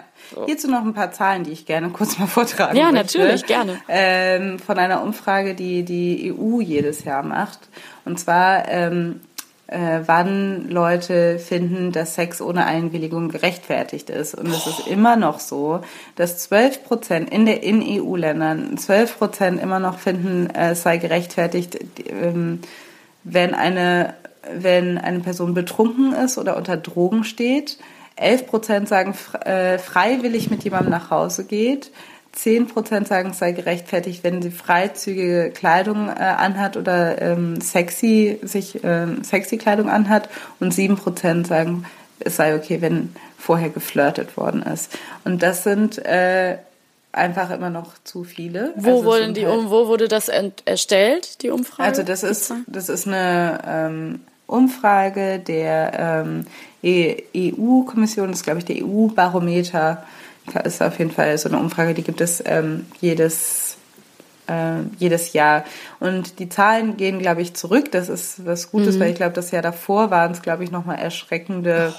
[0.46, 3.18] Hierzu noch ein paar Zahlen, die ich gerne kurz mal vortragen Ja, möchte.
[3.18, 3.78] natürlich, gerne.
[3.88, 7.58] Ähm, von einer Umfrage, die die EU jedes Jahr macht.
[8.04, 9.20] Und zwar, ähm,
[9.68, 14.34] äh, wann Leute finden, dass Sex ohne Einwilligung gerechtfertigt ist.
[14.36, 15.80] Und es ist immer noch so,
[16.14, 20.98] dass 12 Prozent in der in EU-Ländern 12 Prozent immer noch finden, äh, es sei
[20.98, 21.78] gerechtfertigt,
[22.08, 22.60] ähm,
[23.24, 24.14] wenn eine,
[24.54, 27.78] wenn eine Person betrunken ist oder unter Drogen steht.
[28.16, 31.90] 11 Prozent sagen äh, freiwillig mit jemandem nach Hause geht.
[32.32, 38.38] 10 Prozent sagen, es sei gerechtfertigt, wenn sie freizügige Kleidung äh, anhat oder ähm, sexy,
[38.42, 40.28] sich ähm, sexy Kleidung anhat.
[40.60, 41.84] Und 7 Prozent sagen,
[42.20, 44.92] es sei okay, wenn vorher geflirtet worden ist.
[45.24, 46.58] Und das sind äh,
[47.12, 48.72] einfach immer noch zu viele.
[48.76, 51.88] Wo, Also wurden die, halt- um, wo wurde das erstellt, die Umfrage?
[51.88, 56.46] also das ist, das ist eine ähm, Umfrage der ähm,
[56.84, 60.04] EU-Kommission, das ist glaube ich der EU-Barometer,
[60.64, 63.76] ist auf jeden Fall so eine Umfrage, die gibt es ähm, jedes,
[64.46, 65.64] äh, jedes Jahr.
[65.98, 67.90] Und die Zahlen gehen, glaube ich, zurück.
[67.90, 69.00] Das ist was Gutes, Mhm.
[69.00, 71.92] weil ich glaube, das Jahr davor waren es, glaube ich, nochmal erschreckende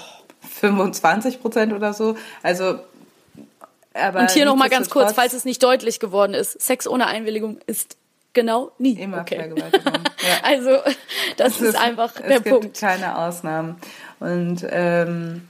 [0.60, 2.16] 25 Prozent oder so.
[2.42, 2.78] Also
[3.94, 7.06] aber Und hier noch mal ganz kurz, falls es nicht deutlich geworden ist, Sex ohne
[7.06, 7.96] Einwilligung ist
[8.38, 9.36] genau nie Immer okay.
[9.36, 9.92] Vergewaltigung.
[10.20, 10.48] Ja.
[10.48, 10.70] Also
[11.36, 12.80] das ist einfach es der gibt Punkt.
[12.80, 13.76] keine Ausnahmen.
[14.18, 15.48] Und ähm,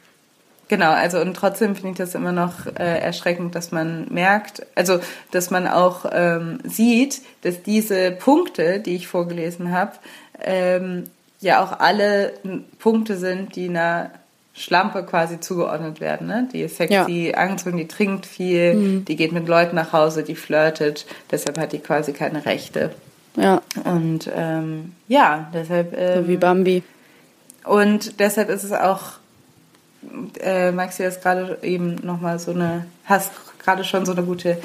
[0.68, 5.00] genau, also und trotzdem finde ich das immer noch äh, erschreckend, dass man merkt, also
[5.30, 9.92] dass man auch ähm, sieht, dass diese Punkte, die ich vorgelesen habe,
[10.38, 11.04] ähm,
[11.40, 12.34] ja auch alle
[12.78, 14.10] Punkte sind, die einer
[14.58, 16.26] Schlampe quasi zugeordnet werden.
[16.26, 16.48] Ne?
[16.52, 19.04] Die ist sexy angezogen, die trinkt viel, Mhm.
[19.04, 22.90] die geht mit Leuten nach Hause, die flirtet, deshalb hat die quasi keine Rechte.
[23.36, 25.94] Ja, Und ähm, ja, deshalb.
[25.96, 26.82] Ähm, so wie Bambi.
[27.64, 29.12] und deshalb ist es auch,
[30.40, 33.30] äh, Maxi, das gerade eben nochmal so eine, hast
[33.62, 34.58] gerade schon so eine gute,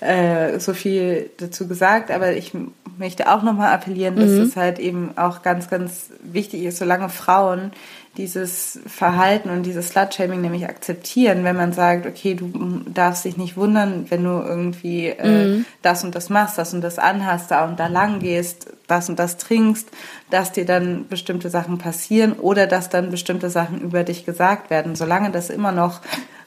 [0.00, 2.52] äh, so viel dazu gesagt, aber ich
[2.98, 7.72] möchte auch nochmal appellieren, dass es halt eben auch ganz, ganz wichtig ist, solange Frauen
[8.16, 13.56] dieses Verhalten und dieses Slut-Shaming nämlich akzeptieren, wenn man sagt, okay, du darfst dich nicht
[13.56, 17.78] wundern, wenn du irgendwie äh, das und das machst, das und das anhast, da und
[17.78, 19.88] da lang gehst, das und das trinkst,
[20.28, 24.96] dass dir dann bestimmte Sachen passieren oder dass dann bestimmte Sachen über dich gesagt werden.
[24.96, 26.00] Solange das immer noch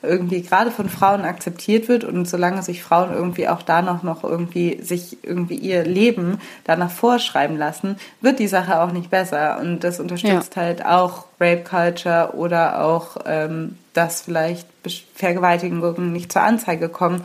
[0.04, 4.24] irgendwie gerade von Frauen akzeptiert wird und solange sich Frauen irgendwie auch da noch, noch
[4.24, 9.60] irgendwie sich irgendwie ihr Leben danach vorschreiben lassen, wird die Sache auch nicht besser.
[9.60, 14.68] Und das unterstützt halt auch Rape Culture oder auch, ähm, dass vielleicht
[15.16, 17.24] Vergewaltigungen nicht zur Anzeige kommen,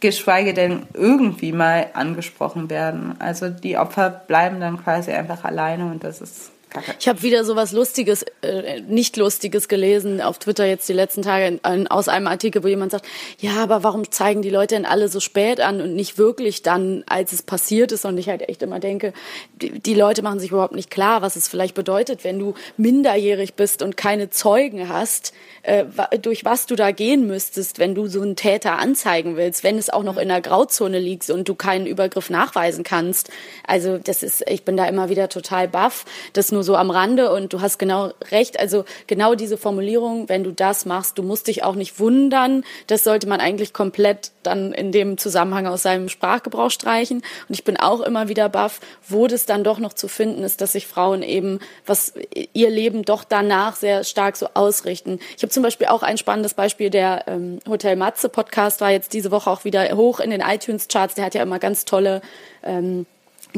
[0.00, 3.14] geschweige denn irgendwie mal angesprochen werden.
[3.20, 6.50] Also die Opfer bleiben dann quasi einfach alleine und das ist.
[6.98, 11.46] Ich habe wieder sowas Lustiges, äh, nicht Lustiges gelesen auf Twitter jetzt die letzten Tage
[11.46, 13.06] in, in, aus einem Artikel, wo jemand sagt,
[13.38, 17.04] ja, aber warum zeigen die Leute denn alle so spät an und nicht wirklich dann,
[17.06, 18.04] als es passiert ist?
[18.04, 19.12] Und ich halt echt immer denke,
[19.60, 23.54] die, die Leute machen sich überhaupt nicht klar, was es vielleicht bedeutet, wenn du minderjährig
[23.54, 25.32] bist und keine Zeugen hast,
[25.62, 25.84] äh,
[26.20, 29.90] durch was du da gehen müsstest, wenn du so einen Täter anzeigen willst, wenn es
[29.90, 33.30] auch noch in der Grauzone liegt und du keinen Übergriff nachweisen kannst.
[33.66, 36.04] Also das ist, ich bin da immer wieder total baff.
[36.32, 38.60] Das nur so am Rande und du hast genau recht.
[38.60, 42.64] Also genau diese Formulierung, wenn du das machst, du musst dich auch nicht wundern.
[42.88, 47.22] Das sollte man eigentlich komplett dann in dem Zusammenhang aus seinem Sprachgebrauch streichen.
[47.48, 50.60] Und ich bin auch immer wieder baff, wo das dann doch noch zu finden ist,
[50.60, 52.12] dass sich Frauen eben was
[52.52, 55.20] ihr Leben doch danach sehr stark so ausrichten.
[55.36, 59.12] Ich habe zum Beispiel auch ein spannendes Beispiel, der ähm, Hotel Matze Podcast war jetzt
[59.12, 61.14] diese Woche auch wieder hoch in den iTunes Charts.
[61.14, 62.20] Der hat ja immer ganz tolle
[62.62, 63.06] ähm,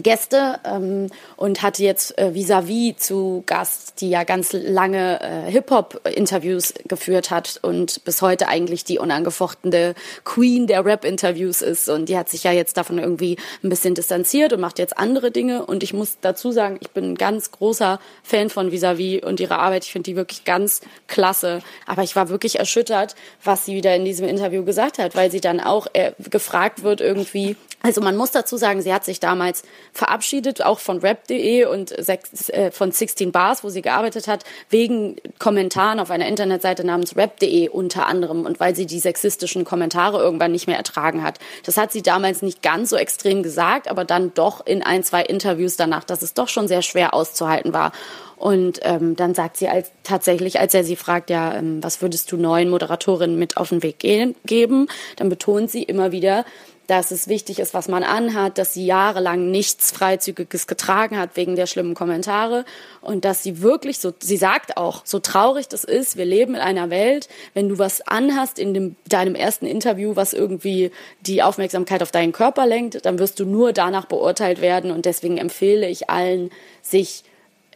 [0.02, 6.74] Gäste ähm, und hatte jetzt äh, vis-à-vis zu Gast, die ja ganz lange äh, Hip-Hop-Interviews
[6.86, 9.94] geführt hat und bis heute eigentlich die unangefochtene
[10.24, 11.88] Queen der Rap-Interviews ist.
[11.88, 15.30] Und die hat sich ja jetzt davon irgendwie ein bisschen distanziert und macht jetzt andere
[15.30, 15.64] Dinge.
[15.64, 19.58] Und ich muss dazu sagen, ich bin ein ganz großer Fan von vis-à-vis und ihrer
[19.58, 19.84] Arbeit.
[19.84, 21.60] Ich finde die wirklich ganz klasse.
[21.86, 25.40] Aber ich war wirklich erschüttert, was sie wieder in diesem Interview gesagt hat, weil sie
[25.40, 29.62] dann auch äh, gefragt wird irgendwie, also man muss dazu sagen, sie hat sich damals
[29.92, 36.00] verabschiedet, auch von rap.de und äh, von 16 Bars, wo sie gearbeitet hat, wegen Kommentaren
[36.00, 40.66] auf einer Internetseite namens rap.de unter anderem und weil sie die sexistischen Kommentare irgendwann nicht
[40.66, 41.38] mehr ertragen hat.
[41.64, 45.22] Das hat sie damals nicht ganz so extrem gesagt, aber dann doch in ein, zwei
[45.22, 47.92] Interviews danach, dass es doch schon sehr schwer auszuhalten war.
[48.38, 52.30] Und ähm, dann sagt sie als, tatsächlich, als er sie fragt, ja, ähm, was würdest
[52.30, 54.86] du neuen Moderatorinnen mit auf den Weg gehen, geben,
[55.16, 56.44] dann betont sie immer wieder,
[56.88, 61.54] dass es wichtig ist, was man anhat, dass sie jahrelang nichts Freizügiges getragen hat wegen
[61.54, 62.64] der schlimmen Kommentare
[63.02, 66.60] und dass sie wirklich so, sie sagt auch, so traurig das ist, wir leben in
[66.60, 70.90] einer Welt, wenn du was anhast in dem, deinem ersten Interview, was irgendwie
[71.20, 75.36] die Aufmerksamkeit auf deinen Körper lenkt, dann wirst du nur danach beurteilt werden und deswegen
[75.36, 76.50] empfehle ich allen,
[76.80, 77.22] sich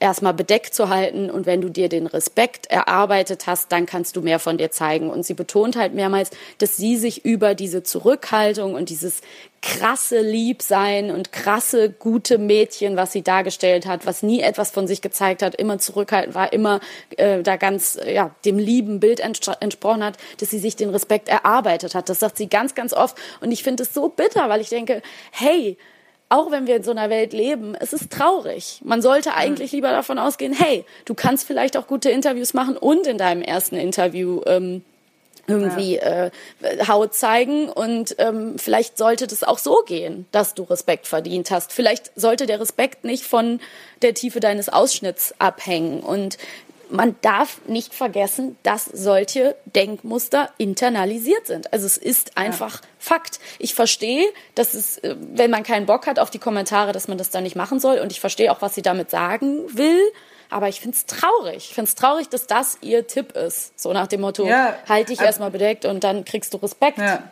[0.03, 4.21] erstmal bedeckt zu halten und wenn du dir den Respekt erarbeitet hast, dann kannst du
[4.21, 5.09] mehr von dir zeigen.
[5.09, 9.21] Und sie betont halt mehrmals, dass sie sich über diese Zurückhaltung und dieses
[9.63, 15.03] krasse Liebsein und krasse gute Mädchen, was sie dargestellt hat, was nie etwas von sich
[15.03, 16.81] gezeigt hat, immer zurückhaltend war, immer
[17.17, 21.95] äh, da ganz ja dem lieben Bild entsprochen hat, dass sie sich den Respekt erarbeitet
[21.95, 22.09] hat.
[22.09, 25.01] Das sagt sie ganz, ganz oft und ich finde es so bitter, weil ich denke,
[25.31, 25.79] hey,
[26.33, 28.81] auch wenn wir in so einer Welt leben, es ist traurig.
[28.83, 33.07] Man sollte eigentlich lieber davon ausgehen, hey, du kannst vielleicht auch gute Interviews machen und
[33.07, 34.83] in deinem ersten Interview ähm,
[35.47, 36.27] irgendwie ja.
[36.27, 36.31] äh,
[36.89, 41.73] Haut zeigen und ähm, vielleicht sollte das auch so gehen, dass du Respekt verdient hast.
[41.73, 43.61] Vielleicht sollte der Respekt nicht von
[44.01, 46.39] der Tiefe deines Ausschnitts abhängen und
[46.93, 51.73] man darf nicht vergessen, dass solche Denkmuster internalisiert sind.
[51.73, 52.89] Also es ist einfach ja.
[52.99, 53.41] Fakt.
[53.59, 57.19] Ich verstehe, dass es, äh, wenn man keinen Bock hat auf die Kommentare, dass man
[57.19, 57.99] das dann nicht machen soll.
[57.99, 60.01] Und ich verstehe auch, was sie damit sagen will.
[60.51, 61.57] Aber ich finde es traurig.
[61.57, 63.79] Ich finde es traurig, dass das ihr Tipp ist.
[63.81, 66.99] So nach dem Motto, ja, halt dich erstmal bedeckt und dann kriegst du Respekt.
[66.99, 67.23] Ja.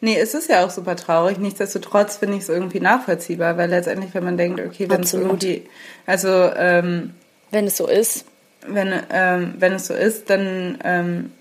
[0.00, 1.38] Nee, es ist ja auch super traurig.
[1.38, 5.68] Nichtsdestotrotz finde ich es irgendwie nachvollziehbar, weil letztendlich, wenn man denkt, okay, wenn es irgendwie,
[6.06, 7.14] also ähm,
[7.50, 8.26] wenn es so ist,
[8.66, 11.32] wenn, ähm, wenn es so ist, dann, ähm,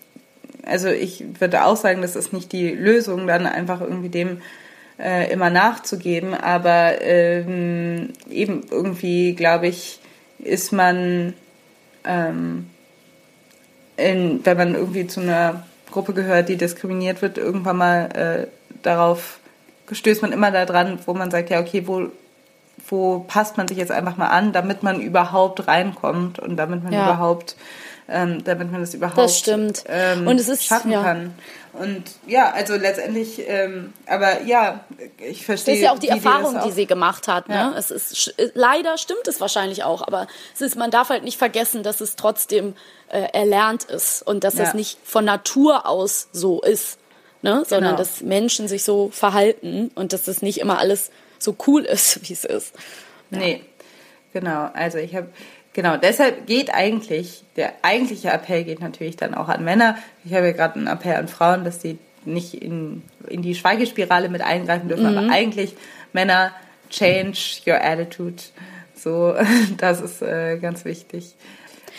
[0.66, 4.42] also ich würde auch sagen, das ist nicht die Lösung, dann einfach irgendwie dem
[5.00, 10.00] äh, immer nachzugeben, aber ähm, eben irgendwie, glaube ich,
[10.40, 11.34] ist man,
[12.06, 12.70] ähm,
[13.98, 18.48] in, wenn man irgendwie zu einer Gruppe gehört, die diskriminiert wird, irgendwann mal äh,
[18.82, 19.40] darauf
[19.92, 22.10] stößt man immer da dran, wo man sagt, ja, okay, wo
[22.90, 26.94] wo passt man sich jetzt einfach mal an, damit man überhaupt reinkommt und damit man
[26.94, 27.06] ja.
[27.06, 27.56] überhaupt,
[28.10, 29.84] ähm, damit man das überhaupt das stimmt.
[29.88, 31.02] Ähm, und es ist, schaffen ja.
[31.02, 31.34] kann.
[31.74, 34.82] Und ja, also letztendlich, ähm, aber ja,
[35.18, 35.74] ich verstehe.
[35.74, 37.50] Das ist ja auch die, Erfahrung, die, die, sie gemacht hat.
[37.50, 37.56] Ne?
[37.56, 37.74] Ja.
[37.76, 41.82] Es ist leider stimmt es wahrscheinlich auch, aber es ist, man darf halt nicht vergessen,
[41.82, 42.76] dass es trotzdem
[43.10, 47.00] äh, erlernt ist und dass es nicht von Natur aus so ist.
[47.42, 47.64] Ne?
[47.68, 47.98] Sondern genau.
[47.98, 51.12] dass Menschen sich so verhalten und dass das nicht immer alles
[51.44, 52.74] so cool ist, wie es ist.
[53.32, 53.38] Ja.
[53.40, 53.62] Nee,
[54.34, 54.70] genau.
[54.74, 55.28] Also ich habe,
[55.74, 59.98] genau, deshalb geht eigentlich, der eigentliche Appell geht natürlich dann auch an Männer.
[60.24, 64.30] Ich habe ja gerade einen Appell an Frauen, dass sie nicht in, in die Schweigespirale
[64.30, 65.18] mit eingreifen dürfen, mhm.
[65.18, 65.76] aber eigentlich
[66.14, 66.52] Männer,
[66.90, 68.44] change your attitude.
[68.96, 69.36] So,
[69.78, 71.36] das ist äh, ganz wichtig.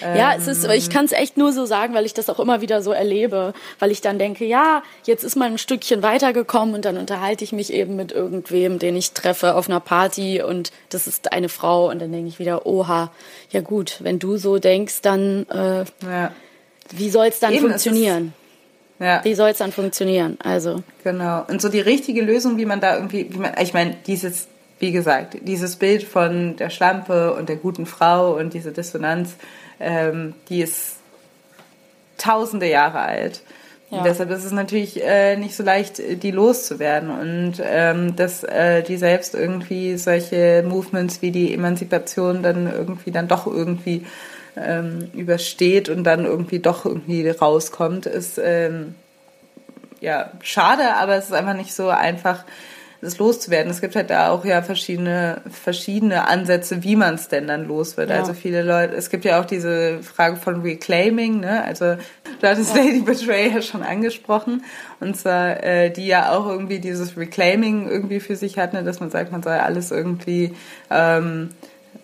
[0.00, 2.60] Ja, es ist, ich kann es echt nur so sagen, weil ich das auch immer
[2.60, 6.84] wieder so erlebe, weil ich dann denke, ja, jetzt ist man ein Stückchen weitergekommen und
[6.84, 11.06] dann unterhalte ich mich eben mit irgendwem, den ich treffe auf einer Party und das
[11.06, 13.10] ist eine Frau und dann denke ich wieder, oha,
[13.50, 16.32] ja gut, wenn du so denkst, dann äh, ja.
[16.90, 18.34] wie soll es dann eben, funktionieren?
[18.98, 19.24] Ja.
[19.24, 20.38] Wie soll es dann funktionieren?
[20.42, 21.44] Also genau.
[21.48, 24.48] Und so die richtige Lösung, wie man da irgendwie, wie man, ich meine, dieses,
[24.78, 29.34] wie gesagt, dieses Bild von der Schlampe und der guten Frau und diese Dissonanz
[29.80, 30.96] ähm, die ist
[32.18, 33.42] tausende Jahre alt.
[33.90, 33.98] Ja.
[33.98, 37.10] Und deshalb ist es natürlich äh, nicht so leicht, die loszuwerden.
[37.10, 43.28] Und ähm, dass äh, die selbst irgendwie solche Movements wie die Emanzipation dann irgendwie dann
[43.28, 44.06] doch irgendwie
[44.56, 48.94] ähm, übersteht und dann irgendwie doch irgendwie rauskommt, ist ähm,
[50.00, 52.44] ja schade, aber es ist einfach nicht so einfach
[53.04, 53.70] das loszuwerden.
[53.70, 57.96] Es gibt halt da auch ja verschiedene, verschiedene Ansätze, wie man es denn dann los
[57.96, 58.10] wird.
[58.10, 58.16] Ja.
[58.16, 61.64] Also viele Leute, es gibt ja auch diese Frage von Reclaiming, ne?
[61.64, 61.96] Also
[62.40, 62.82] du hattest ja.
[62.82, 64.64] Lady Betray ja schon angesprochen.
[65.00, 68.82] Und zwar, äh, die ja auch irgendwie dieses Reclaiming irgendwie für sich hat, ne?
[68.82, 70.54] dass man sagt, man soll alles irgendwie
[70.90, 71.50] ähm,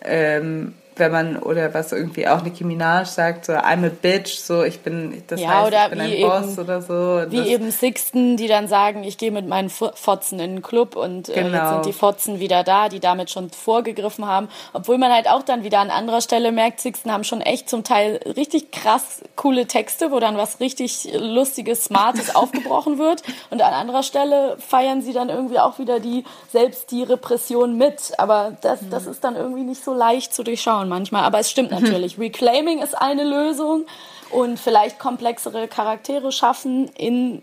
[0.03, 4.63] ähm, wenn man, oder was irgendwie auch Nicki Minaj sagt, so I'm a bitch, so
[4.63, 7.23] ich bin, das ja, heißt, ich bin ein Boss oder so.
[7.29, 11.29] Wie eben Sixten, die dann sagen, ich gehe mit meinen Fotzen in den Club und
[11.29, 11.57] äh, genau.
[11.57, 14.49] jetzt sind die Fotzen wieder da, die damit schon vorgegriffen haben.
[14.73, 17.83] Obwohl man halt auch dann wieder an anderer Stelle merkt, Sixten haben schon echt zum
[17.83, 23.23] Teil richtig krass coole Texte, wo dann was richtig Lustiges, Smartes aufgebrochen wird.
[23.49, 28.13] Und an anderer Stelle feiern sie dann irgendwie auch wieder die, selbst die Repression mit.
[28.17, 31.71] Aber das, das ist dann irgendwie nicht so leicht zu durchschauen manchmal, aber es stimmt
[31.71, 31.79] mhm.
[31.79, 32.19] natürlich.
[32.19, 33.85] Reclaiming ist eine Lösung
[34.29, 37.41] und vielleicht komplexere Charaktere schaffen in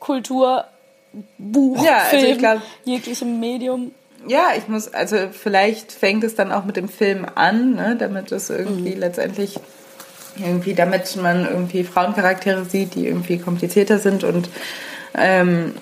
[0.00, 0.64] Kultur,
[1.38, 3.92] Buch, ja, also Film, glaub, jeglichem Medium.
[4.26, 8.32] Ja, ich muss, also vielleicht fängt es dann auch mit dem Film an, ne, damit
[8.32, 9.00] es irgendwie mhm.
[9.00, 9.58] letztendlich
[10.38, 14.48] irgendwie, damit man irgendwie Frauencharaktere sieht, die irgendwie komplizierter sind und
[15.14, 15.74] ähm,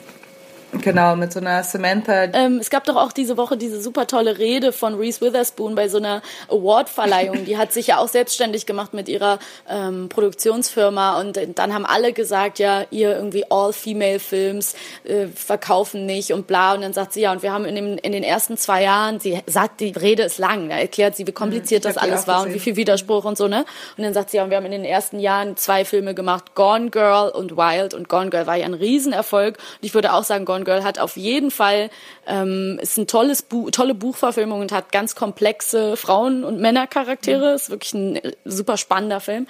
[0.82, 2.24] Genau, mit so einer Samantha.
[2.32, 5.88] Ähm, es gab doch auch diese Woche diese super tolle Rede von Reese Witherspoon bei
[5.88, 7.44] so einer Award-Verleihung.
[7.44, 9.38] Die hat sich ja auch selbstständig gemacht mit ihrer
[9.68, 14.74] ähm, Produktionsfirma und dann haben alle gesagt, ja, ihr irgendwie All-Female-Films
[15.04, 16.74] äh, verkaufen nicht und bla.
[16.74, 19.20] Und dann sagt sie, ja, und wir haben in, dem, in den ersten zwei Jahren,
[19.20, 22.54] sie sagt, die Rede ist lang, da erklärt sie, wie kompliziert das alles war und
[22.54, 23.64] wie viel Widerspruch und so, ne?
[23.96, 26.54] Und dann sagt sie, ja, und wir haben in den ersten Jahren zwei Filme gemacht,
[26.54, 27.94] Gone Girl und Wild.
[27.94, 29.56] Und Gone Girl war ja ein Riesenerfolg.
[29.56, 31.90] Und ich würde auch sagen, Gone Girl hat auf jeden Fall,
[32.26, 37.50] ähm, ist ein tolles Buch, tolle Buchverfilmung und hat ganz komplexe Frauen- und Männercharaktere.
[37.50, 37.56] Mhm.
[37.56, 39.46] Ist wirklich ein äh, super spannender Film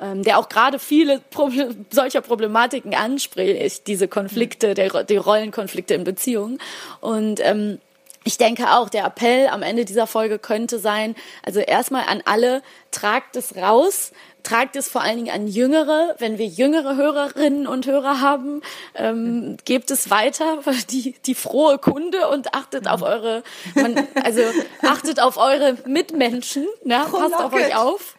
[0.00, 6.02] ähm, der auch gerade viele Proble solcher Problematiken anspricht, diese Konflikte, der, die Rollenkonflikte in
[6.02, 6.58] Beziehungen.
[7.00, 7.78] Und ähm,
[8.24, 12.62] ich denke auch, der Appell am Ende dieser Folge könnte sein, also erstmal an alle,
[12.90, 14.12] tragt es raus,
[14.42, 16.14] tragt es vor allen Dingen an Jüngere.
[16.18, 18.62] Wenn wir jüngere Hörerinnen und Hörer haben,
[18.94, 20.58] ähm, gebt es weiter,
[20.90, 23.42] die, die frohe Kunde und achtet auf eure,
[23.74, 24.42] man, also
[24.82, 27.02] achtet auf eure Mitmenschen, ne?
[27.10, 28.16] passt auf euch auf.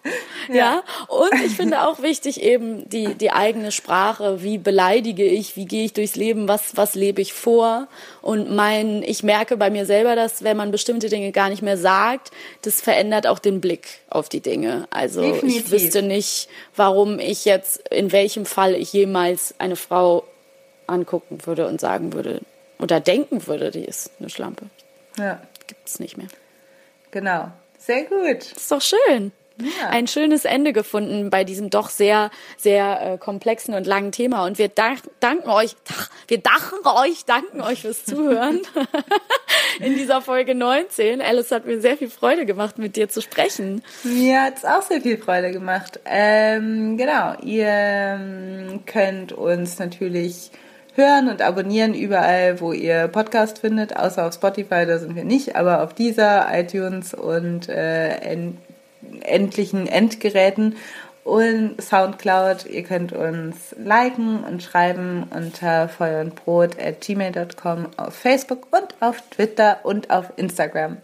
[0.49, 0.55] Ja.
[0.55, 0.83] ja.
[1.07, 4.43] Und ich finde auch wichtig eben die, die eigene Sprache.
[4.43, 5.55] Wie beleidige ich?
[5.55, 6.47] Wie gehe ich durchs Leben?
[6.47, 7.87] Was, was lebe ich vor?
[8.21, 11.77] Und mein, ich merke bei mir selber, dass wenn man bestimmte Dinge gar nicht mehr
[11.77, 12.31] sagt,
[12.61, 14.87] das verändert auch den Blick auf die Dinge.
[14.89, 15.65] Also Definitiv.
[15.65, 16.12] ich wüsste nicht,
[16.75, 20.23] warum ich jetzt, in welchem Fall ich jemals eine Frau
[20.87, 22.41] angucken würde und sagen würde
[22.79, 24.65] oder denken würde, die ist eine Schlampe.
[25.17, 25.41] Ja.
[25.67, 26.27] Gibt es nicht mehr.
[27.11, 27.51] Genau.
[27.77, 28.51] Sehr gut.
[28.51, 29.31] Das ist doch schön.
[29.59, 29.89] Ja.
[29.89, 34.45] Ein schönes Ende gefunden bei diesem doch sehr, sehr äh, komplexen und langen Thema.
[34.45, 35.75] Und wir danken euch,
[36.27, 38.61] wir danken euch, danken euch fürs Zuhören
[39.79, 41.21] in dieser Folge 19.
[41.21, 43.83] Alice hat mir sehr viel Freude gemacht, mit dir zu sprechen.
[44.03, 45.99] Mir hat es auch sehr viel Freude gemacht.
[46.05, 50.51] Ähm, genau, ihr ähm, könnt uns natürlich
[50.95, 55.55] hören und abonnieren überall, wo ihr Podcast findet, außer auf Spotify, da sind wir nicht,
[55.55, 58.17] aber auf dieser, iTunes und äh,
[59.21, 60.75] endlichen Endgeräten
[61.23, 62.65] und Soundcloud.
[62.65, 68.95] Ihr könnt uns liken und schreiben unter Feuer und Brot at gmail.com auf Facebook und
[68.99, 70.97] auf Twitter und auf Instagram.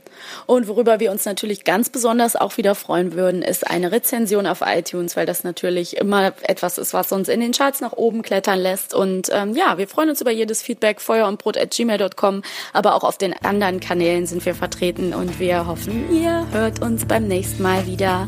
[0.45, 4.61] Und worüber wir uns natürlich ganz besonders auch wieder freuen würden, ist eine Rezension auf
[4.65, 8.59] iTunes, weil das natürlich immer etwas ist, was uns in den Charts nach oben klettern
[8.59, 8.93] lässt.
[8.93, 12.43] Und ähm, ja, wir freuen uns über jedes Feedback, Feuer und Brot at gmail.com,
[12.73, 17.05] aber auch auf den anderen Kanälen sind wir vertreten und wir hoffen, ihr hört uns
[17.05, 18.27] beim nächsten Mal wieder.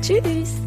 [0.00, 0.62] Tschüss!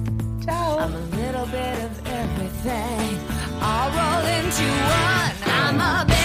[0.45, 0.77] Ciao.
[0.77, 3.19] I'm a little bit of everything.
[3.61, 5.34] I'll roll into one.
[5.45, 6.24] I'm a